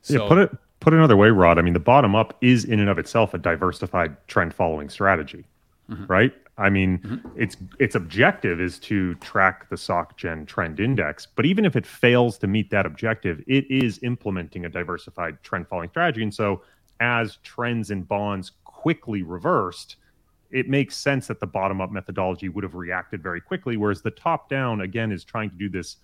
So, 0.03 0.22
yeah, 0.22 0.28
put 0.28 0.39
it 0.39 0.51
put 0.78 0.95
another 0.95 1.16
way, 1.16 1.30
Rod. 1.30 1.59
I 1.59 1.62
mean, 1.62 1.72
the 1.72 1.80
bottom 1.80 2.14
up 2.14 2.37
is 2.41 2.64
in 2.64 2.78
and 2.78 2.89
of 2.89 2.99
itself 2.99 3.34
a 3.34 3.39
diversified 3.39 4.16
trend 4.28 4.55
following 4.55 4.89
strategy, 4.89 5.45
mm-hmm. 5.91 6.07
right? 6.07 6.32
I 6.59 6.71
mean, 6.71 6.99
mm-hmm. 6.99 7.41
its 7.41 7.57
its 7.79 7.95
objective 7.95 8.61
is 8.61 8.79
to 8.81 9.15
track 9.17 9.69
the 9.69 9.77
SocGen 9.77 10.47
trend 10.47 10.81
index, 10.81 11.27
but 11.27 11.45
even 11.45 11.65
if 11.65 11.77
it 11.77 11.87
fails 11.87 12.39
to 12.39 12.47
meet 12.47 12.71
that 12.71 12.87
objective, 12.87 13.43
it 13.47 13.71
is 13.71 14.01
implementing 14.03 14.65
a 14.65 14.69
diversified 14.69 15.43
trend 15.43 15.69
following 15.69 15.91
strategy. 15.91 16.23
And 16.23 16.33
so, 16.33 16.63
as 17.01 17.37
trends 17.43 17.91
in 17.91 18.03
bonds 18.05 18.53
quickly 18.65 19.23
reversed, 19.23 19.97
it 20.51 20.69
makes 20.69 20.97
sense 20.97 21.27
that 21.27 21.41
the 21.41 21.47
bottom 21.47 21.83
up 21.83 21.91
methodology 21.91 22.49
would 22.49 22.65
have 22.65 22.75
reacted 22.75 23.23
very 23.23 23.41
quickly, 23.41 23.77
whereas 23.77 24.01
the 24.01 24.11
top 24.11 24.49
down, 24.49 24.81
again, 24.81 25.13
is 25.13 25.25
trying 25.25 25.51
to 25.51 25.57
do 25.57 25.69
this 25.69 25.97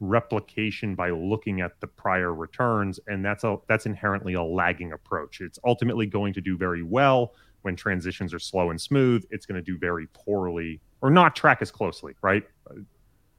replication 0.00 0.94
by 0.94 1.10
looking 1.10 1.62
at 1.62 1.80
the 1.80 1.86
prior 1.86 2.34
returns 2.34 3.00
and 3.06 3.24
that's 3.24 3.44
a 3.44 3.56
that's 3.66 3.86
inherently 3.86 4.34
a 4.34 4.42
lagging 4.42 4.92
approach 4.92 5.40
it's 5.40 5.58
ultimately 5.64 6.04
going 6.04 6.34
to 6.34 6.40
do 6.42 6.54
very 6.54 6.82
well 6.82 7.32
when 7.66 7.76
transitions 7.76 8.32
are 8.32 8.38
slow 8.38 8.70
and 8.70 8.80
smooth 8.80 9.24
it's 9.30 9.44
going 9.44 9.56
to 9.56 9.62
do 9.62 9.76
very 9.78 10.06
poorly 10.14 10.80
or 11.02 11.10
not 11.10 11.36
track 11.36 11.58
as 11.60 11.70
closely 11.70 12.14
right 12.22 12.44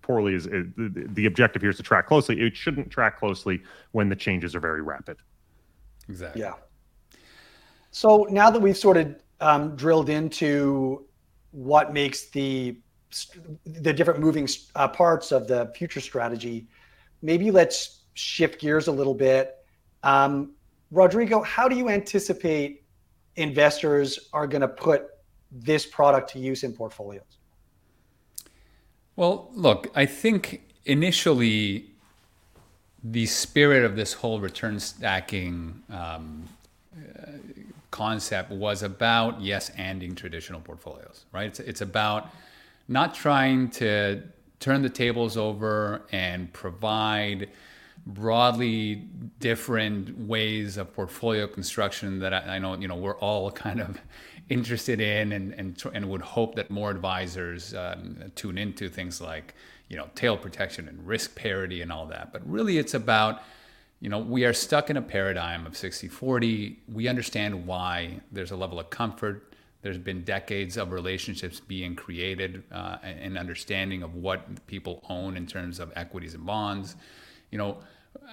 poorly 0.01 0.35
is, 0.35 0.45
is 0.45 0.65
the, 0.77 1.07
the 1.13 1.25
objective 1.25 1.61
here 1.61 1.71
is 1.71 1.77
to 1.77 1.83
track 1.83 2.05
closely 2.05 2.39
it 2.39 2.55
shouldn't 2.55 2.89
track 2.91 3.17
closely 3.17 3.61
when 3.91 4.07
the 4.09 4.15
changes 4.15 4.55
are 4.55 4.59
very 4.59 4.81
rapid 4.81 5.17
exactly 6.07 6.41
yeah 6.41 6.53
so 7.91 8.27
now 8.29 8.51
that 8.51 8.61
we've 8.61 8.77
sort 8.77 8.97
of 8.97 9.15
um, 9.39 9.75
drilled 9.75 10.09
into 10.09 11.05
what 11.51 11.93
makes 11.93 12.29
the 12.29 12.77
the 13.65 13.93
different 13.93 14.19
moving 14.19 14.47
uh, 14.75 14.87
parts 14.87 15.31
of 15.31 15.47
the 15.47 15.71
future 15.75 16.01
strategy. 16.01 16.67
Maybe 17.21 17.51
let's 17.51 18.03
shift 18.13 18.59
gears 18.59 18.87
a 18.87 18.91
little 18.91 19.13
bit. 19.13 19.55
Um, 20.03 20.53
Rodrigo, 20.91 21.41
how 21.41 21.67
do 21.67 21.75
you 21.75 21.89
anticipate 21.89 22.83
investors 23.37 24.19
are 24.33 24.47
going 24.47 24.61
to 24.61 24.67
put 24.67 25.07
this 25.51 25.85
product 25.85 26.31
to 26.31 26.39
use 26.39 26.63
in 26.63 26.73
portfolios? 26.73 27.23
Well, 29.15 29.49
look, 29.53 29.91
I 29.95 30.05
think 30.05 30.61
initially 30.85 31.85
the 33.03 33.25
spirit 33.25 33.83
of 33.83 33.95
this 33.95 34.13
whole 34.13 34.39
return 34.39 34.79
stacking 34.79 35.81
um, 35.89 36.47
concept 37.91 38.51
was 38.51 38.83
about 38.83 39.41
yes 39.41 39.69
anding 39.71 40.15
traditional 40.15 40.59
portfolios, 40.59 41.25
right? 41.31 41.47
It's, 41.47 41.59
it's 41.59 41.81
about 41.81 42.29
not 42.87 43.15
trying 43.15 43.69
to 43.71 44.21
turn 44.59 44.81
the 44.81 44.89
tables 44.89 45.37
over 45.37 46.03
and 46.11 46.51
provide 46.53 47.49
broadly 48.07 48.95
different 49.39 50.17
ways 50.17 50.77
of 50.77 50.93
portfolio 50.93 51.45
construction 51.45 52.19
that 52.19 52.33
I, 52.33 52.55
I, 52.55 52.59
know 52.59 52.75
you 52.75 52.87
know 52.87 52.95
we're 52.95 53.17
all 53.17 53.51
kind 53.65 53.81
of 53.81 53.99
interested 54.49 55.01
in 55.01 55.33
and, 55.33 55.53
and, 55.53 55.83
and 55.93 56.09
would 56.09 56.21
hope 56.21 56.55
that 56.55 56.71
more 56.71 56.89
advisors 56.89 57.73
um, 57.73 58.31
tune 58.35 58.57
into 58.57 58.87
things 58.87 59.19
like 59.19 59.53
you 59.89 59.97
know 59.97 60.09
tail 60.15 60.37
protection 60.37 60.87
and 60.87 61.05
risk 61.05 61.35
parity 61.35 61.81
and 61.81 61.91
all 61.91 62.05
that. 62.07 62.31
But 62.31 62.49
really 62.49 62.77
it's 62.77 62.93
about 62.93 63.41
you 63.99 64.09
know 64.09 64.19
we 64.19 64.45
are 64.45 64.53
stuck 64.53 64.89
in 64.89 64.97
a 64.97 65.01
paradigm 65.01 65.65
of 65.65 65.73
60-40 65.73 66.77
we 66.91 67.07
understand 67.07 67.67
why 67.67 68.21
there's 68.31 68.51
a 68.51 68.57
level 68.57 68.79
of 68.79 68.89
comfort. 68.89 69.53
There's 69.81 69.97
been 69.97 70.23
decades 70.23 70.75
of 70.75 70.91
relationships 70.91 71.59
being 71.59 71.95
created 71.95 72.63
uh, 72.71 72.97
and 73.03 73.37
understanding 73.37 74.01
of 74.01 74.15
what 74.15 74.65
people 74.65 75.03
own 75.07 75.37
in 75.37 75.45
terms 75.45 75.79
of 75.79 75.93
equities 75.95 76.33
and 76.33 76.45
bonds 76.45 76.95
you 77.51 77.57
know 77.57 77.77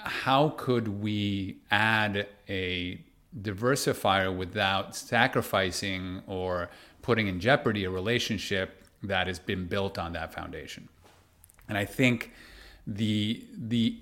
how 0.04 0.50
could 0.50 0.88
we 0.88 1.58
add 1.70 2.26
a 2.48 3.00
diversifier 3.40 4.34
without 4.34 4.94
sacrificing 4.94 6.22
or 6.26 6.70
putting 7.02 7.26
in 7.26 7.40
jeopardy 7.40 7.84
a 7.84 7.90
relationship 7.90 8.84
that 9.02 9.26
has 9.26 9.38
been 9.38 9.66
built 9.66 9.98
on 9.98 10.12
that 10.12 10.32
foundation. 10.32 10.88
And 11.68 11.76
I 11.76 11.84
think 11.84 12.32
the 12.86 13.44
the 13.56 13.98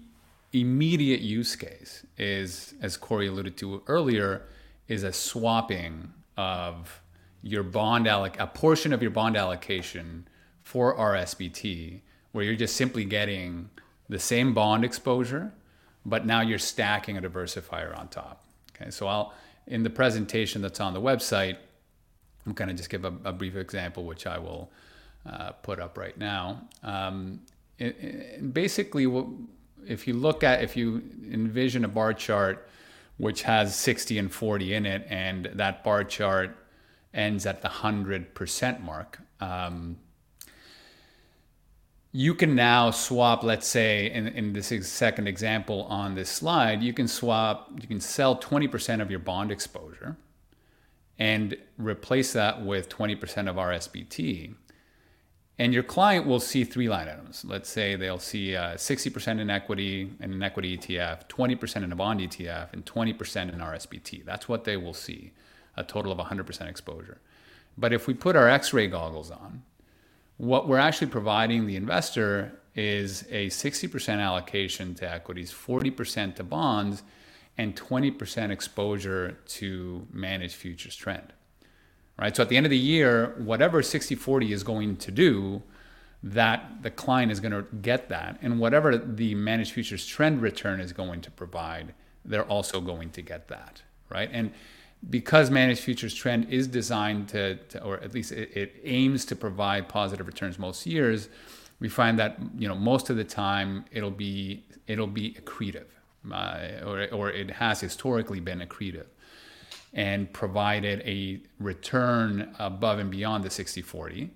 immediate 0.52 1.20
use 1.20 1.56
case 1.56 2.04
is, 2.18 2.74
as 2.82 2.96
Corey 2.96 3.28
alluded 3.28 3.56
to 3.58 3.82
earlier, 3.86 4.42
is 4.86 5.02
a 5.02 5.12
swapping 5.12 6.12
of 6.36 7.00
your 7.42 7.62
bond 7.62 8.06
alloc 8.06 8.36
a 8.38 8.46
portion 8.46 8.92
of 8.92 9.02
your 9.02 9.10
bond 9.10 9.36
allocation 9.36 10.28
for 10.62 10.96
RSBT, 10.96 12.02
where 12.32 12.44
you're 12.44 12.54
just 12.54 12.76
simply 12.76 13.04
getting 13.04 13.70
the 14.12 14.18
same 14.18 14.54
bond 14.54 14.84
exposure, 14.84 15.52
but 16.06 16.26
now 16.26 16.40
you're 16.40 16.58
stacking 16.58 17.16
a 17.16 17.22
diversifier 17.22 17.96
on 17.98 18.08
top. 18.08 18.44
Okay, 18.74 18.90
so 18.90 19.06
I'll 19.06 19.34
in 19.66 19.82
the 19.82 19.90
presentation 19.90 20.60
that's 20.60 20.80
on 20.80 20.92
the 20.92 21.00
website, 21.00 21.56
I'm 22.46 22.52
going 22.52 22.68
to 22.68 22.74
just 22.74 22.90
give 22.90 23.04
a, 23.04 23.14
a 23.24 23.32
brief 23.32 23.54
example, 23.54 24.04
which 24.04 24.26
I 24.26 24.38
will 24.38 24.70
uh, 25.24 25.52
put 25.52 25.78
up 25.78 25.96
right 25.96 26.16
now. 26.18 26.62
Um, 26.82 27.40
basically, 28.52 29.06
if 29.86 30.08
you 30.08 30.14
look 30.14 30.42
at, 30.42 30.62
if 30.62 30.76
you 30.76 31.02
envision 31.30 31.84
a 31.84 31.88
bar 31.88 32.12
chart 32.12 32.68
which 33.18 33.42
has 33.42 33.76
60 33.76 34.18
and 34.18 34.32
40 34.32 34.74
in 34.74 34.86
it, 34.86 35.06
and 35.08 35.44
that 35.54 35.84
bar 35.84 36.02
chart 36.02 36.56
ends 37.14 37.46
at 37.46 37.62
the 37.62 37.68
100% 37.68 38.82
mark, 38.82 39.20
um, 39.40 39.96
you 42.12 42.34
can 42.34 42.54
now 42.54 42.90
swap, 42.90 43.42
let's 43.42 43.66
say, 43.66 44.10
in, 44.10 44.28
in 44.28 44.52
this 44.52 44.70
second 44.86 45.26
example 45.26 45.84
on 45.84 46.14
this 46.14 46.28
slide, 46.28 46.82
you 46.82 46.92
can 46.92 47.08
swap, 47.08 47.70
you 47.80 47.88
can 47.88 48.00
sell 48.00 48.36
20% 48.36 49.00
of 49.00 49.10
your 49.10 49.20
bond 49.20 49.50
exposure 49.50 50.16
and 51.18 51.56
replace 51.78 52.34
that 52.34 52.62
with 52.62 52.90
20% 52.90 53.48
of 53.48 53.56
RSBT. 53.56 54.54
And 55.58 55.72
your 55.72 55.82
client 55.82 56.26
will 56.26 56.40
see 56.40 56.64
three 56.64 56.88
line 56.88 57.08
items. 57.08 57.44
Let's 57.46 57.70
say 57.70 57.96
they'll 57.96 58.18
see 58.18 58.56
uh, 58.56 58.74
60% 58.74 59.40
in 59.40 59.48
equity 59.48 60.10
in 60.20 60.32
an 60.32 60.42
equity 60.42 60.76
ETF, 60.76 61.28
20% 61.28 61.84
in 61.84 61.92
a 61.92 61.96
bond 61.96 62.20
ETF, 62.20 62.72
and 62.74 62.84
20% 62.84 63.52
in 63.52 63.58
RSBT. 63.58 64.24
That's 64.24 64.48
what 64.48 64.64
they 64.64 64.76
will 64.76 64.94
see, 64.94 65.32
a 65.76 65.84
total 65.84 66.12
of 66.12 66.18
100% 66.18 66.68
exposure. 66.68 67.20
But 67.78 67.92
if 67.92 68.06
we 68.06 68.12
put 68.12 68.36
our 68.36 68.48
x 68.48 68.72
ray 68.74 68.86
goggles 68.86 69.30
on, 69.30 69.62
what 70.43 70.66
we're 70.66 70.76
actually 70.76 71.07
providing 71.07 71.68
the 71.68 71.76
investor 71.76 72.51
is 72.74 73.22
a 73.30 73.47
60% 73.47 74.18
allocation 74.18 74.93
to 74.97 75.09
equities, 75.09 75.53
40% 75.53 76.34
to 76.34 76.43
bonds, 76.43 77.05
and 77.57 77.76
20% 77.76 78.51
exposure 78.51 79.38
to 79.47 80.05
managed 80.12 80.57
futures 80.57 80.97
trend. 80.97 81.32
Right? 82.18 82.34
So 82.34 82.43
at 82.43 82.49
the 82.49 82.57
end 82.57 82.66
of 82.66 82.70
the 82.70 82.76
year, 82.76 83.36
whatever 83.38 83.84
60 83.84 84.16
40 84.16 84.53
is 84.53 84.64
going 84.64 84.97
to 84.97 85.12
do, 85.12 85.62
that 86.24 86.82
the 86.82 86.90
client 86.90 87.30
is 87.30 87.38
going 87.38 87.53
to 87.53 87.64
get 87.76 88.09
that. 88.09 88.40
And 88.43 88.59
whatever 88.59 88.99
the 88.99 89.36
managed 89.36 89.70
futures 89.70 90.05
trend 90.05 90.43
return 90.43 90.80
is 90.80 90.93
going 90.93 91.20
to 91.20 91.30
provide, 91.30 91.95
they're 92.24 92.47
also 92.47 92.80
going 92.80 93.11
to 93.11 93.22
get 93.22 93.47
that. 93.47 93.82
Right? 94.09 94.28
And 94.32 94.51
because 95.11 95.50
managed 95.50 95.80
futures 95.80 96.14
trend 96.14 96.48
is 96.50 96.66
designed 96.66 97.28
to, 97.28 97.57
to 97.57 97.82
or 97.82 97.98
at 97.98 98.14
least 98.14 98.32
it, 98.32 98.57
it, 98.57 98.74
aims 98.84 99.24
to 99.26 99.36
provide 99.36 99.88
positive 99.88 100.26
returns 100.26 100.59
most 100.59 100.86
years, 100.86 101.28
we 101.80 101.88
find 101.88 102.18
that 102.18 102.38
you 102.57 102.68
know 102.68 102.74
most 102.74 103.11
of 103.11 103.16
the 103.16 103.24
time 103.24 103.84
it'll 103.90 104.11
be 104.11 104.64
it'll 104.86 105.07
be 105.07 105.34
accretive, 105.34 105.86
uh, 106.30 106.84
or 106.86 107.09
or 107.12 107.30
it 107.30 107.50
has 107.50 107.80
historically 107.80 108.38
been 108.38 108.61
accretive, 108.61 109.07
and 109.92 110.32
provided 110.32 111.00
a 111.00 111.40
return 111.59 112.55
above 112.59 112.98
and 112.98 113.11
beyond 113.11 113.42
the 113.42 113.48
60-40. 113.48 114.30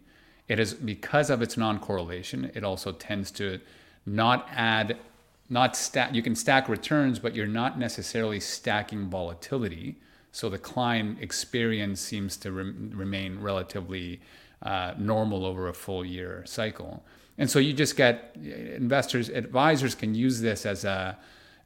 It 0.49 0.61
is 0.61 0.75
because 0.75 1.31
of 1.31 1.43
its 1.43 1.57
non-correlation. 1.57 2.51
It 2.55 2.64
also 2.64 2.93
tends 2.93 3.31
to 3.33 3.61
not 4.05 4.49
add 4.53 4.99
not 5.49 5.77
stack 5.77 6.12
you 6.12 6.23
can 6.23 6.35
stack 6.35 6.69
returns 6.69 7.21
but 7.21 7.35
you're 7.35 7.47
not 7.47 7.79
necessarily 7.79 8.41
stacking 8.41 9.09
volatility 9.09 9.97
so 10.37 10.51
the 10.51 10.59
client 10.59 11.16
experience 11.22 11.99
seems 11.99 12.37
to 12.37 12.53
remain 12.53 13.41
relatively 13.41 14.20
uh, 14.61 14.93
normal 14.99 15.47
over 15.47 15.68
a 15.68 15.72
full 15.72 16.05
year 16.05 16.43
cycle. 16.45 17.03
And 17.39 17.51
so 17.51 17.59
you 17.59 17.72
just 17.72 17.97
get 17.97 18.37
investors, 18.37 19.30
advisors 19.30 19.95
can 19.95 20.14
use 20.14 20.43
this 20.43 20.66
as 20.66 20.84
a 20.84 21.16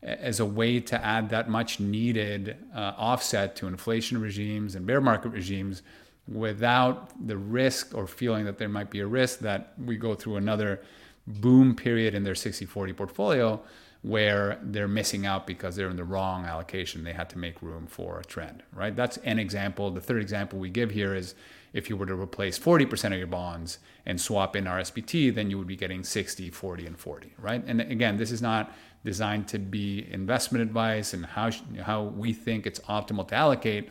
as 0.05 0.39
a 0.39 0.47
way 0.47 0.79
to 0.79 1.05
add 1.05 1.31
that 1.31 1.51
much 1.51 1.81
needed 1.81 2.59
uh, 2.73 2.93
offset 2.97 3.57
to 3.57 3.67
inflation 3.67 4.21
regimes 4.21 4.77
and 4.77 4.87
bear 4.87 5.01
market 5.01 5.31
regimes 5.31 5.83
without 6.29 7.11
the 7.27 7.37
risk 7.37 7.93
or 7.93 8.07
feeling 8.07 8.45
that 8.45 8.57
there 8.57 8.69
might 8.69 8.89
be 8.89 9.01
a 9.01 9.07
risk 9.07 9.41
that 9.41 9.73
we 9.85 9.97
go 9.97 10.15
through 10.15 10.37
another 10.37 10.81
boom 11.27 11.75
period 11.75 12.15
in 12.15 12.23
their 12.23 12.37
60 12.37 12.67
40 12.67 12.93
portfolio 12.93 13.61
where 14.03 14.59
they're 14.63 14.89
missing 14.89 15.27
out 15.27 15.47
because 15.47 15.77
they're 15.77 15.91
in 15.91 15.97
the 15.97 16.05
wrong 16.05 16.47
allocation. 16.47 17.05
They 17.05 17.13
had 17.13 17.29
to 17.31 17.39
make 17.39 17.61
room 17.61 17.87
for 17.87 18.19
a 18.19 18.25
trend, 18.25 18.63
right? 18.73 18.97
That's 18.97 19.19
an 19.19 19.39
example. 19.39 19.91
The 19.91 20.01
third 20.01 20.23
example 20.23 20.59
we 20.59 20.71
give 20.71 20.91
here 20.91 21.15
is 21.15 21.35
if 21.73 21.91
you 21.91 21.97
were 21.97 22.07
to 22.07 22.15
replace 22.15 22.59
40% 22.59 23.13
of 23.13 23.19
your 23.19 23.27
bonds 23.27 23.79
and 24.07 24.19
swap 24.19 24.57
in 24.57 24.65
RSBT, 24.65 25.35
then 25.35 25.51
you 25.51 25.59
would 25.59 25.67
be 25.67 25.77
getting 25.77 26.03
60, 26.03 26.51
40, 26.51 26.87
and 26.87 26.99
40, 26.99 27.35
right? 27.39 27.63
And 27.67 27.81
again, 27.81 28.17
this 28.17 28.33
is 28.33 28.41
not 28.41 28.75
designed 29.05 29.49
to 29.49 29.59
be 29.59 30.07
investment 30.11 30.63
advice 30.63 31.13
and 31.13 31.25
how, 31.25 31.51
how 31.83 32.05
we 32.05 32.33
think 32.33 32.67
it's 32.67 32.81
optimal 32.81 33.29
to 33.29 33.35
allocate. 33.35 33.91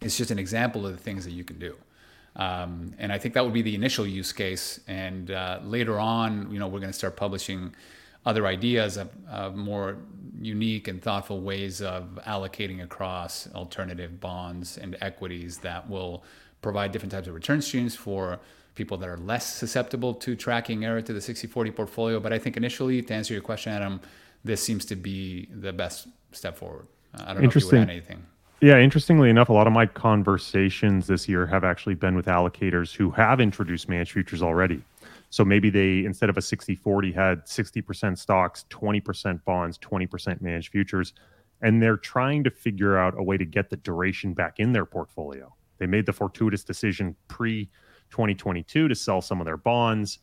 It's 0.00 0.16
just 0.16 0.30
an 0.30 0.38
example 0.38 0.86
of 0.86 0.92
the 0.92 1.02
things 1.02 1.24
that 1.26 1.32
you 1.32 1.44
can 1.44 1.58
do. 1.58 1.76
Um, 2.36 2.94
and 2.98 3.12
I 3.12 3.18
think 3.18 3.34
that 3.34 3.44
would 3.44 3.52
be 3.52 3.62
the 3.62 3.74
initial 3.74 4.06
use 4.06 4.32
case. 4.32 4.80
And 4.88 5.30
uh, 5.30 5.60
later 5.62 5.98
on, 5.98 6.50
you 6.50 6.58
know, 6.58 6.68
we're 6.68 6.80
going 6.80 6.92
to 6.92 6.98
start 6.98 7.16
publishing 7.16 7.74
other 8.26 8.46
ideas 8.46 8.96
of, 8.96 9.10
of, 9.28 9.56
more 9.56 9.96
unique 10.40 10.88
and 10.88 11.02
thoughtful 11.02 11.40
ways 11.40 11.82
of 11.82 12.18
allocating 12.26 12.82
across 12.82 13.48
alternative 13.54 14.20
bonds 14.20 14.78
and 14.78 14.96
equities 15.00 15.58
that 15.58 15.88
will 15.88 16.24
provide 16.62 16.92
different 16.92 17.12
types 17.12 17.28
of 17.28 17.34
return 17.34 17.60
streams 17.60 17.94
for 17.94 18.38
people 18.74 18.96
that 18.96 19.08
are 19.08 19.18
less 19.18 19.54
susceptible 19.54 20.14
to 20.14 20.34
tracking 20.34 20.84
error 20.84 21.02
to 21.02 21.12
the 21.12 21.18
60-40 21.18 21.74
portfolio. 21.74 22.20
But 22.20 22.32
I 22.32 22.38
think 22.38 22.56
initially, 22.56 23.02
to 23.02 23.14
answer 23.14 23.34
your 23.34 23.42
question, 23.42 23.72
Adam, 23.72 24.00
this 24.44 24.62
seems 24.62 24.84
to 24.86 24.96
be 24.96 25.48
the 25.52 25.72
best 25.72 26.08
step 26.32 26.56
forward. 26.56 26.86
Uh, 27.14 27.24
I 27.26 27.34
don't 27.34 27.42
know 27.42 27.48
if 27.48 27.56
you 27.56 27.66
would 27.66 27.74
add 27.74 27.90
anything. 27.90 28.24
Yeah, 28.60 28.78
interestingly 28.78 29.30
enough, 29.30 29.48
a 29.48 29.54
lot 29.54 29.66
of 29.66 29.72
my 29.72 29.86
conversations 29.86 31.06
this 31.06 31.28
year 31.28 31.46
have 31.46 31.64
actually 31.64 31.94
been 31.94 32.14
with 32.14 32.26
allocators 32.26 32.94
who 32.94 33.10
have 33.10 33.40
introduced 33.40 33.88
managed 33.88 34.12
futures 34.12 34.42
already. 34.42 34.82
So 35.30 35.44
maybe 35.44 35.70
they, 35.70 36.04
instead 36.04 36.28
of 36.28 36.36
a 36.36 36.42
60 36.42 36.74
40, 36.74 37.12
had 37.12 37.46
60% 37.46 38.18
stocks, 38.18 38.64
20% 38.70 39.44
bonds, 39.44 39.78
20% 39.78 40.40
managed 40.40 40.72
futures. 40.72 41.14
And 41.62 41.80
they're 41.80 41.96
trying 41.96 42.42
to 42.44 42.50
figure 42.50 42.98
out 42.98 43.18
a 43.18 43.22
way 43.22 43.36
to 43.36 43.44
get 43.44 43.70
the 43.70 43.76
duration 43.76 44.34
back 44.34 44.58
in 44.58 44.72
their 44.72 44.86
portfolio. 44.86 45.54
They 45.78 45.86
made 45.86 46.06
the 46.06 46.12
fortuitous 46.12 46.64
decision 46.64 47.16
pre 47.28 47.70
2022 48.10 48.88
to 48.88 48.94
sell 48.94 49.20
some 49.20 49.40
of 49.40 49.44
their 49.44 49.56
bonds, 49.56 50.18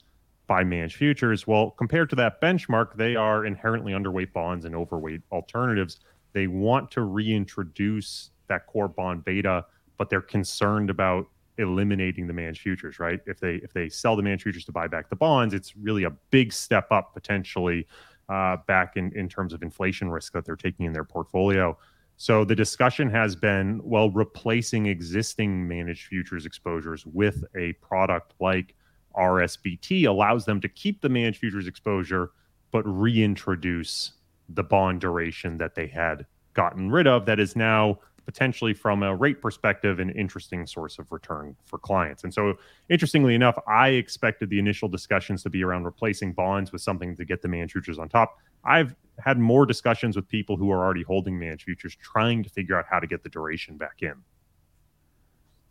buy 0.48 0.64
managed 0.64 0.98
futures. 0.98 1.48
Well, 1.48 1.72
compared 1.72 2.10
to 2.10 2.16
that 2.18 2.42
benchmark, 2.42 2.96
they 2.98 3.16
are 3.16 3.46
inherently 3.46 3.94
underweight 3.94 4.34
bonds 4.34 4.66
and 4.66 4.76
overweight 4.76 5.22
alternatives. 5.32 6.00
They 6.34 6.48
want 6.48 6.92
to 6.92 7.02
reintroduce 7.02 8.32
that 8.48 8.68
core 8.68 8.88
bond 8.88 9.24
beta, 9.24 9.66
but 9.98 10.10
they're 10.10 10.22
concerned 10.22 10.90
about 10.90 11.28
eliminating 11.58 12.28
the 12.28 12.34
managed 12.34 12.62
futures, 12.62 13.00
right? 13.00 13.20
If 13.26 13.40
they 13.40 13.56
if 13.56 13.74
they 13.74 13.90
sell 13.90 14.16
the 14.16 14.24
managed 14.24 14.44
futures 14.44 14.66
to 14.66 14.72
buy 14.72 14.88
back 14.88 15.10
the 15.10 15.16
bonds, 15.16 15.54
it's 15.54 15.76
really 15.76 16.04
a 16.04 16.12
big 16.32 16.54
step 16.54 16.92
up 16.92 17.14
potentially 17.14 17.88
uh, 18.30 18.58
back 18.68 18.98
in 18.98 19.12
in 19.14 19.30
terms 19.30 19.54
of 19.54 19.64
inflation 19.64 20.10
risk 20.10 20.34
that 20.34 20.46
they're 20.46 20.56
taking 20.56 20.86
in 20.86 20.94
their 20.94 21.04
portfolio. 21.04 21.78
So 22.18 22.44
the 22.44 22.56
discussion 22.56 23.10
has 23.12 23.36
been 23.36 23.80
well, 23.84 24.10
replacing 24.10 24.88
existing 24.88 25.68
managed 25.68 26.08
futures 26.08 26.46
exposures 26.46 27.06
with 27.06 27.44
a 27.56 27.74
product 27.74 28.34
like 28.40 28.74
RSBT 29.16 30.08
allows 30.08 30.46
them 30.46 30.62
to 30.62 30.70
keep 30.70 31.02
the 31.02 31.10
managed 31.10 31.40
futures 31.40 31.68
exposure, 31.68 32.32
but 32.72 32.84
reintroduce 32.84 34.14
the 34.50 34.64
bond 34.64 35.02
duration 35.02 35.58
that 35.58 35.76
they 35.76 35.88
had 35.88 36.26
gotten 36.54 36.90
rid 36.90 37.08
of 37.08 37.26
that 37.26 37.40
is 37.40 37.56
now 37.56 38.00
potentially 38.28 38.74
from 38.74 39.04
a 39.04 39.16
rate 39.16 39.42
perspective 39.42 40.02
an 40.02 40.10
interesting 40.10 40.68
source 40.68 41.00
of 41.00 41.10
return 41.14 41.56
for 41.64 41.80
clients. 41.80 42.26
And 42.26 42.34
so 42.34 42.56
interestingly 42.90 43.34
enough, 43.34 43.58
I 43.68 43.90
expected 43.92 44.50
the 44.50 44.60
initial 44.60 44.90
discussions 44.90 45.44
to 45.44 45.50
be 45.50 45.64
around 45.64 45.86
replacing 45.86 46.34
bonds 46.34 46.74
with 46.74 46.82
something 46.82 47.16
to 47.16 47.24
get 47.24 47.42
the 47.42 47.48
managed 47.48 47.72
futures 47.72 47.98
on 47.98 48.10
top. 48.10 48.38
I've 48.66 48.94
had 49.20 49.40
more 49.40 49.66
discussions 49.66 50.18
with 50.18 50.28
people 50.28 50.58
who 50.58 50.70
are 50.72 50.84
already 50.84 51.04
holding 51.04 51.40
managed 51.40 51.64
futures 51.64 51.96
trying 51.96 52.44
to 52.44 52.50
figure 52.50 52.78
out 52.78 52.84
how 52.90 53.00
to 53.00 53.08
get 53.08 53.24
the 53.24 53.30
duration 53.30 53.78
back 53.78 54.02
in. 54.02 54.16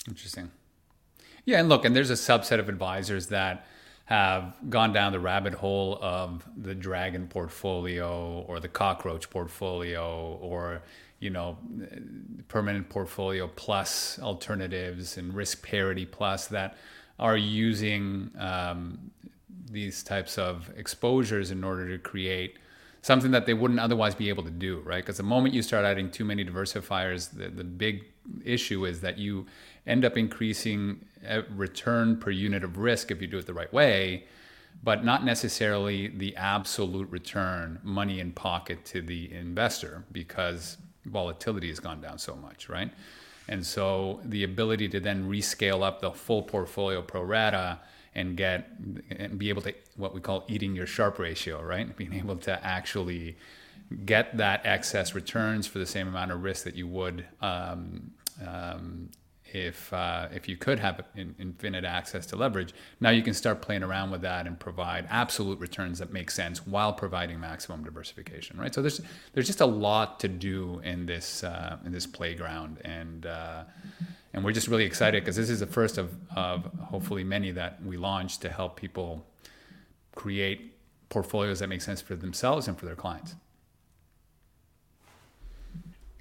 Interesting. 0.09 0.51
Yeah, 1.45 1.61
and 1.61 1.69
look, 1.69 1.85
and 1.85 1.95
there's 1.95 2.11
a 2.11 2.15
subset 2.15 2.59
of 2.59 2.71
advisors 2.71 3.27
that 3.27 3.67
have 4.07 4.57
gone 4.71 4.95
down 4.95 5.13
the 5.13 5.21
rabbit 5.21 5.53
hole 5.53 5.99
of 6.01 6.49
the 6.57 6.75
dragon 6.75 7.29
portfolio 7.29 8.45
or 8.49 8.61
the 8.61 8.69
cockroach 8.69 9.29
portfolio 9.29 10.39
or 10.41 10.81
you 11.19 11.31
know 11.31 11.57
permanent 12.49 12.89
portfolio 12.89 13.49
plus 13.49 14.19
alternatives 14.21 15.17
and 15.17 15.35
risk 15.35 15.63
parity 15.63 16.05
plus 16.05 16.47
that 16.49 16.77
are 17.19 17.37
using 17.37 18.31
um, 18.39 19.11
these 19.71 20.03
types 20.03 20.37
of 20.39 20.71
exposures 20.77 21.51
in 21.51 21.65
order 21.65 21.89
to 21.89 21.99
create 21.99 22.59
something 23.01 23.31
that 23.31 23.47
they 23.47 23.55
wouldn't 23.55 23.81
otherwise 23.81 24.15
be 24.15 24.29
able 24.29 24.43
to 24.43 24.51
do 24.51 24.81
right? 24.81 25.03
Because 25.03 25.17
the 25.17 25.23
moment 25.23 25.55
you 25.55 25.63
start 25.63 25.85
adding 25.85 26.11
too 26.11 26.25
many 26.25 26.45
diversifiers 26.45 27.31
the, 27.31 27.49
the 27.49 27.65
big 27.65 28.05
issue 28.45 28.85
is 28.85 29.01
that 29.01 29.19
you 29.19 29.47
end 29.87 30.05
up 30.05 30.17
increasing 30.17 31.05
return 31.55 32.17
per 32.17 32.31
unit 32.31 32.65
of 32.65 32.79
risk 32.79 33.11
if 33.11 33.21
you 33.21 33.27
do 33.27 33.39
it 33.39 33.47
the 33.47 33.55
right 33.55 33.73
way, 33.73 34.25
but 34.83 35.05
not 35.05 35.25
necessarily 35.25 36.09
the 36.09 36.37
absolute 36.37 37.11
return, 37.11 37.79
money 37.83 38.21
in 38.21 38.33
pocket 38.33 38.85
to 38.85 39.01
the 39.01 39.33
investor 39.33 40.05
because 40.13 40.77
volatility 41.07 41.69
has 41.69 41.81
gone 41.81 42.01
down 42.01 42.19
so 42.19 42.37
much, 42.37 42.69
right? 42.69 42.91
And 43.49 43.65
so 43.65 44.21
the 44.25 44.45
ability 44.45 44.89
to 44.91 45.01
then 45.01 45.29
rescale 45.29 45.83
up 45.83 46.01
the 46.01 46.11
full 46.11 46.43
portfolio 46.43 47.03
pro 47.03 47.23
rata 47.23 47.79
and 48.15 48.37
get 48.37 48.71
and 49.11 49.39
be 49.39 49.51
able 49.51 49.63
to 49.63 49.75
what 49.97 50.15
we 50.15 50.21
call 50.21 50.45
eating 50.49 50.75
your 50.75 50.87
Sharpe 50.87 51.19
ratio, 51.19 51.63
right? 51.63 51.97
Being 51.97 52.15
able 52.15 52.37
to 52.37 52.65
actually 52.65 53.37
get 54.05 54.37
that 54.39 54.67
excess 54.67 55.15
returns 55.15 55.67
for 55.67 55.79
the 55.79 55.87
same 55.87 56.09
amount 56.09 56.33
of 56.33 56.43
risk 56.43 56.65
that 56.65 56.75
you 56.75 56.89
would 56.89 57.25
um, 57.41 58.11
um, 58.45 59.11
if 59.53 59.93
uh, 59.93 60.29
if 60.33 60.49
you 60.49 60.57
could 60.57 60.79
have 60.79 61.05
in, 61.15 61.35
infinite 61.39 61.85
access 61.85 62.27
to 62.27 62.37
leverage, 62.37 62.75
now 63.01 63.11
you 63.11 63.23
can 63.23 63.35
start 63.35 63.63
playing 63.63 63.83
around 63.83 64.11
with 64.11 64.23
that 64.23 64.47
and 64.47 64.59
provide 64.59 65.07
absolute 65.11 65.59
returns 65.61 65.99
that 65.99 66.13
make 66.13 66.31
sense 66.31 66.67
while 66.67 66.93
providing 66.93 67.41
maximum 67.41 67.85
diversification, 67.85 68.59
right? 68.59 68.75
So 68.75 68.83
there's 68.83 69.01
there's 69.33 69.47
just 69.47 69.61
a 69.61 69.67
lot 69.67 70.21
to 70.21 70.29
do 70.29 70.81
in 70.85 71.07
this 71.07 71.45
uh, 71.45 71.79
in 71.85 71.93
this 71.93 72.07
playground, 72.07 72.79
and 72.85 73.27
uh, 73.27 73.65
and 74.33 74.45
we're 74.45 74.53
just 74.53 74.69
really 74.69 74.85
excited 74.85 75.23
because 75.23 75.37
this 75.37 75.51
is 75.51 75.61
the 75.61 75.67
first 75.67 75.99
of 75.99 76.15
of 76.35 76.65
hopefully 76.81 77.25
many 77.25 77.51
that 77.53 77.83
we 77.85 77.97
launch 77.97 78.39
to 78.39 78.49
help 78.49 78.77
people 78.77 79.27
create 80.15 80.73
portfolios 81.09 81.61
that 81.61 81.69
make 81.69 81.83
sense 81.83 82.01
for 82.01 82.17
themselves 82.17 82.69
and 82.69 82.79
for 82.79 82.87
their 82.87 82.97
clients. 82.97 83.37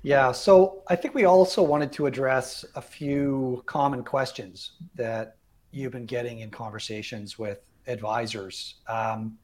Yeah, 0.06 0.32
so 0.32 0.84
I 0.88 0.95
think 0.95 1.16
we 1.16 1.26
also 1.26 1.64
wanted 1.64 1.91
to 1.93 2.06
address 2.06 2.64
a 2.76 2.82
few 2.82 3.64
common 3.66 4.03
questions 4.03 4.74
that 4.93 5.38
you've 5.72 5.93
been 5.93 6.06
getting 6.06 6.41
in 6.41 6.51
conversations 6.51 7.39
with 7.39 7.62
advisors. 7.88 8.76
Um, 8.88 9.39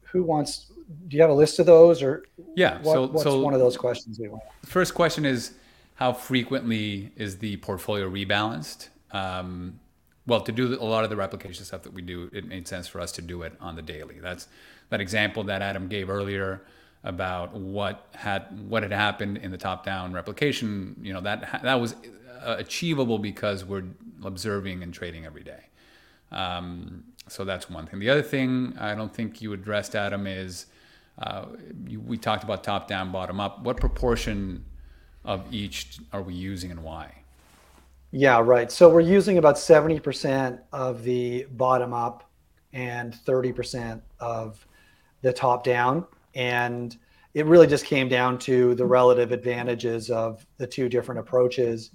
who 0.00 0.22
wants? 0.22 0.72
Do 1.08 1.16
you 1.16 1.20
have 1.20 1.30
a 1.30 1.34
list 1.34 1.58
of 1.58 1.66
those, 1.66 2.02
or 2.02 2.24
yeah? 2.56 2.80
What, 2.80 2.92
so, 2.94 3.06
what's 3.08 3.22
so 3.24 3.40
one 3.40 3.52
of 3.52 3.60
those 3.60 3.76
questions 3.76 4.18
we 4.18 4.28
want? 4.28 4.42
The 4.62 4.70
first 4.70 4.94
question 4.94 5.26
is 5.26 5.52
how 5.96 6.14
frequently 6.14 7.12
is 7.16 7.36
the 7.36 7.58
portfolio 7.58 8.08
rebalanced? 8.08 8.88
Um, 9.10 9.78
well, 10.26 10.40
to 10.40 10.52
do 10.52 10.80
a 10.80 10.84
lot 10.84 11.04
of 11.04 11.10
the 11.10 11.16
replication 11.16 11.66
stuff 11.66 11.82
that 11.82 11.92
we 11.92 12.00
do, 12.00 12.30
it 12.32 12.46
made 12.46 12.66
sense 12.66 12.88
for 12.88 13.02
us 13.02 13.12
to 13.12 13.22
do 13.22 13.42
it 13.42 13.52
on 13.60 13.76
the 13.76 13.82
daily. 13.82 14.18
That's 14.18 14.48
that 14.88 15.02
example 15.02 15.44
that 15.44 15.60
Adam 15.60 15.88
gave 15.88 16.08
earlier 16.08 16.62
about 17.04 17.54
what 17.54 18.06
had 18.14 18.46
what 18.68 18.82
had 18.82 18.92
happened 18.92 19.38
in 19.38 19.50
the 19.50 19.58
top-down 19.58 20.12
replication. 20.12 20.96
You 21.02 21.12
know 21.12 21.20
that 21.20 21.60
that 21.62 21.80
was 21.80 21.94
uh, 22.42 22.56
achievable 22.58 23.18
because 23.18 23.64
we're 23.64 23.84
observing 24.24 24.82
and 24.82 24.92
trading 24.92 25.24
every 25.24 25.44
day. 25.44 25.64
Um, 26.32 27.04
so 27.28 27.44
that's 27.44 27.70
one 27.70 27.86
thing. 27.86 28.00
The 28.00 28.10
other 28.10 28.22
thing 28.22 28.74
I 28.78 28.94
don't 28.94 29.12
think 29.12 29.40
you 29.40 29.52
addressed, 29.52 29.94
Adam, 29.94 30.26
is 30.26 30.66
uh, 31.18 31.46
you, 31.86 32.00
we 32.00 32.16
talked 32.16 32.44
about 32.44 32.64
top-down, 32.64 33.12
bottom-up. 33.12 33.62
What 33.62 33.76
proportion 33.76 34.64
of 35.24 35.52
each 35.52 35.98
are 36.12 36.22
we 36.22 36.34
using 36.34 36.70
and 36.70 36.82
why? 36.82 37.22
Yeah, 38.10 38.40
right. 38.40 38.72
So 38.72 38.88
we're 38.88 39.00
using 39.00 39.36
about 39.36 39.56
70% 39.56 40.60
of 40.72 41.02
the 41.02 41.46
bottom 41.50 41.92
up 41.92 42.30
and 42.72 43.12
30% 43.12 44.00
of 44.20 44.66
the 45.20 45.32
top 45.32 45.64
down 45.64 46.06
and 46.38 46.96
it 47.34 47.44
really 47.46 47.66
just 47.66 47.84
came 47.84 48.08
down 48.08 48.38
to 48.38 48.74
the 48.76 48.86
relative 48.86 49.32
advantages 49.32 50.08
of 50.08 50.46
the 50.56 50.66
two 50.66 50.88
different 50.88 51.18
approaches 51.18 51.90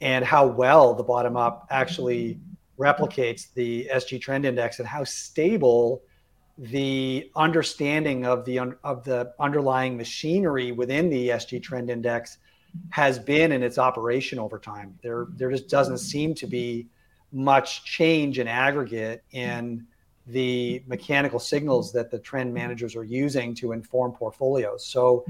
and 0.00 0.24
how 0.24 0.46
well 0.46 0.94
the 0.94 1.02
bottom 1.02 1.36
up 1.36 1.66
actually 1.70 2.40
replicates 2.78 3.52
the 3.52 3.90
SG 3.92 4.18
trend 4.20 4.46
index 4.46 4.78
and 4.78 4.88
how 4.88 5.04
stable 5.04 6.02
the 6.56 7.30
understanding 7.36 8.24
of 8.24 8.44
the 8.44 8.58
of 8.84 9.04
the 9.04 9.32
underlying 9.38 9.96
machinery 9.96 10.72
within 10.72 11.10
the 11.10 11.30
SG 11.30 11.62
trend 11.62 11.90
index 11.90 12.38
has 12.90 13.18
been 13.18 13.50
in 13.50 13.62
its 13.62 13.76
operation 13.76 14.38
over 14.38 14.58
time. 14.58 14.98
There 15.02 15.26
there 15.36 15.50
just 15.50 15.68
doesn't 15.68 15.98
seem 15.98 16.34
to 16.34 16.46
be 16.46 16.86
much 17.32 17.84
change 17.84 18.38
in 18.38 18.46
aggregate 18.46 19.24
in 19.32 19.86
the 20.32 20.82
mechanical 20.86 21.38
signals 21.38 21.92
that 21.92 22.10
the 22.10 22.18
trend 22.18 22.52
managers 22.52 22.96
are 22.96 23.04
using 23.04 23.54
to 23.56 23.72
inform 23.72 24.12
portfolios. 24.12 24.84
So 24.84 25.24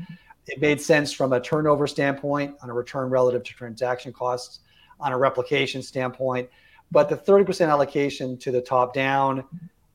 it 0.46 0.60
made 0.60 0.80
sense 0.80 1.12
from 1.12 1.32
a 1.32 1.40
turnover 1.40 1.86
standpoint, 1.86 2.56
on 2.62 2.70
a 2.70 2.72
return 2.72 3.10
relative 3.10 3.42
to 3.44 3.52
transaction 3.52 4.12
costs, 4.12 4.60
on 4.98 5.12
a 5.12 5.18
replication 5.18 5.82
standpoint. 5.82 6.48
But 6.90 7.08
the 7.08 7.16
30% 7.16 7.68
allocation 7.68 8.36
to 8.38 8.50
the 8.50 8.60
top 8.60 8.94
down 8.94 9.44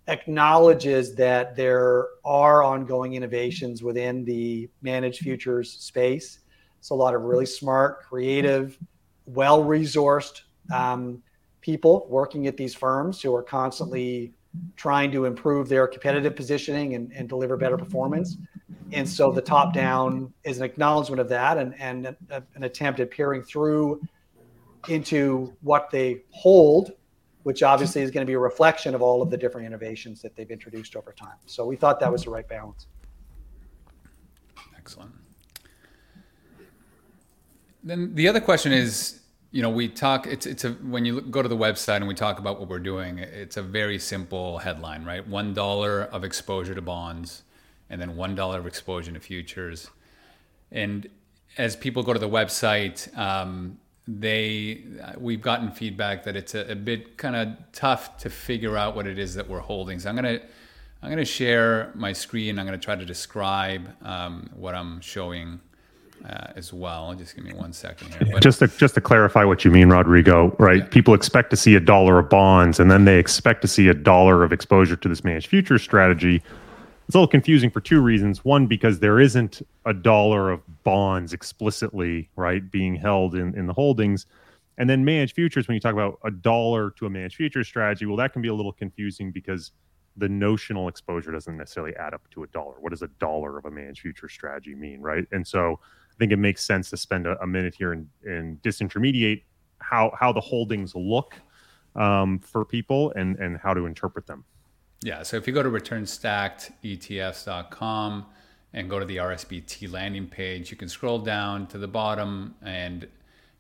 acknowledges 0.07 1.15
that 1.15 1.55
there 1.55 2.07
are 2.23 2.63
ongoing 2.63 3.15
innovations 3.15 3.81
within 3.83 4.23
the 4.23 4.69
managed 4.81 5.19
futures 5.19 5.71
space. 5.71 6.39
So 6.81 6.95
a 6.95 6.97
lot 6.97 7.15
of 7.15 7.23
really 7.23 7.45
smart, 7.47 8.03
creative, 8.03 8.77
well 9.25 9.63
resourced 9.63 10.41
um, 10.71 11.21
people 11.61 12.05
working 12.09 12.45
at 12.45 12.57
these 12.57 12.75
firms 12.75 13.21
who 13.21 13.33
are 13.33 13.41
constantly 13.41 14.34
trying 14.75 15.11
to 15.11 15.25
improve 15.25 15.69
their 15.69 15.87
competitive 15.87 16.35
positioning 16.35 16.95
and, 16.95 17.11
and 17.13 17.29
deliver 17.29 17.57
better 17.57 17.77
performance. 17.77 18.37
And 18.91 19.07
so 19.07 19.31
the 19.31 19.41
top 19.41 19.73
down 19.73 20.33
is 20.43 20.57
an 20.57 20.63
acknowledgement 20.63 21.19
of 21.19 21.29
that 21.29 21.57
and, 21.57 21.79
and 21.79 22.15
a, 22.29 22.43
an 22.55 22.63
attempt 22.63 22.99
at 22.99 23.09
peering 23.09 23.41
through 23.41 24.01
into 24.87 25.55
what 25.61 25.89
they 25.89 26.21
hold, 26.29 26.91
which 27.43 27.63
obviously 27.63 28.01
is 28.01 28.11
going 28.11 28.25
to 28.25 28.29
be 28.29 28.35
a 28.35 28.39
reflection 28.39 28.93
of 28.93 29.01
all 29.01 29.21
of 29.21 29.29
the 29.29 29.37
different 29.37 29.65
innovations 29.65 30.21
that 30.21 30.35
they've 30.35 30.51
introduced 30.51 30.95
over 30.95 31.11
time. 31.11 31.37
So 31.45 31.65
we 31.65 31.75
thought 31.75 31.99
that 31.99 32.11
was 32.11 32.23
the 32.23 32.29
right 32.29 32.47
balance. 32.47 32.87
Excellent. 34.77 35.11
Then 37.83 38.13
the 38.15 38.27
other 38.27 38.41
question 38.41 38.71
is 38.71 39.21
you 39.55 39.61
know, 39.61 39.69
we 39.69 39.87
talk. 39.87 40.27
It's 40.27 40.45
it's 40.45 40.65
a 40.65 40.71
when 40.71 41.05
you 41.05 41.21
go 41.21 41.41
to 41.41 41.47
the 41.47 41.55
website 41.55 41.95
and 41.95 42.09
we 42.09 42.13
talk 42.13 42.39
about 42.39 42.59
what 42.59 42.67
we're 42.67 42.77
doing. 42.77 43.19
It's 43.19 43.55
a 43.55 43.61
very 43.61 43.97
simple 43.97 44.57
headline, 44.57 45.05
right? 45.05 45.25
One 45.25 45.53
dollar 45.53 46.01
of 46.01 46.25
exposure 46.25 46.75
to 46.75 46.81
bonds, 46.81 47.43
and 47.89 48.01
then 48.01 48.17
one 48.17 48.35
dollar 48.35 48.59
of 48.59 48.67
exposure 48.67 49.13
to 49.13 49.19
futures. 49.21 49.89
And 50.73 51.07
as 51.57 51.77
people 51.77 52.03
go 52.03 52.11
to 52.11 52.19
the 52.19 52.27
website, 52.27 53.17
um, 53.17 53.79
they 54.05 54.83
we've 55.17 55.41
gotten 55.41 55.71
feedback 55.71 56.25
that 56.25 56.35
it's 56.35 56.53
a, 56.53 56.73
a 56.73 56.75
bit 56.75 57.17
kind 57.17 57.37
of 57.37 57.47
tough 57.71 58.17
to 58.17 58.29
figure 58.29 58.75
out 58.75 58.93
what 58.93 59.07
it 59.07 59.17
is 59.17 59.35
that 59.35 59.47
we're 59.47 59.59
holding. 59.59 59.99
So 59.99 60.09
I'm 60.09 60.15
gonna 60.17 60.41
I'm 61.01 61.09
gonna 61.09 61.23
share 61.23 61.93
my 61.95 62.11
screen. 62.11 62.59
I'm 62.59 62.65
gonna 62.65 62.77
try 62.77 62.97
to 62.97 63.05
describe 63.05 63.87
um, 64.03 64.49
what 64.53 64.75
I'm 64.75 64.99
showing 64.99 65.61
uh, 66.27 66.53
as 66.55 66.73
well. 66.73 67.13
Just 67.13 67.35
give 67.35 67.45
me 67.45 67.53
one 67.53 67.73
second 67.73 68.13
here. 68.15 68.27
But, 68.33 68.41
just 68.41 68.59
to 68.59 68.67
just 68.67 68.95
to 68.95 69.01
clarify 69.01 69.43
what 69.43 69.63
you 69.63 69.71
mean, 69.71 69.89
Rodrigo, 69.89 70.55
right? 70.57 70.79
Yeah. 70.79 70.87
People 70.87 71.13
expect 71.13 71.49
to 71.51 71.55
see 71.55 71.75
a 71.75 71.79
dollar 71.79 72.19
of 72.19 72.29
bonds, 72.29 72.79
and 72.79 72.89
then 72.89 73.05
they 73.05 73.19
expect 73.19 73.61
to 73.61 73.67
see 73.67 73.87
a 73.87 73.93
dollar 73.93 74.43
of 74.43 74.51
exposure 74.51 74.95
to 74.95 75.09
this 75.09 75.23
managed 75.23 75.47
future 75.47 75.77
strategy. 75.77 76.41
It's 77.07 77.13
a 77.13 77.17
little 77.19 77.27
confusing 77.27 77.69
for 77.69 77.81
two 77.81 78.01
reasons. 78.01 78.43
One, 78.43 78.65
because 78.65 78.99
there 78.99 79.19
isn't 79.19 79.61
a 79.85 79.93
dollar 79.93 80.49
of 80.49 80.61
bonds 80.83 81.33
explicitly 81.33 82.29
right 82.35 82.69
being 82.71 82.95
held 82.95 83.35
in, 83.35 83.55
in 83.55 83.67
the 83.67 83.73
holdings. 83.73 84.25
And 84.77 84.89
then 84.89 85.05
managed 85.05 85.35
futures, 85.35 85.67
when 85.67 85.75
you 85.75 85.79
talk 85.79 85.93
about 85.93 86.19
a 86.25 86.31
dollar 86.31 86.91
to 86.91 87.05
a 87.05 87.09
managed 87.09 87.35
futures 87.35 87.67
strategy, 87.67 88.05
well, 88.05 88.17
that 88.17 88.33
can 88.33 88.41
be 88.41 88.49
a 88.49 88.53
little 88.53 88.73
confusing 88.73 89.31
because 89.31 89.71
the 90.17 90.27
notional 90.27 90.87
exposure 90.87 91.31
doesn't 91.31 91.55
necessarily 91.57 91.95
add 91.95 92.13
up 92.13 92.21
to 92.31 92.43
a 92.43 92.47
dollar. 92.47 92.75
What 92.79 92.89
does 92.89 93.01
a 93.01 93.07
dollar 93.19 93.57
of 93.57 93.65
a 93.65 93.71
managed 93.71 94.01
future 94.01 94.27
strategy 94.27 94.73
mean, 94.73 95.01
right? 95.01 95.25
And 95.31 95.45
so 95.45 95.79
I 96.15 96.19
think 96.19 96.31
it 96.31 96.37
makes 96.37 96.63
sense 96.65 96.89
to 96.91 96.97
spend 96.97 97.27
a, 97.27 97.37
a 97.41 97.47
minute 97.47 97.75
here 97.75 97.91
and, 97.91 98.07
and 98.23 98.61
disintermediate 98.61 99.43
how 99.79 100.13
how 100.17 100.31
the 100.31 100.39
holdings 100.39 100.95
look 100.95 101.35
um, 101.95 102.39
for 102.39 102.63
people 102.65 103.11
and 103.15 103.35
and 103.37 103.57
how 103.57 103.73
to 103.73 103.85
interpret 103.85 104.27
them. 104.27 104.45
Yeah. 105.03 105.23
So 105.23 105.35
if 105.37 105.45
you 105.45 105.53
go 105.53 105.61
to 105.61 105.69
returnstackedetfs.com 105.69 108.25
and 108.73 108.89
go 108.89 108.99
to 108.99 109.05
the 109.05 109.17
RSBT 109.17 109.91
landing 109.91 110.25
page, 110.27 110.71
you 110.71 110.77
can 110.77 110.89
scroll 110.89 111.19
down 111.19 111.67
to 111.67 111.77
the 111.77 111.87
bottom 111.87 112.55
and 112.61 113.07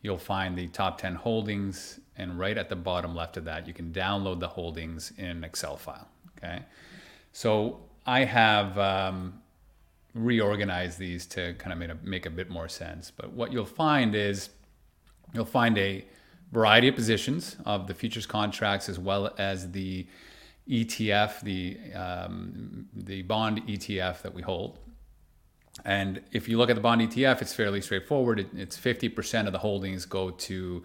you'll 0.01 0.17
find 0.17 0.57
the 0.57 0.67
top 0.69 0.99
10 0.99 1.13
holdings. 1.15 1.99
And 2.17 2.39
right 2.39 2.57
at 2.57 2.69
the 2.69 2.75
bottom 2.75 3.13
left 3.15 3.37
of 3.37 3.45
that, 3.45 3.67
you 3.67 3.73
can 3.73 3.91
download 3.91 4.39
the 4.39 4.47
holdings 4.47 5.13
in 5.17 5.25
an 5.25 5.43
Excel 5.43 5.77
file. 5.77 6.07
Okay. 6.37 6.63
So 7.31 7.81
I 8.05 8.23
have 8.23 8.77
um, 8.77 9.41
reorganized 10.15 10.97
these 10.97 11.27
to 11.27 11.53
kind 11.55 11.73
of 11.73 11.77
make 11.77 11.89
a, 11.89 11.97
make 12.01 12.25
a 12.25 12.29
bit 12.29 12.49
more 12.49 12.67
sense. 12.67 13.11
But 13.11 13.33
what 13.33 13.51
you'll 13.51 13.65
find 13.65 14.15
is 14.15 14.49
you'll 15.33 15.45
find 15.45 15.77
a 15.77 16.05
variety 16.51 16.87
of 16.87 16.95
positions 16.95 17.57
of 17.65 17.85
the 17.87 17.93
futures 17.93 18.25
contracts 18.25 18.87
as 18.89 18.97
well 18.97 19.33
as 19.37 19.71
the 19.71 20.07
ETF, 20.69 21.41
the 21.41 21.77
um, 21.93 22.87
the 22.95 23.21
bond 23.23 23.67
ETF 23.67 24.21
that 24.23 24.33
we 24.33 24.41
hold. 24.41 24.79
And 25.83 26.21
if 26.31 26.47
you 26.47 26.57
look 26.57 26.69
at 26.69 26.75
the 26.75 26.81
bond 26.81 27.01
ETF, 27.01 27.41
it's 27.41 27.53
fairly 27.53 27.81
straightforward. 27.81 28.39
It, 28.39 28.47
it's 28.55 28.77
50% 28.77 29.45
of 29.45 29.51
the 29.51 29.59
holdings 29.59 30.05
go 30.05 30.29
to 30.31 30.83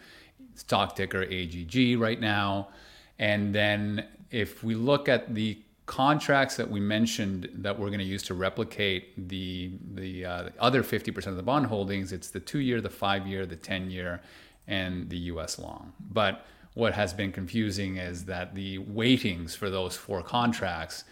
stock 0.57 0.97
ticker 0.97 1.23
AGG 1.23 1.99
right 1.99 2.21
now. 2.21 2.71
And 3.19 3.55
then 3.55 4.07
if 4.31 4.65
we 4.65 4.75
look 4.75 5.09
at 5.09 5.35
the 5.35 5.63
contracts 5.91 6.55
that 6.55 6.71
we 6.71 6.79
mentioned 6.79 7.49
that 7.53 7.77
we're 7.77 7.89
going 7.89 7.99
to 7.99 8.05
use 8.05 8.23
to 8.23 8.33
replicate 8.33 9.29
the 9.29 9.73
the, 9.95 10.25
uh, 10.25 10.43
the 10.45 10.53
other 10.61 10.85
50% 10.85 11.27
of 11.27 11.37
the 11.37 11.43
bond 11.43 11.67
holdings, 11.67 12.13
it's 12.13 12.31
the 12.31 12.39
two 12.39 12.61
year, 12.61 12.81
the 12.81 12.89
five 12.89 13.27
year, 13.27 13.45
the 13.45 13.57
10 13.57 13.91
year, 13.91 14.21
and 14.69 15.11
the 15.11 15.19
US 15.33 15.59
long. 15.59 15.93
But 16.13 16.47
what 16.75 16.93
has 16.95 17.13
been 17.13 17.33
confusing 17.33 17.97
is 17.97 18.25
that 18.27 18.55
the 18.55 18.79
weightings 18.79 19.57
for 19.57 19.69
those 19.69 19.97
four 19.97 20.23
contracts, 20.23 21.03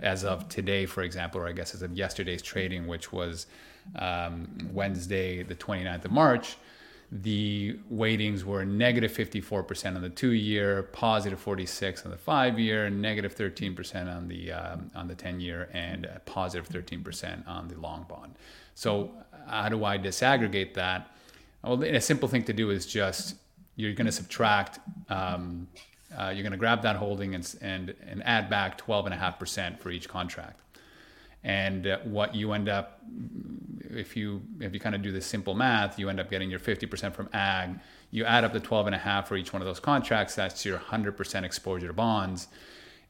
as 0.00 0.24
of 0.24 0.48
today, 0.48 0.84
for 0.84 1.04
example, 1.04 1.40
or 1.40 1.46
I 1.46 1.52
guess 1.52 1.72
as 1.72 1.82
of 1.82 1.92
yesterday's 1.92 2.42
trading, 2.42 2.88
which 2.88 3.12
was 3.12 3.46
um, 3.94 4.68
Wednesday, 4.72 5.44
the 5.44 5.54
29th 5.54 6.06
of 6.06 6.10
March, 6.10 6.56
the 7.22 7.78
weightings 7.92 8.42
were 8.42 8.64
negative 8.64 9.12
54% 9.12 9.94
on 9.94 10.02
the 10.02 10.08
two 10.08 10.32
year, 10.32 10.82
positive 10.82 11.38
46 11.38 12.04
on 12.04 12.10
the 12.10 12.16
five 12.16 12.58
year, 12.58 12.90
negative 12.90 13.36
13% 13.36 14.14
on 14.14 14.26
the 14.26 14.50
um, 14.50 14.90
on 14.96 15.06
the 15.06 15.14
10 15.14 15.38
year, 15.38 15.68
and 15.72 16.08
positive 16.26 16.68
13% 16.68 17.46
on 17.46 17.68
the 17.68 17.78
long 17.78 18.04
bond. 18.08 18.34
So 18.74 19.12
how 19.46 19.68
do 19.68 19.84
I 19.84 19.96
disaggregate 19.96 20.74
that? 20.74 21.16
Well, 21.62 21.82
a 21.84 22.00
simple 22.00 22.28
thing 22.28 22.42
to 22.44 22.52
do 22.52 22.70
is 22.70 22.84
just 22.84 23.36
you're 23.76 23.92
going 23.92 24.06
to 24.06 24.12
subtract, 24.12 24.80
um, 25.08 25.68
uh, 26.18 26.32
you're 26.34 26.42
going 26.42 26.52
to 26.52 26.58
grab 26.58 26.82
that 26.82 26.96
holding 26.96 27.36
and, 27.36 27.54
and, 27.60 27.94
and 28.08 28.24
add 28.24 28.50
back 28.50 28.76
12.5% 28.78 29.78
for 29.78 29.90
each 29.90 30.08
contract. 30.08 30.60
And 31.44 31.86
uh, 31.86 31.98
what 32.04 32.34
you 32.34 32.52
end 32.52 32.68
up, 32.68 33.00
if 33.90 34.16
you 34.16 34.42
if 34.60 34.72
you 34.74 34.80
kind 34.80 34.94
of 34.94 35.02
do 35.02 35.12
this 35.12 35.26
simple 35.26 35.54
math, 35.54 35.98
you 35.98 36.08
end 36.08 36.18
up 36.18 36.30
getting 36.30 36.50
your 36.50 36.58
50% 36.58 37.14
from 37.14 37.28
AGG. 37.32 37.78
You 38.10 38.24
add 38.24 38.44
up 38.44 38.52
the 38.52 38.60
12.5 38.60 39.26
for 39.26 39.36
each 39.36 39.52
one 39.52 39.60
of 39.60 39.66
those 39.66 39.80
contracts. 39.80 40.34
That's 40.34 40.64
your 40.64 40.78
100% 40.78 41.42
exposure 41.42 41.88
to 41.88 41.92
bonds. 41.92 42.48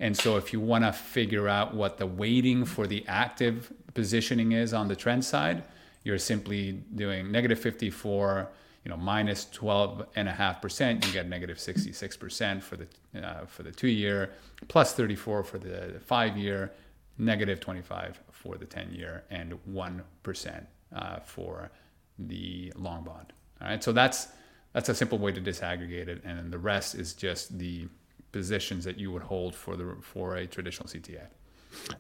And 0.01 0.17
so, 0.17 0.37
if 0.37 0.53
you 0.53 0.61
want 0.61 0.85
to 0.85 0.93
figure 0.93 1.49
out 1.49 1.75
what 1.75 1.99
the 1.99 2.07
weighting 2.07 2.65
for 2.65 2.87
the 2.87 3.05
active 3.07 3.73
positioning 3.95 4.53
is 4.53 4.75
on 4.75 4.89
the 4.89 4.97
trend 4.97 5.25
side, 5.25 5.63
you're 6.03 6.19
simply 6.19 6.73
doing 6.95 7.31
negative 7.31 7.59
54 7.59 8.51
you 8.85 8.91
know 8.91 8.97
minus 8.97 9.47
12 9.47 10.07
and 10.15 10.29
a 10.29 10.33
half 10.33 10.61
percent 10.61 11.05
you 11.07 11.13
get 11.13 11.29
negative 11.29 11.59
66 11.59 12.17
percent 12.17 12.63
for 12.63 12.77
the 12.77 12.87
uh, 13.21 13.47
for 13.47 13.63
the 13.63 13.73
two 13.73 13.89
year 13.89 14.31
plus 14.69 14.93
34 14.93 15.43
for 15.43 15.59
the 15.59 16.01
five 16.05 16.37
year 16.37 16.71
negative 17.19 17.61
25 17.61 18.21
for 18.45 18.57
the 18.57 18.67
10 18.67 18.93
year 18.93 19.25
and 19.31 19.55
1 19.65 20.03
percent 20.23 20.67
uh, 20.95 21.19
for 21.21 21.71
the 22.19 22.73
long 22.77 23.03
bond 23.03 23.33
all 23.61 23.69
right 23.69 23.83
so 23.83 23.93
that's 23.93 24.29
that's 24.73 24.89
a 24.89 24.95
simple 24.95 25.19
way 25.19 25.33
to 25.33 25.41
disaggregate 25.41 26.09
it 26.09 26.21
and 26.25 26.39
then 26.39 26.51
the 26.51 26.59
rest 26.59 26.95
is 26.95 27.15
just 27.15 27.59
the 27.59 27.89
positions 28.33 28.85
that 28.85 28.99
you 28.99 29.11
would 29.11 29.23
hold 29.23 29.55
for 29.55 29.77
the 29.77 29.97
for 30.03 30.37
a 30.37 30.47
traditional 30.47 30.89
cta 30.89 31.27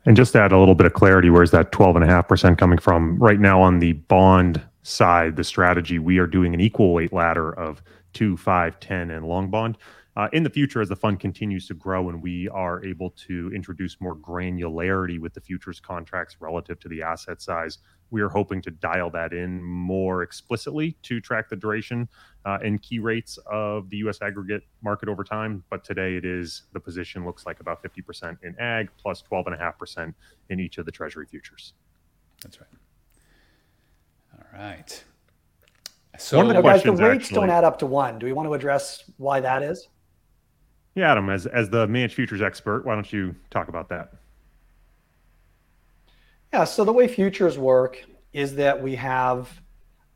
and 0.05 0.17
just 0.17 0.33
to 0.33 0.41
add 0.41 0.53
a 0.53 0.59
little 0.59 0.75
bit 0.75 0.87
of 0.87 0.93
clarity, 0.93 1.31
where's 1.31 1.51
that 1.51 1.73
12.5% 1.73 2.59
coming 2.59 2.79
from? 2.79 3.17
Right 3.17 3.41
now 3.41 3.61
on 3.61 3.79
the 3.79 3.95
bond 3.95 4.63
side, 4.83 5.37
the 5.37 5.45
strategy, 5.45 5.99
we 5.99 6.19
are 6.19 6.27
doing 6.27 6.55
an 6.55 6.61
equal 6.61 6.93
weight 6.93 7.13
ladder 7.13 7.53
of 7.53 7.83
2, 8.13 8.37
5, 8.37 8.81
10, 8.81 9.11
and 9.11 9.27
long 9.27 9.51
bond. 9.51 9.77
Uh, 10.17 10.29
in 10.33 10.45
the 10.45 10.51
future, 10.51 10.81
as 10.81 10.89
the 10.89 10.97
fund 10.97 11.19
continues 11.19 11.67
to 11.67 11.75
grow 11.75 12.09
and 12.09 12.23
we 12.23 12.49
are 12.51 12.85
able 12.85 13.11
to 13.11 13.51
introduce 13.53 14.01
more 14.01 14.15
granularity 14.17 15.19
with 15.19 15.35
the 15.35 15.41
futures 15.41 15.81
contracts 15.81 16.37
relative 16.41 16.79
to 16.79 16.89
the 16.89 17.03
asset 17.03 17.43
size, 17.43 17.79
we 18.11 18.21
are 18.21 18.29
hoping 18.29 18.63
to 18.63 18.71
dial 18.71 19.11
that 19.11 19.33
in 19.33 19.61
more 19.63 20.23
explicitly 20.23 20.97
to 21.03 21.21
track 21.21 21.49
the 21.49 21.57
duration 21.57 22.09
uh, 22.45 22.59
and 22.63 22.81
key 22.81 23.01
rates 23.01 23.39
of 23.51 23.91
the 23.91 23.97
U.S. 23.99 24.23
aggregate 24.23 24.63
market 24.83 25.09
over 25.09 25.25
time. 25.25 25.65
But 25.69 25.83
today, 25.83 26.17
it 26.17 26.25
is 26.25 26.63
the 26.73 26.81
position 26.81 27.25
looks 27.25 27.45
like 27.45 27.59
about 27.59 27.83
50% 27.83 28.39
in 28.45 28.55
AGG 28.61 28.91
plus 28.97 29.23
12.5% 29.29 30.15
in 30.51 30.61
each 30.61 30.79
of 30.79 30.87
the 30.87 30.93
Treasury 30.93 31.27
futures. 31.27 31.73
That's 32.41 32.61
right. 32.61 32.71
All 34.35 34.61
right. 34.61 35.05
So, 36.19 36.37
one 36.37 36.51
of 36.51 36.55
the 36.55 36.63
guys, 36.63 36.85
the 36.85 36.93
rates 36.93 37.25
actually, 37.25 37.35
don't 37.35 37.51
add 37.51 37.65
up 37.65 37.81
to 37.81 37.87
one. 37.87 38.21
Do 38.21 38.27
we 38.27 38.33
want 38.33 38.49
to 38.49 38.55
address 38.55 39.11
why 39.17 39.41
that 39.41 39.65
is? 39.65 39.89
Yeah, 40.95 41.11
Adam, 41.11 41.29
as 41.29 41.47
as 41.47 41.71
the 41.71 41.87
managed 41.87 42.15
futures 42.15 42.41
expert, 42.41 42.85
why 42.85 42.95
don't 42.95 43.13
you 43.13 43.35
talk 43.51 43.69
about 43.69 43.89
that? 43.89 44.13
Yeah, 46.53 46.65
so 46.65 46.85
the 46.85 46.93
way 46.93 47.09
futures 47.09 47.59
work 47.59 48.05
is 48.33 48.55
that 48.57 48.81
we 48.81 48.95
have 48.95 49.61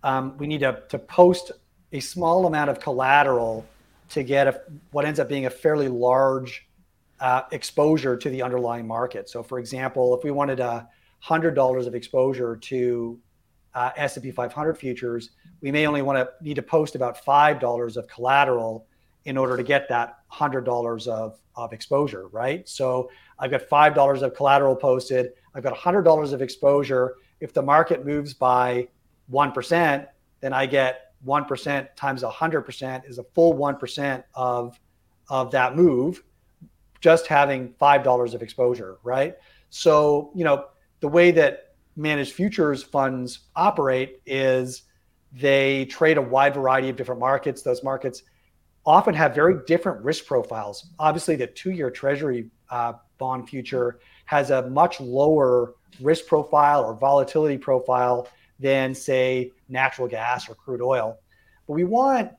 um, 0.05 0.39
we 0.39 0.47
need 0.47 0.61
to, 0.61 0.83
to 0.89 0.99
post 0.99 1.51
a 1.93 2.01
small 2.01 2.47
amount 2.47 2.70
of 2.70 2.79
collateral 2.79 3.66
to 4.11 4.22
get 4.22 4.47
a, 4.47 4.61
what 4.93 5.05
ends 5.05 5.18
up 5.18 5.29
being 5.29 5.47
a 5.47 5.51
fairly 5.51 5.89
large 5.89 6.68
uh, 7.20 7.43
exposure 7.51 8.16
to 8.16 8.31
the 8.31 8.43
underlying 8.43 8.87
market. 8.87 9.29
So, 9.29 9.43
for 9.43 9.59
example, 9.59 10.16
if 10.16 10.22
we 10.22 10.31
wanted 10.31 10.61
a 10.61 10.89
hundred 11.18 11.55
dollars 11.55 11.87
of 11.87 11.95
exposure 11.97 12.57
to 12.57 13.18
uh, 13.74 13.91
S&P 13.97 14.31
500 14.31 14.79
futures, 14.79 15.31
we 15.61 15.72
may 15.72 15.87
only 15.87 16.03
want 16.03 16.18
to 16.18 16.29
need 16.45 16.55
to 16.55 16.62
post 16.62 16.95
about 16.95 17.24
five 17.24 17.59
dollars 17.59 17.97
of 17.97 18.07
collateral 18.07 18.87
in 19.24 19.37
order 19.37 19.57
to 19.57 19.62
get 19.62 19.89
that 19.89 20.18
hundred 20.29 20.64
dollars 20.64 21.09
of 21.09 21.39
of 21.57 21.72
exposure, 21.72 22.29
right? 22.29 22.68
So 22.68 23.11
I've 23.39 23.51
got 23.51 23.62
five 23.62 23.95
dollars 23.95 24.22
of 24.22 24.35
collateral 24.35 24.76
posted. 24.76 25.33
I've 25.55 25.64
got 25.64 25.76
$100 25.76 26.33
of 26.33 26.41
exposure. 26.41 27.16
If 27.41 27.53
the 27.53 27.62
market 27.62 28.07
moves 28.07 28.33
by 28.33 28.87
1%, 29.33 30.07
then 30.41 30.53
I 30.53 30.66
get 30.66 31.12
1% 31.26 31.89
times 31.97 32.22
100% 32.22 33.11
is 33.11 33.18
a 33.18 33.24
full 33.24 33.55
1% 33.55 34.24
of, 34.35 34.79
of 35.29 35.51
that 35.51 35.74
move, 35.74 36.22
just 37.01 37.26
having 37.26 37.74
$5 37.81 38.35
of 38.35 38.43
exposure, 38.43 38.99
right? 39.03 39.35
So, 39.70 40.31
you 40.35 40.45
know, 40.45 40.66
the 41.01 41.09
way 41.09 41.33
that 41.33 41.74
managed 41.97 42.33
futures 42.33 42.83
funds 42.85 43.41
operate 43.57 44.20
is 44.26 44.83
they 45.33 45.87
trade 45.87 46.18
a 46.18 46.22
wide 46.22 46.55
variety 46.55 46.89
of 46.89 46.97
different 46.97 47.20
markets. 47.20 47.62
Those 47.62 47.83
markets 47.83 48.22
often 48.89 49.12
have 49.12 49.34
very 49.34 49.57
different 49.66 50.03
risk 50.03 50.24
profiles. 50.24 50.86
Obviously, 50.99 51.36
the 51.36 51.47
two 51.47 51.72
year 51.72 51.91
treasury 51.91 52.51
uh, 52.70 52.95
bond 53.18 53.47
future 53.47 54.01
has 54.24 54.51
a 54.51 54.66
much 54.70 54.99
lower 54.99 55.74
risk 56.01 56.26
profile 56.26 56.82
or 56.82 56.95
volatility 56.95 57.59
profile 57.59 58.26
than 58.59 58.95
say 58.95 59.53
natural 59.68 60.09
gas 60.09 60.49
or 60.49 60.55
crude 60.55 60.80
oil. 60.80 61.18
But 61.66 61.74
we 61.74 61.84
want 61.84 62.32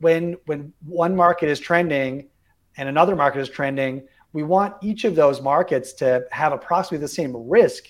when 0.00 0.36
when 0.44 0.74
one 0.84 1.16
market 1.16 1.48
is 1.48 1.58
trending 1.58 2.28
and 2.76 2.86
another 2.86 3.16
market 3.16 3.40
is 3.40 3.48
trending, 3.48 4.06
we 4.34 4.42
want 4.42 4.74
each 4.82 5.04
of 5.04 5.14
those 5.14 5.40
markets 5.40 5.94
to 5.94 6.22
have 6.30 6.52
approximately 6.52 6.98
the 6.98 7.08
same 7.08 7.34
risk 7.34 7.84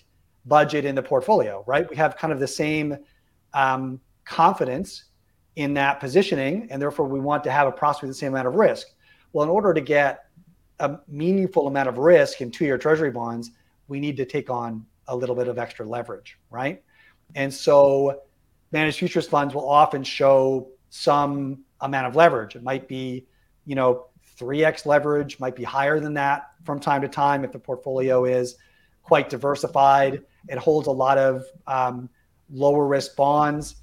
budget 0.46 0.84
in 0.84 0.94
the 0.94 1.02
portfolio, 1.02 1.64
right? 1.66 1.90
We 1.90 1.96
have 1.96 2.16
kind 2.16 2.32
of 2.32 2.38
the 2.38 2.46
same 2.46 2.96
um, 3.54 4.00
confidence 4.24 5.07
in 5.58 5.74
that 5.74 5.98
positioning, 5.98 6.68
and 6.70 6.80
therefore 6.80 7.08
we 7.08 7.18
want 7.18 7.42
to 7.42 7.50
have 7.50 7.66
approximately 7.66 8.10
the 8.10 8.14
same 8.14 8.32
amount 8.32 8.46
of 8.46 8.54
risk. 8.54 8.86
Well, 9.32 9.42
in 9.42 9.50
order 9.50 9.74
to 9.74 9.80
get 9.80 10.26
a 10.78 11.00
meaningful 11.08 11.66
amount 11.66 11.88
of 11.88 11.98
risk 11.98 12.40
in 12.40 12.52
two 12.52 12.64
year 12.64 12.78
treasury 12.78 13.10
bonds, 13.10 13.50
we 13.88 13.98
need 13.98 14.16
to 14.18 14.24
take 14.24 14.50
on 14.50 14.86
a 15.08 15.16
little 15.16 15.34
bit 15.34 15.48
of 15.48 15.58
extra 15.58 15.84
leverage, 15.84 16.38
right? 16.48 16.80
And 17.34 17.52
so 17.52 18.20
managed 18.70 19.00
futures 19.00 19.26
funds 19.26 19.52
will 19.52 19.68
often 19.68 20.04
show 20.04 20.68
some 20.90 21.64
amount 21.80 22.06
of 22.06 22.14
leverage. 22.14 22.54
It 22.54 22.62
might 22.62 22.86
be, 22.86 23.26
you 23.66 23.74
know, 23.74 24.06
3x 24.38 24.86
leverage, 24.86 25.40
might 25.40 25.56
be 25.56 25.64
higher 25.64 25.98
than 25.98 26.14
that 26.14 26.52
from 26.62 26.78
time 26.78 27.02
to 27.02 27.08
time 27.08 27.42
if 27.42 27.50
the 27.50 27.58
portfolio 27.58 28.26
is 28.26 28.54
quite 29.02 29.28
diversified. 29.28 30.22
It 30.48 30.58
holds 30.58 30.86
a 30.86 30.92
lot 30.92 31.18
of 31.18 31.42
um, 31.66 32.08
lower 32.48 32.86
risk 32.86 33.16
bonds. 33.16 33.74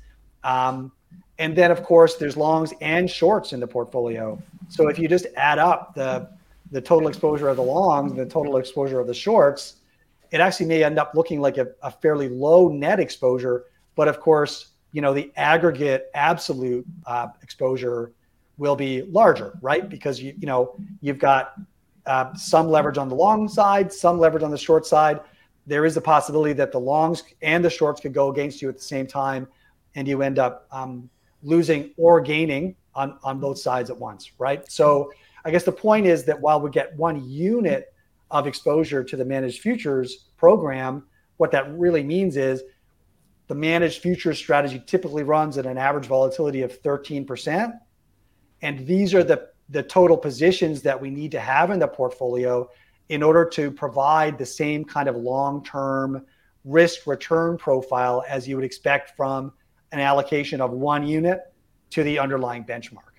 Um, 0.41 0.93
and 1.37 1.55
then, 1.55 1.71
of 1.71 1.83
course, 1.83 2.15
there's 2.15 2.37
longs 2.37 2.73
and 2.81 3.09
shorts 3.09 3.51
in 3.51 3.59
the 3.59 3.67
portfolio. 3.67 4.41
So 4.69 4.87
if 4.87 4.97
you 4.97 5.07
just 5.07 5.27
add 5.35 5.59
up 5.59 5.93
the 5.95 6.29
the 6.71 6.81
total 6.81 7.07
exposure 7.07 7.47
of 7.47 7.57
the 7.57 7.63
longs, 7.63 8.11
and 8.11 8.19
the 8.19 8.25
total 8.25 8.57
exposure 8.57 8.99
of 8.99 9.07
the 9.07 9.13
shorts, 9.13 9.75
it 10.31 10.39
actually 10.39 10.65
may 10.65 10.83
end 10.83 10.97
up 10.97 11.13
looking 11.13 11.39
like 11.39 11.57
a, 11.57 11.67
a 11.83 11.91
fairly 11.91 12.27
low 12.27 12.69
net 12.69 12.99
exposure. 12.99 13.65
But 13.95 14.07
of 14.07 14.19
course, 14.19 14.71
you 14.91 15.01
know 15.01 15.13
the 15.13 15.31
aggregate 15.35 16.09
absolute 16.13 16.85
uh, 17.05 17.27
exposure 17.41 18.13
will 18.57 18.75
be 18.75 19.03
larger, 19.03 19.57
right? 19.61 19.89
Because 19.89 20.21
you 20.21 20.33
you 20.39 20.47
know 20.47 20.75
you've 21.01 21.19
got 21.19 21.55
uh, 22.05 22.33
some 22.35 22.69
leverage 22.69 22.97
on 22.97 23.09
the 23.09 23.15
long 23.15 23.47
side, 23.47 23.91
some 23.91 24.19
leverage 24.19 24.43
on 24.43 24.51
the 24.51 24.57
short 24.57 24.85
side. 24.85 25.19
There 25.67 25.85
is 25.85 25.97
a 25.97 26.01
possibility 26.01 26.53
that 26.53 26.71
the 26.71 26.79
longs 26.79 27.23
and 27.41 27.65
the 27.65 27.69
shorts 27.69 27.99
could 27.99 28.13
go 28.13 28.31
against 28.31 28.61
you 28.61 28.69
at 28.69 28.77
the 28.77 28.83
same 28.83 29.07
time, 29.07 29.47
and 29.95 30.07
you 30.07 30.21
end 30.21 30.39
up 30.39 30.67
um, 30.71 31.09
losing 31.45 31.93
or 31.97 32.19
gaining 32.19 32.75
on 32.93 33.17
on 33.23 33.39
both 33.39 33.57
sides 33.57 33.89
at 33.89 33.97
once, 33.97 34.31
right? 34.37 34.69
So 34.69 35.11
I 35.45 35.51
guess 35.51 35.63
the 35.63 35.71
point 35.71 36.07
is 36.07 36.25
that 36.25 36.41
while 36.41 36.59
we 36.59 36.69
get 36.71 36.95
one 36.97 37.23
unit 37.29 37.93
of 38.31 38.47
exposure 38.47 39.03
to 39.03 39.15
the 39.15 39.23
managed 39.23 39.61
futures 39.61 40.25
program, 40.37 41.03
what 41.37 41.51
that 41.51 41.71
really 41.77 42.03
means 42.03 42.35
is 42.35 42.63
the 43.47 43.55
managed 43.55 44.01
futures 44.01 44.37
strategy 44.37 44.81
typically 44.85 45.23
runs 45.23 45.57
at 45.57 45.65
an 45.65 45.77
average 45.77 46.07
volatility 46.07 46.63
of 46.63 46.81
13%. 46.81 47.73
And 48.61 48.87
these 48.87 49.13
are 49.13 49.23
the, 49.23 49.49
the 49.69 49.83
total 49.83 50.17
positions 50.17 50.81
that 50.81 50.99
we 50.99 51.11
need 51.11 51.31
to 51.31 51.39
have 51.39 51.69
in 51.69 51.79
the 51.79 51.87
portfolio 51.87 52.67
in 53.09 53.21
order 53.21 53.45
to 53.45 53.69
provide 53.69 54.39
the 54.39 54.45
same 54.45 54.83
kind 54.83 55.07
of 55.07 55.15
long 55.15 55.63
term 55.63 56.25
risk 56.63 57.05
return 57.05 57.57
profile 57.57 58.23
as 58.27 58.47
you 58.47 58.55
would 58.55 58.65
expect 58.65 59.15
from 59.15 59.53
an 59.91 59.99
allocation 59.99 60.61
of 60.61 60.71
one 60.71 61.05
unit 61.05 61.53
to 61.91 62.03
the 62.03 62.19
underlying 62.19 62.63
benchmark. 62.63 63.15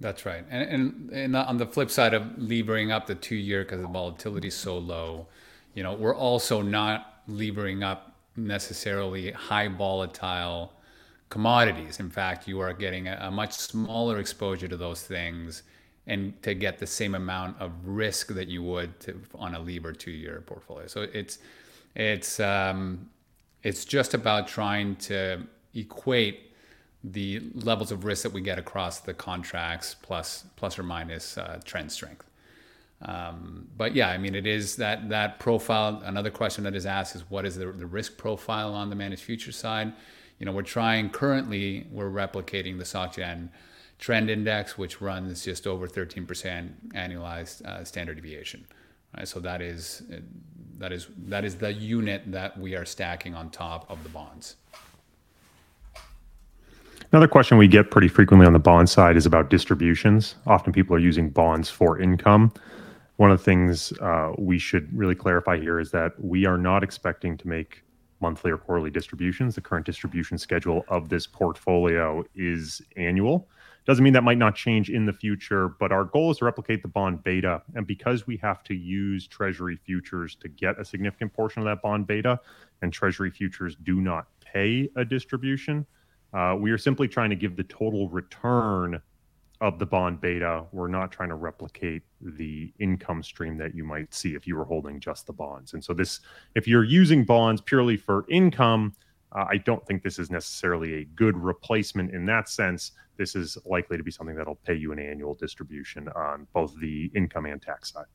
That's 0.00 0.24
right. 0.24 0.44
And, 0.50 0.70
and, 0.70 1.10
and 1.10 1.36
on 1.36 1.56
the 1.56 1.66
flip 1.66 1.90
side 1.90 2.14
of 2.14 2.38
levering 2.38 2.92
up 2.92 3.06
the 3.06 3.14
two 3.14 3.36
year 3.36 3.64
because 3.64 3.80
the 3.80 3.88
volatility 3.88 4.48
is 4.48 4.54
so 4.54 4.78
low, 4.78 5.26
you 5.74 5.82
know, 5.82 5.94
we're 5.94 6.14
also 6.14 6.62
not 6.62 7.22
levering 7.26 7.82
up 7.82 8.14
necessarily 8.36 9.32
high 9.32 9.68
volatile 9.68 10.72
commodities. 11.28 12.00
In 12.00 12.10
fact, 12.10 12.48
you 12.48 12.60
are 12.60 12.72
getting 12.72 13.08
a, 13.08 13.18
a, 13.22 13.30
much 13.30 13.52
smaller 13.52 14.18
exposure 14.18 14.68
to 14.68 14.76
those 14.76 15.02
things 15.02 15.64
and 16.06 16.40
to 16.42 16.54
get 16.54 16.78
the 16.78 16.86
same 16.86 17.14
amount 17.14 17.60
of 17.60 17.72
risk 17.84 18.28
that 18.28 18.48
you 18.48 18.62
would 18.62 18.98
to, 19.00 19.20
on 19.34 19.54
a 19.54 19.58
lever 19.58 19.92
two 19.92 20.10
year 20.10 20.42
portfolio. 20.46 20.86
So 20.86 21.02
it's 21.12 21.38
it's 21.94 22.40
um, 22.40 23.10
it's 23.62 23.84
just 23.84 24.14
about 24.14 24.48
trying 24.48 24.96
to 24.96 25.42
equate 25.80 26.52
the 27.04 27.40
levels 27.54 27.92
of 27.92 28.04
risk 28.04 28.22
that 28.24 28.32
we 28.32 28.40
get 28.40 28.58
across 28.58 29.00
the 29.00 29.14
contracts 29.14 29.94
plus 30.02 30.44
plus 30.56 30.78
or 30.78 30.82
minus 30.82 31.38
uh, 31.38 31.60
trend 31.64 31.90
strength. 31.92 32.24
Um, 33.02 33.68
but 33.76 33.94
yeah, 33.94 34.08
I 34.08 34.18
mean, 34.18 34.34
it 34.34 34.46
is 34.46 34.76
that 34.76 35.08
that 35.08 35.38
profile. 35.38 36.02
Another 36.04 36.30
question 36.30 36.64
that 36.64 36.74
is 36.74 36.86
asked 36.86 37.14
is 37.14 37.22
what 37.30 37.46
is 37.46 37.56
the, 37.56 37.66
the 37.66 37.86
risk 37.86 38.16
profile 38.16 38.74
on 38.74 38.90
the 38.90 38.96
managed 38.96 39.22
future 39.22 39.52
side? 39.52 39.92
You 40.38 40.46
know, 40.46 40.52
we're 40.52 40.62
trying 40.62 41.10
currently, 41.10 41.86
we're 41.90 42.10
replicating 42.10 42.78
the 42.78 42.84
SocGen 42.84 43.48
trend 43.98 44.30
index, 44.30 44.78
which 44.78 45.00
runs 45.00 45.44
just 45.44 45.66
over 45.66 45.88
13% 45.88 46.70
annualized 46.94 47.64
uh, 47.64 47.84
standard 47.84 48.14
deviation. 48.14 48.64
Right? 49.16 49.26
So 49.26 49.40
that 49.40 49.60
is 49.60 50.02
that 50.78 50.92
is 50.92 51.08
that 51.26 51.44
is 51.44 51.56
the 51.56 51.72
unit 51.72 52.22
that 52.26 52.58
we 52.58 52.74
are 52.74 52.84
stacking 52.84 53.34
on 53.34 53.50
top 53.50 53.88
of 53.88 54.02
the 54.02 54.08
bonds. 54.08 54.56
Another 57.10 57.28
question 57.28 57.56
we 57.56 57.68
get 57.68 57.90
pretty 57.90 58.08
frequently 58.08 58.46
on 58.46 58.52
the 58.52 58.58
bond 58.58 58.90
side 58.90 59.16
is 59.16 59.24
about 59.24 59.48
distributions. 59.48 60.34
Often 60.46 60.74
people 60.74 60.94
are 60.94 60.98
using 60.98 61.30
bonds 61.30 61.70
for 61.70 61.98
income. 61.98 62.52
One 63.16 63.30
of 63.30 63.38
the 63.38 63.44
things 63.44 63.94
uh, 64.02 64.32
we 64.36 64.58
should 64.58 64.94
really 64.96 65.14
clarify 65.14 65.58
here 65.58 65.80
is 65.80 65.90
that 65.92 66.12
we 66.22 66.44
are 66.44 66.58
not 66.58 66.84
expecting 66.84 67.38
to 67.38 67.48
make 67.48 67.82
monthly 68.20 68.50
or 68.50 68.58
quarterly 68.58 68.90
distributions. 68.90 69.54
The 69.54 69.62
current 69.62 69.86
distribution 69.86 70.36
schedule 70.36 70.84
of 70.88 71.08
this 71.08 71.26
portfolio 71.26 72.24
is 72.34 72.82
annual. 72.98 73.48
Doesn't 73.86 74.04
mean 74.04 74.12
that 74.12 74.22
might 74.24 74.36
not 74.36 74.54
change 74.54 74.90
in 74.90 75.06
the 75.06 75.14
future, 75.14 75.68
but 75.80 75.92
our 75.92 76.04
goal 76.04 76.30
is 76.30 76.38
to 76.38 76.44
replicate 76.44 76.82
the 76.82 76.88
bond 76.88 77.24
beta. 77.24 77.62
And 77.74 77.86
because 77.86 78.26
we 78.26 78.36
have 78.42 78.62
to 78.64 78.74
use 78.74 79.26
Treasury 79.26 79.76
futures 79.76 80.34
to 80.42 80.48
get 80.48 80.78
a 80.78 80.84
significant 80.84 81.32
portion 81.32 81.62
of 81.62 81.66
that 81.66 81.80
bond 81.80 82.06
beta, 82.06 82.38
and 82.82 82.92
Treasury 82.92 83.30
futures 83.30 83.76
do 83.82 84.02
not 84.02 84.26
pay 84.40 84.90
a 84.94 85.06
distribution, 85.06 85.86
uh, 86.32 86.56
we 86.58 86.70
are 86.70 86.78
simply 86.78 87.08
trying 87.08 87.30
to 87.30 87.36
give 87.36 87.56
the 87.56 87.64
total 87.64 88.08
return 88.08 89.00
of 89.60 89.78
the 89.78 89.86
bond 89.86 90.20
beta. 90.20 90.64
We're 90.72 90.88
not 90.88 91.10
trying 91.10 91.30
to 91.30 91.34
replicate 91.34 92.02
the 92.20 92.72
income 92.78 93.22
stream 93.22 93.56
that 93.58 93.74
you 93.74 93.84
might 93.84 94.14
see 94.14 94.34
if 94.34 94.46
you 94.46 94.56
were 94.56 94.64
holding 94.64 95.00
just 95.00 95.26
the 95.26 95.32
bonds. 95.32 95.74
And 95.74 95.82
so, 95.82 95.92
this, 95.92 96.20
if 96.54 96.68
you're 96.68 96.84
using 96.84 97.24
bonds 97.24 97.60
purely 97.60 97.96
for 97.96 98.24
income, 98.28 98.94
uh, 99.32 99.46
I 99.48 99.58
don't 99.58 99.84
think 99.86 100.02
this 100.02 100.18
is 100.18 100.30
necessarily 100.30 100.94
a 101.00 101.04
good 101.04 101.36
replacement 101.36 102.14
in 102.14 102.24
that 102.26 102.48
sense. 102.48 102.92
This 103.16 103.34
is 103.34 103.58
likely 103.66 103.96
to 103.96 104.02
be 104.02 104.10
something 104.10 104.36
that'll 104.36 104.54
pay 104.54 104.74
you 104.74 104.92
an 104.92 104.98
annual 104.98 105.34
distribution 105.34 106.08
on 106.10 106.46
both 106.52 106.78
the 106.80 107.10
income 107.14 107.46
and 107.46 107.60
tax 107.60 107.92
side. 107.92 108.06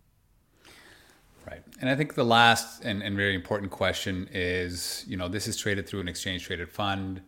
Right. 1.46 1.62
And 1.82 1.90
I 1.90 1.96
think 1.96 2.16
the 2.16 2.24
last 2.24 2.84
and, 2.86 3.04
and 3.04 3.18
very 3.18 3.36
important 3.36 3.70
question 3.70 4.30
is 4.32 5.04
you 5.08 5.18
know, 5.18 5.28
this 5.28 5.46
is 5.48 5.58
traded 5.58 5.88
through 5.88 6.00
an 6.00 6.08
exchange 6.08 6.46
traded 6.46 6.70
fund. 6.70 7.22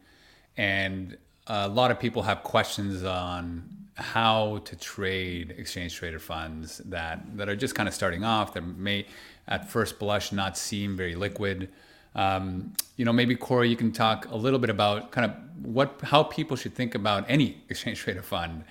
And 0.57 1.17
a 1.47 1.67
lot 1.67 1.91
of 1.91 1.99
people 1.99 2.23
have 2.23 2.43
questions 2.43 3.03
on 3.03 3.69
how 3.95 4.61
to 4.65 4.75
trade 4.75 5.55
exchange 5.57 5.95
traded 5.95 6.21
funds 6.21 6.79
that 6.79 7.37
that 7.37 7.47
are 7.47 7.55
just 7.55 7.75
kind 7.75 7.87
of 7.87 7.95
starting 7.95 8.25
off 8.25 8.53
that 8.53 8.61
may 8.61 9.05
at 9.47 9.69
first 9.69 9.99
blush 9.99 10.31
not 10.31 10.57
seem 10.57 10.97
very 10.97 11.15
liquid. 11.15 11.69
Um, 12.13 12.73
you 12.97 13.05
know 13.05 13.13
maybe 13.13 13.35
corey 13.35 13.69
you 13.69 13.75
can 13.75 13.91
talk 13.91 14.27
a 14.29 14.35
little 14.35 14.59
bit 14.59 14.69
about 14.69 15.11
kind 15.11 15.29
of 15.29 15.65
what 15.65 15.99
how 16.03 16.23
people 16.23 16.55
should 16.55 16.73
think 16.73 16.95
about 16.95 17.25
any 17.29 17.61
exchange 17.69 17.99
traded 17.99 18.25
fund 18.25 18.63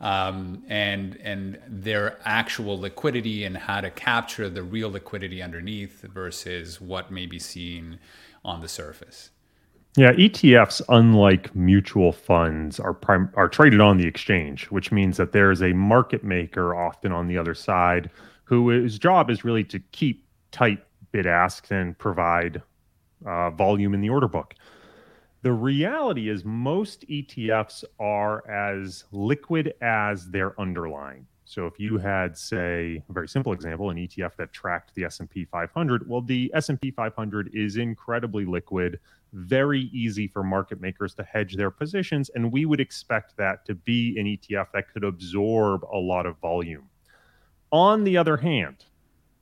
um, 0.00 0.62
and 0.68 1.16
and 1.22 1.58
their 1.66 2.18
actual 2.24 2.78
liquidity 2.78 3.44
and 3.44 3.56
how 3.56 3.80
to 3.80 3.90
capture 3.90 4.48
the 4.48 4.62
real 4.62 4.90
liquidity 4.90 5.42
underneath 5.42 6.02
versus 6.02 6.80
what 6.80 7.10
may 7.10 7.26
be 7.26 7.38
seen 7.38 7.98
on 8.44 8.60
the 8.60 8.68
surface 8.68 9.30
yeah, 9.98 10.12
ETFs, 10.12 10.80
unlike 10.90 11.52
mutual 11.56 12.12
funds, 12.12 12.78
are 12.78 12.94
prim- 12.94 13.32
are 13.34 13.48
traded 13.48 13.80
on 13.80 13.96
the 13.96 14.06
exchange, 14.06 14.66
which 14.66 14.92
means 14.92 15.16
that 15.16 15.32
there's 15.32 15.60
a 15.60 15.72
market 15.72 16.22
maker 16.22 16.72
often 16.76 17.10
on 17.10 17.26
the 17.26 17.36
other 17.36 17.52
side 17.52 18.08
whose 18.44 18.96
job 18.96 19.28
is 19.28 19.42
really 19.42 19.64
to 19.64 19.80
keep 19.90 20.24
tight 20.52 20.84
bid 21.10 21.26
asks 21.26 21.72
and 21.72 21.98
provide 21.98 22.62
uh, 23.26 23.50
volume 23.50 23.92
in 23.92 24.00
the 24.00 24.08
order 24.08 24.28
book. 24.28 24.54
The 25.42 25.52
reality 25.52 26.28
is 26.28 26.44
most 26.44 27.04
ETFs 27.08 27.82
are 27.98 28.48
as 28.48 29.02
liquid 29.10 29.74
as 29.80 30.30
their 30.30 30.58
underlying. 30.60 31.26
So 31.44 31.66
if 31.66 31.80
you 31.80 31.98
had, 31.98 32.38
say, 32.38 33.02
a 33.08 33.12
very 33.12 33.26
simple 33.26 33.52
example, 33.52 33.90
an 33.90 33.96
ETF 33.96 34.36
that 34.36 34.52
tracked 34.52 34.94
the 34.94 35.04
S&P 35.04 35.46
500, 35.46 36.08
well, 36.08 36.20
the 36.20 36.52
S&P 36.54 36.92
500 36.92 37.50
is 37.52 37.78
incredibly 37.78 38.44
liquid 38.44 39.00
very 39.32 39.90
easy 39.92 40.26
for 40.26 40.42
market 40.42 40.80
makers 40.80 41.14
to 41.14 41.22
hedge 41.22 41.56
their 41.56 41.70
positions. 41.70 42.30
And 42.34 42.52
we 42.52 42.64
would 42.64 42.80
expect 42.80 43.36
that 43.36 43.64
to 43.66 43.74
be 43.74 44.18
an 44.18 44.26
ETF 44.26 44.72
that 44.72 44.92
could 44.92 45.04
absorb 45.04 45.84
a 45.84 45.96
lot 45.98 46.26
of 46.26 46.38
volume. 46.38 46.88
On 47.70 48.04
the 48.04 48.16
other 48.16 48.36
hand, 48.36 48.84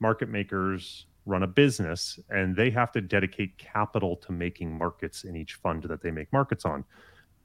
market 0.00 0.28
makers 0.28 1.06
run 1.26 1.42
a 1.42 1.46
business 1.46 2.18
and 2.30 2.56
they 2.56 2.70
have 2.70 2.92
to 2.92 3.00
dedicate 3.00 3.58
capital 3.58 4.16
to 4.16 4.32
making 4.32 4.76
markets 4.76 5.24
in 5.24 5.36
each 5.36 5.54
fund 5.54 5.82
that 5.84 6.02
they 6.02 6.10
make 6.10 6.32
markets 6.32 6.64
on. 6.64 6.84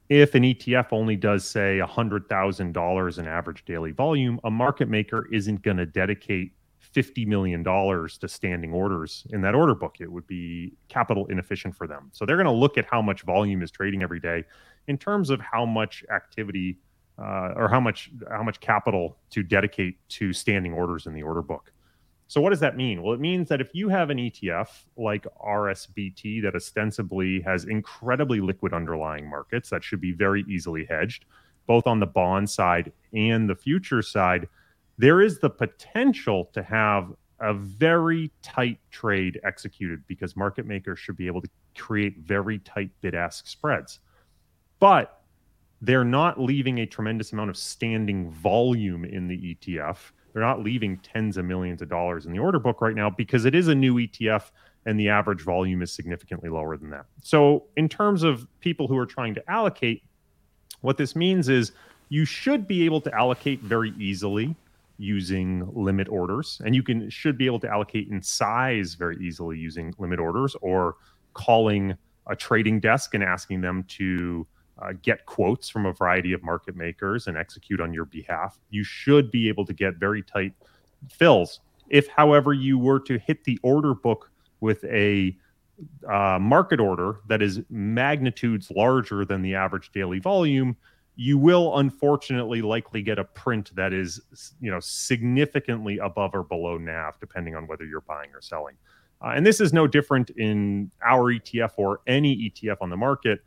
If 0.10 0.36
an 0.36 0.44
ETF 0.44 0.88
only 0.92 1.16
does, 1.16 1.46
say, 1.46 1.80
$100,000 1.82 3.20
in 3.20 3.28
average 3.28 3.66
daily 3.66 3.92
volume, 3.92 4.40
a 4.44 4.52
market 4.52 4.90
maker 4.90 5.28
isn't 5.32 5.62
going 5.62 5.78
to 5.78 5.86
dedicate 5.86 6.52
$50 6.94 7.26
million 7.26 7.64
to 7.64 8.28
standing 8.28 8.74
orders 8.74 9.26
in 9.30 9.42
that 9.42 9.56
order 9.56 9.74
book. 9.76 9.98
It 10.00 10.12
would 10.12 10.28
be 10.28 10.74
capital 10.90 11.26
inefficient 11.28 11.76
for 11.76 11.88
them. 11.88 12.10
So 12.12 12.26
they're 12.26 12.36
going 12.36 12.46
to 12.46 12.52
look 12.52 12.78
at 12.78 12.86
how 12.86 13.02
much 13.02 13.22
volume 13.22 13.62
is 13.62 13.72
trading 13.72 14.04
every 14.04 14.20
day 14.20 14.44
in 14.88 14.98
terms 14.98 15.30
of 15.30 15.40
how 15.40 15.66
much 15.66 16.04
activity 16.14 16.78
uh, 17.18 17.54
or 17.56 17.70
how 17.70 17.80
much 17.80 18.10
how 18.30 18.44
much 18.44 18.60
capital 18.60 19.18
to 19.30 19.44
dedicate 19.44 19.98
to 20.10 20.34
standing 20.34 20.74
orders 20.74 21.06
in 21.06 21.14
the 21.14 21.22
order 21.22 21.42
book. 21.42 21.72
So 22.28 22.40
what 22.40 22.52
does 22.52 22.62
that 22.62 22.78
mean? 22.78 23.04
Well, 23.04 23.14
it 23.14 23.20
means 23.20 23.50
that 23.50 23.60
if 23.60 23.72
you 23.74 23.90
have 23.90 24.10
an 24.10 24.18
ETF 24.18 24.70
like 24.96 25.28
RSBT 25.46 26.42
that 26.44 26.56
ostensibly 26.56 27.42
has 27.42 27.66
incredibly 27.66 28.40
liquid 28.40 28.74
underlying 28.74 29.30
markets 29.30 29.70
that 29.70 29.84
should 29.84 30.00
be 30.00 30.14
very 30.14 30.46
easily 30.48 30.86
hedged, 30.86 31.26
both 31.68 31.88
on 31.88 32.00
the 32.00 32.06
bond 32.06 32.50
side 32.50 32.94
and 33.14 33.50
the 33.50 33.56
future 33.56 34.02
side, 34.02 34.48
there 35.02 35.20
is 35.20 35.40
the 35.40 35.50
potential 35.50 36.52
to 36.54 36.62
have 36.62 37.12
a 37.40 37.56
very 37.56 38.30
tight 38.44 38.78
trade 38.92 39.40
executed 39.44 40.04
because 40.06 40.38
market 40.38 40.68
makers 40.68 41.00
should 41.00 41.18
be 41.18 41.26
able 41.26 41.42
to 41.42 41.50
create 41.76 42.20
very 42.20 42.60
tight 42.60 42.92
bid 43.02 43.16
ask 43.16 43.48
spreads. 43.48 43.98
But 44.80 45.24
they're 45.82 46.06
not 46.06 46.40
leaving 46.40 46.82
a 46.82 46.86
tremendous 46.86 47.34
amount 47.34 47.50
of 47.50 47.58
standing 47.58 48.30
volume 48.30 49.04
in 49.04 49.28
the 49.28 49.56
ETF. 49.56 49.98
They're 50.34 50.44
not 50.44 50.62
leaving 50.62 50.98
tens 51.00 51.36
of 51.36 51.46
millions 51.46 51.82
of 51.82 51.90
dollars 51.90 52.28
in 52.28 52.32
the 52.32 52.38
order 52.38 52.60
book 52.60 52.80
right 52.80 52.96
now 52.96 53.10
because 53.10 53.46
it 53.46 53.56
is 53.56 53.70
a 53.70 53.76
new 53.76 53.96
ETF 53.96 54.52
and 54.86 55.00
the 55.00 55.10
average 55.10 55.42
volume 55.42 55.82
is 55.82 55.92
significantly 55.92 56.50
lower 56.50 56.78
than 56.78 56.92
that. 56.92 57.08
So, 57.24 57.64
in 57.76 57.90
terms 57.90 58.22
of 58.22 58.46
people 58.60 58.88
who 58.88 59.00
are 59.00 59.08
trying 59.08 59.34
to 59.34 59.52
allocate, 59.52 60.04
what 60.82 60.98
this 60.98 61.16
means 61.16 61.50
is 61.50 61.72
you 62.10 62.24
should 62.24 62.68
be 62.68 62.86
able 62.86 63.02
to 63.02 63.16
allocate 63.16 63.62
very 63.62 63.96
easily 63.98 64.56
using 65.02 65.68
limit 65.74 66.08
orders. 66.10 66.62
And 66.64 66.76
you 66.76 66.84
can 66.84 67.10
should 67.10 67.38
be 67.38 67.48
able 67.48 67.60
to 67.62 67.70
allocate 67.70 68.08
in 68.10 68.22
size 68.22 68.94
very 68.94 69.18
easily 69.18 69.58
using 69.58 69.94
limit 69.98 70.20
orders 70.20 70.56
or 70.62 70.96
calling 71.34 71.96
a 72.28 72.36
trading 72.36 72.80
desk 72.80 73.14
and 73.16 73.24
asking 73.24 73.62
them 73.62 73.84
to 73.90 74.46
uh, 74.82 74.94
get 75.02 75.26
quotes 75.26 75.70
from 75.70 75.86
a 75.86 75.94
variety 75.94 76.34
of 76.34 76.44
market 76.44 76.76
makers 76.76 77.28
and 77.28 77.36
execute 77.36 77.82
on 77.82 77.94
your 77.94 78.06
behalf. 78.06 78.60
You 78.70 78.84
should 78.84 79.32
be 79.32 79.50
able 79.50 79.66
to 79.66 79.74
get 79.74 79.96
very 79.96 80.22
tight 80.22 80.54
fills. 81.10 81.62
If 81.90 82.08
however 82.08 82.54
you 82.54 82.78
were 82.78 83.00
to 83.02 83.18
hit 83.18 83.44
the 83.44 83.60
order 83.64 83.96
book 83.96 84.32
with 84.60 84.84
a 84.86 85.36
uh, 86.08 86.38
market 86.40 86.80
order 86.80 87.22
that 87.28 87.42
is 87.42 87.62
magnitudes 87.72 88.72
larger 88.76 89.26
than 89.26 89.42
the 89.42 89.56
average 89.56 89.92
daily 89.92 90.20
volume 90.20 90.78
you 91.16 91.38
will 91.38 91.78
unfortunately 91.78 92.62
likely 92.62 93.02
get 93.02 93.20
a 93.20 93.24
print 93.24 93.76
that 93.76 93.94
is 93.94 94.22
you 94.60 94.72
know 94.72 94.80
significantly 94.80 95.98
above 96.00 96.34
or 96.34 96.44
below 96.44 96.78
nav 96.78 97.20
depending 97.20 97.56
on 97.56 97.68
whether 97.68 97.86
you're 97.86 98.02
buying 98.02 98.30
or 98.34 98.42
selling. 98.42 98.76
Uh, 99.24 99.34
and 99.36 99.46
this 99.46 99.62
is 99.62 99.72
no 99.72 99.86
different 99.86 100.32
in 100.32 100.90
our 101.06 101.34
etf 101.34 101.72
or 101.78 102.02
any 102.08 102.50
etf 102.50 102.78
on 102.82 102.90
the 102.90 102.98
market. 102.98 103.40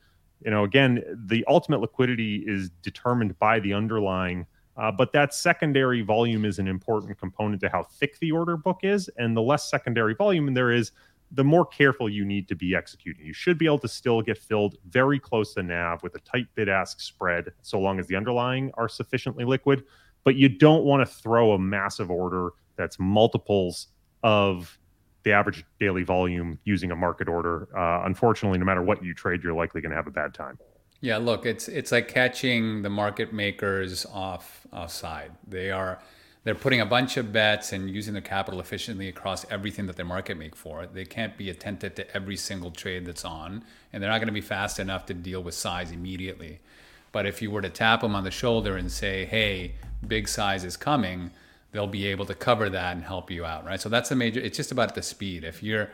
You 0.44 0.50
know 0.50 0.64
again 0.64 1.02
the 1.26 1.44
ultimate 1.48 1.80
liquidity 1.80 2.44
is 2.46 2.70
determined 2.82 3.38
by 3.38 3.60
the 3.60 3.72
underlying 3.72 4.46
uh, 4.76 4.90
but 4.90 5.12
that 5.12 5.32
secondary 5.32 6.02
volume 6.02 6.44
is 6.44 6.58
an 6.58 6.66
important 6.66 7.16
component 7.18 7.60
to 7.60 7.68
how 7.68 7.84
thick 7.84 8.18
the 8.18 8.32
order 8.32 8.56
book 8.56 8.80
is. 8.82 9.08
And 9.16 9.36
the 9.36 9.42
less 9.42 9.70
secondary 9.70 10.14
volume 10.14 10.52
there 10.54 10.72
is 10.72 10.92
the 11.34 11.44
more 11.44 11.66
careful 11.66 12.08
you 12.08 12.24
need 12.24 12.48
to 12.48 12.54
be 12.54 12.74
executing. 12.74 13.26
You 13.26 13.32
should 13.32 13.58
be 13.58 13.66
able 13.66 13.78
to 13.80 13.88
still 13.88 14.22
get 14.22 14.38
filled 14.38 14.76
very 14.88 15.18
close 15.18 15.54
to 15.54 15.62
NAV 15.62 16.02
with 16.02 16.14
a 16.14 16.20
tight 16.20 16.46
bid 16.54 16.68
ask 16.68 17.00
spread, 17.00 17.52
so 17.62 17.78
long 17.78 17.98
as 17.98 18.06
the 18.06 18.16
underlying 18.16 18.70
are 18.74 18.88
sufficiently 18.88 19.44
liquid. 19.44 19.84
But 20.24 20.36
you 20.36 20.48
don't 20.48 20.84
want 20.84 21.06
to 21.06 21.14
throw 21.14 21.52
a 21.52 21.58
massive 21.58 22.10
order 22.10 22.50
that's 22.76 22.98
multiples 22.98 23.88
of 24.22 24.78
the 25.24 25.32
average 25.32 25.64
daily 25.80 26.02
volume 26.02 26.58
using 26.64 26.90
a 26.90 26.96
market 26.96 27.28
order. 27.28 27.68
Uh, 27.76 28.02
unfortunately, 28.04 28.58
no 28.58 28.64
matter 28.64 28.82
what 28.82 29.02
you 29.02 29.14
trade, 29.14 29.42
you're 29.42 29.54
likely 29.54 29.80
going 29.80 29.90
to 29.90 29.96
have 29.96 30.06
a 30.06 30.10
bad 30.10 30.34
time. 30.34 30.58
Yeah, 31.00 31.18
look, 31.18 31.44
it's 31.44 31.68
it's 31.68 31.92
like 31.92 32.08
catching 32.08 32.82
the 32.82 32.88
market 32.88 33.32
makers 33.32 34.06
off 34.06 34.66
offside. 34.72 35.32
They 35.46 35.70
are 35.70 36.00
they're 36.44 36.54
putting 36.54 36.80
a 36.80 36.86
bunch 36.86 37.16
of 37.16 37.32
bets 37.32 37.72
and 37.72 37.90
using 37.90 38.12
their 38.12 38.22
capital 38.22 38.60
efficiently 38.60 39.08
across 39.08 39.50
everything 39.50 39.86
that 39.86 39.96
they 39.96 40.02
market 40.02 40.36
make 40.36 40.54
for. 40.54 40.86
They 40.86 41.06
can't 41.06 41.36
be 41.36 41.48
attentive 41.48 41.94
to 41.96 42.14
every 42.14 42.36
single 42.36 42.70
trade 42.70 43.06
that's 43.06 43.24
on, 43.24 43.64
and 43.92 44.02
they're 44.02 44.10
not 44.10 44.18
going 44.18 44.28
to 44.28 44.32
be 44.32 44.42
fast 44.42 44.78
enough 44.78 45.06
to 45.06 45.14
deal 45.14 45.42
with 45.42 45.54
size 45.54 45.90
immediately. 45.90 46.60
But 47.12 47.26
if 47.26 47.40
you 47.40 47.50
were 47.50 47.62
to 47.62 47.70
tap 47.70 48.02
them 48.02 48.14
on 48.14 48.24
the 48.24 48.30
shoulder 48.30 48.76
and 48.76 48.92
say, 48.92 49.24
"Hey, 49.24 49.74
big 50.06 50.28
size 50.28 50.64
is 50.64 50.76
coming," 50.76 51.30
they'll 51.72 51.86
be 51.86 52.06
able 52.06 52.26
to 52.26 52.34
cover 52.34 52.68
that 52.68 52.94
and 52.94 53.04
help 53.04 53.30
you 53.30 53.44
out, 53.44 53.64
right? 53.64 53.80
So 53.80 53.88
that's 53.88 54.10
the 54.10 54.16
major. 54.16 54.40
It's 54.40 54.56
just 54.56 54.72
about 54.72 54.94
the 54.94 55.02
speed. 55.02 55.44
If 55.44 55.62
you're 55.62 55.90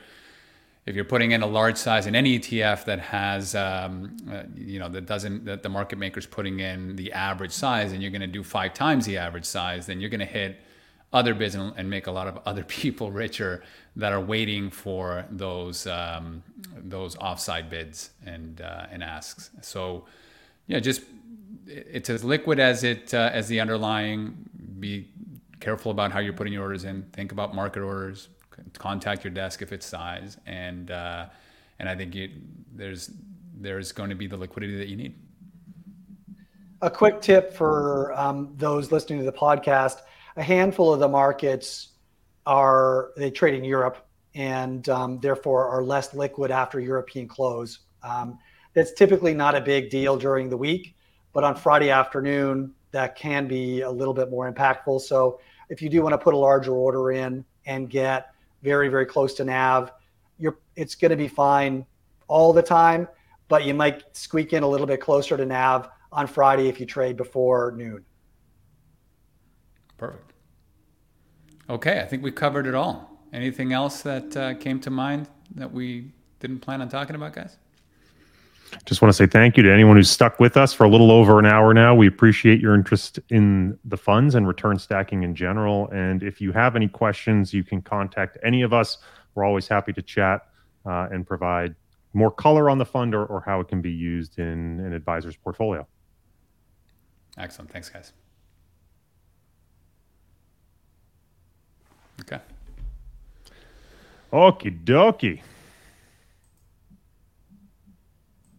if 0.87 0.97
you're 0.97 1.05
putting 1.05 1.33
in 1.33 1.43
a 1.43 1.47
large 1.47 1.76
size 1.76 2.07
in 2.07 2.14
any 2.14 2.39
ETF 2.39 2.85
that 2.87 3.01
has, 3.01 3.55
um, 3.55 4.16
uh, 4.31 4.43
you 4.57 4.78
know, 4.78 4.89
that 4.89 5.07
doesn't, 5.07 5.45
that 5.45 5.62
the 5.62 5.68
market 5.68 5.99
maker's 5.99 6.26
putting 6.26 6.61
in 6.61 6.97
the 6.97 7.12
average 7.12 7.53
size 7.53 7.93
and 7.93 8.03
you're 8.03 8.11
going 8.11 8.22
to 8.22 8.26
do 8.26 8.43
five 8.43 8.72
times 8.72 9.05
the 9.05 9.18
average 9.18 9.45
size, 9.45 9.87
then 9.87 10.01
you're 10.01 10.11
going 10.11 10.20
to 10.20 10.26
hit 10.26 10.61
other 11.12 11.33
and, 11.33 11.72
and, 11.76 11.91
make 11.91 12.07
a 12.07 12.11
lot 12.11 12.28
of 12.28 12.39
other 12.47 12.64
people 12.64 13.11
richer 13.11 13.62
that 13.97 14.12
are 14.12 14.20
waiting 14.20 14.70
for 14.70 15.26
those 15.31 15.87
um, 15.87 16.43
those 16.76 17.16
offside 17.16 17.68
bids 17.68 18.11
and 18.24 18.61
uh, 18.61 18.87
and 18.93 19.03
asks. 19.03 19.51
So, 19.61 20.07
yeah, 20.68 20.78
just 20.78 21.03
it's 21.66 22.11
as 22.11 22.22
liquid 22.22 22.61
as 22.61 22.85
it 22.85 23.12
uh, 23.12 23.31
as 23.33 23.49
the 23.49 23.59
underlying. 23.59 24.49
Be 24.78 25.09
careful 25.59 25.91
about 25.91 26.12
how 26.12 26.20
you're 26.20 26.33
putting 26.33 26.53
your 26.53 26.62
orders 26.62 26.85
in. 26.85 27.03
Think 27.12 27.33
about 27.33 27.57
market 27.57 27.83
orders 27.83 28.28
contact 28.79 29.25
your 29.25 29.33
desk 29.33 29.63
if 29.63 29.73
it's 29.73 29.87
size, 29.87 30.37
and 30.47 30.91
uh, 30.91 31.27
and 31.79 31.89
I 31.89 31.97
think 31.97 32.15
you, 32.15 32.31
there's 32.75 33.11
there's 33.57 33.93
going 33.93 34.11
to 34.11 34.17
be 34.17 34.27
the 34.27 34.37
liquidity 34.37 34.77
that 34.77 34.89
you 34.89 34.97
need. 34.97 35.15
A 36.83 36.91
quick 36.91 37.21
tip 37.21 37.53
for 37.53 38.13
um, 38.19 38.55
those 38.57 38.93
listening 38.93 39.19
to 39.21 39.25
the 39.25 39.33
podcast: 39.33 40.01
a 40.37 40.43
handful 40.43 40.93
of 40.93 41.01
the 41.01 41.09
markets 41.09 41.89
are 42.47 43.11
they 43.17 43.31
trade 43.31 43.55
in 43.55 43.65
Europe 43.65 44.07
and 44.35 44.89
um, 44.89 45.19
therefore 45.21 45.69
are 45.69 45.83
less 45.83 46.15
liquid 46.15 46.51
after 46.51 46.81
European 46.81 47.27
close. 47.27 47.81
Um, 48.03 48.39
that's 48.75 48.93
typically 48.93 49.35
not 49.35 49.55
a 49.55 49.61
big 49.61 49.91
deal 49.91 50.17
during 50.17 50.49
the 50.49 50.57
week, 50.57 50.95
but 51.33 51.45
on 51.45 51.57
Friday 51.57 51.91
afternoon, 51.91 52.73
that 52.93 53.17
can 53.17 53.47
be 53.47 53.83
a 53.83 53.91
little 53.91 54.15
bit 54.15 54.31
more 54.31 54.51
impactful. 54.51 55.01
So 55.01 55.41
if 55.69 55.83
you 55.83 55.89
do 55.89 56.03
want 56.03 56.13
to 56.13 56.19
put 56.19 56.35
a 56.35 56.37
larger 56.37 56.73
order 56.73 57.13
in 57.13 57.45
and 57.67 57.89
get 57.91 58.33
very, 58.63 58.89
very 58.89 59.07
close 59.07 59.35
to 59.35 59.45
nav. 59.45 59.93
You're, 60.39 60.59
it's 60.77 60.95
going 60.95 61.11
to 61.11 61.17
be 61.17 61.29
fine 61.29 61.87
all 62.29 62.53
the 62.53 62.63
time, 62.63 63.09
but 63.49 63.65
you 63.65 63.75
might 63.75 64.05
squeak 64.17 64.53
in 64.53 64.63
a 64.63 64.69
little 64.69 64.87
bit 64.87 65.01
closer 65.01 65.37
to 65.37 65.45
nav 65.45 65.89
on 66.13 66.27
Friday 66.27 66.69
if 66.69 66.81
you 66.81 66.87
trade 66.87 67.17
before 67.17 67.73
noon. 67.77 68.05
Perfect. 69.97 70.33
Okay, 71.69 72.01
I 72.01 72.07
think 72.07 72.23
we 72.23 72.33
covered 72.33 72.67
it 72.67 72.75
all. 72.75 73.19
Anything 73.33 73.73
else 73.73 74.03
that 74.03 74.37
uh, 74.37 74.55
came 74.55 74.81
to 74.81 74.91
mind 74.91 75.29
that 75.55 75.71
we 75.73 76.13
didn't 76.41 76.61
plan 76.61 76.81
on 76.81 76.89
talking 76.89 77.15
about, 77.15 77.33
guys? 77.33 77.59
Just 78.85 79.03
want 79.03 79.11
to 79.11 79.16
say 79.16 79.27
thank 79.27 79.57
you 79.57 79.62
to 79.62 79.73
anyone 79.73 79.97
who's 79.97 80.11
stuck 80.11 80.39
with 80.41 80.57
us 80.57 80.73
for 80.73 80.85
a 80.85 80.89
little 80.89 81.11
over 81.11 81.39
an 81.39 81.47
hour 81.47 81.75
now. 81.75 81.95
We 81.95 82.07
appreciate 82.07 82.61
your 82.61 82.75
interest 82.75 83.18
in 83.29 83.79
the 83.85 83.97
funds 83.97 84.35
and 84.35 84.47
return 84.47 84.79
stacking 84.79 85.23
in 85.23 85.35
general. 85.35 85.89
And 85.91 86.23
if 86.23 86.41
you 86.41 86.53
have 86.53 86.77
any 86.77 86.89
questions, 86.89 87.53
you 87.53 87.64
can 87.64 87.83
contact 87.83 88.39
any 88.43 88.62
of 88.62 88.73
us. 88.73 88.99
We're 89.35 89.45
always 89.45 89.68
happy 89.68 89.93
to 89.93 90.03
chat 90.03 90.47
uh, 90.87 91.09
and 91.11 91.27
provide 91.27 91.75
more 92.12 92.31
color 92.31 92.71
on 92.71 92.79
the 92.79 92.85
fund 92.85 93.14
or, 93.14 93.25
or 93.27 93.41
how 93.41 93.61
it 93.61 93.68
can 93.68 93.81
be 93.81 93.93
used 93.93 94.39
in 94.39 94.81
an 94.81 94.93
advisor's 94.93 95.37
portfolio. 95.37 95.87
Excellent. 97.39 97.71
Thanks, 97.71 97.89
guys. 97.89 98.12
Okay. 102.21 102.41
Okie 104.33 104.85
dokie. 104.85 105.41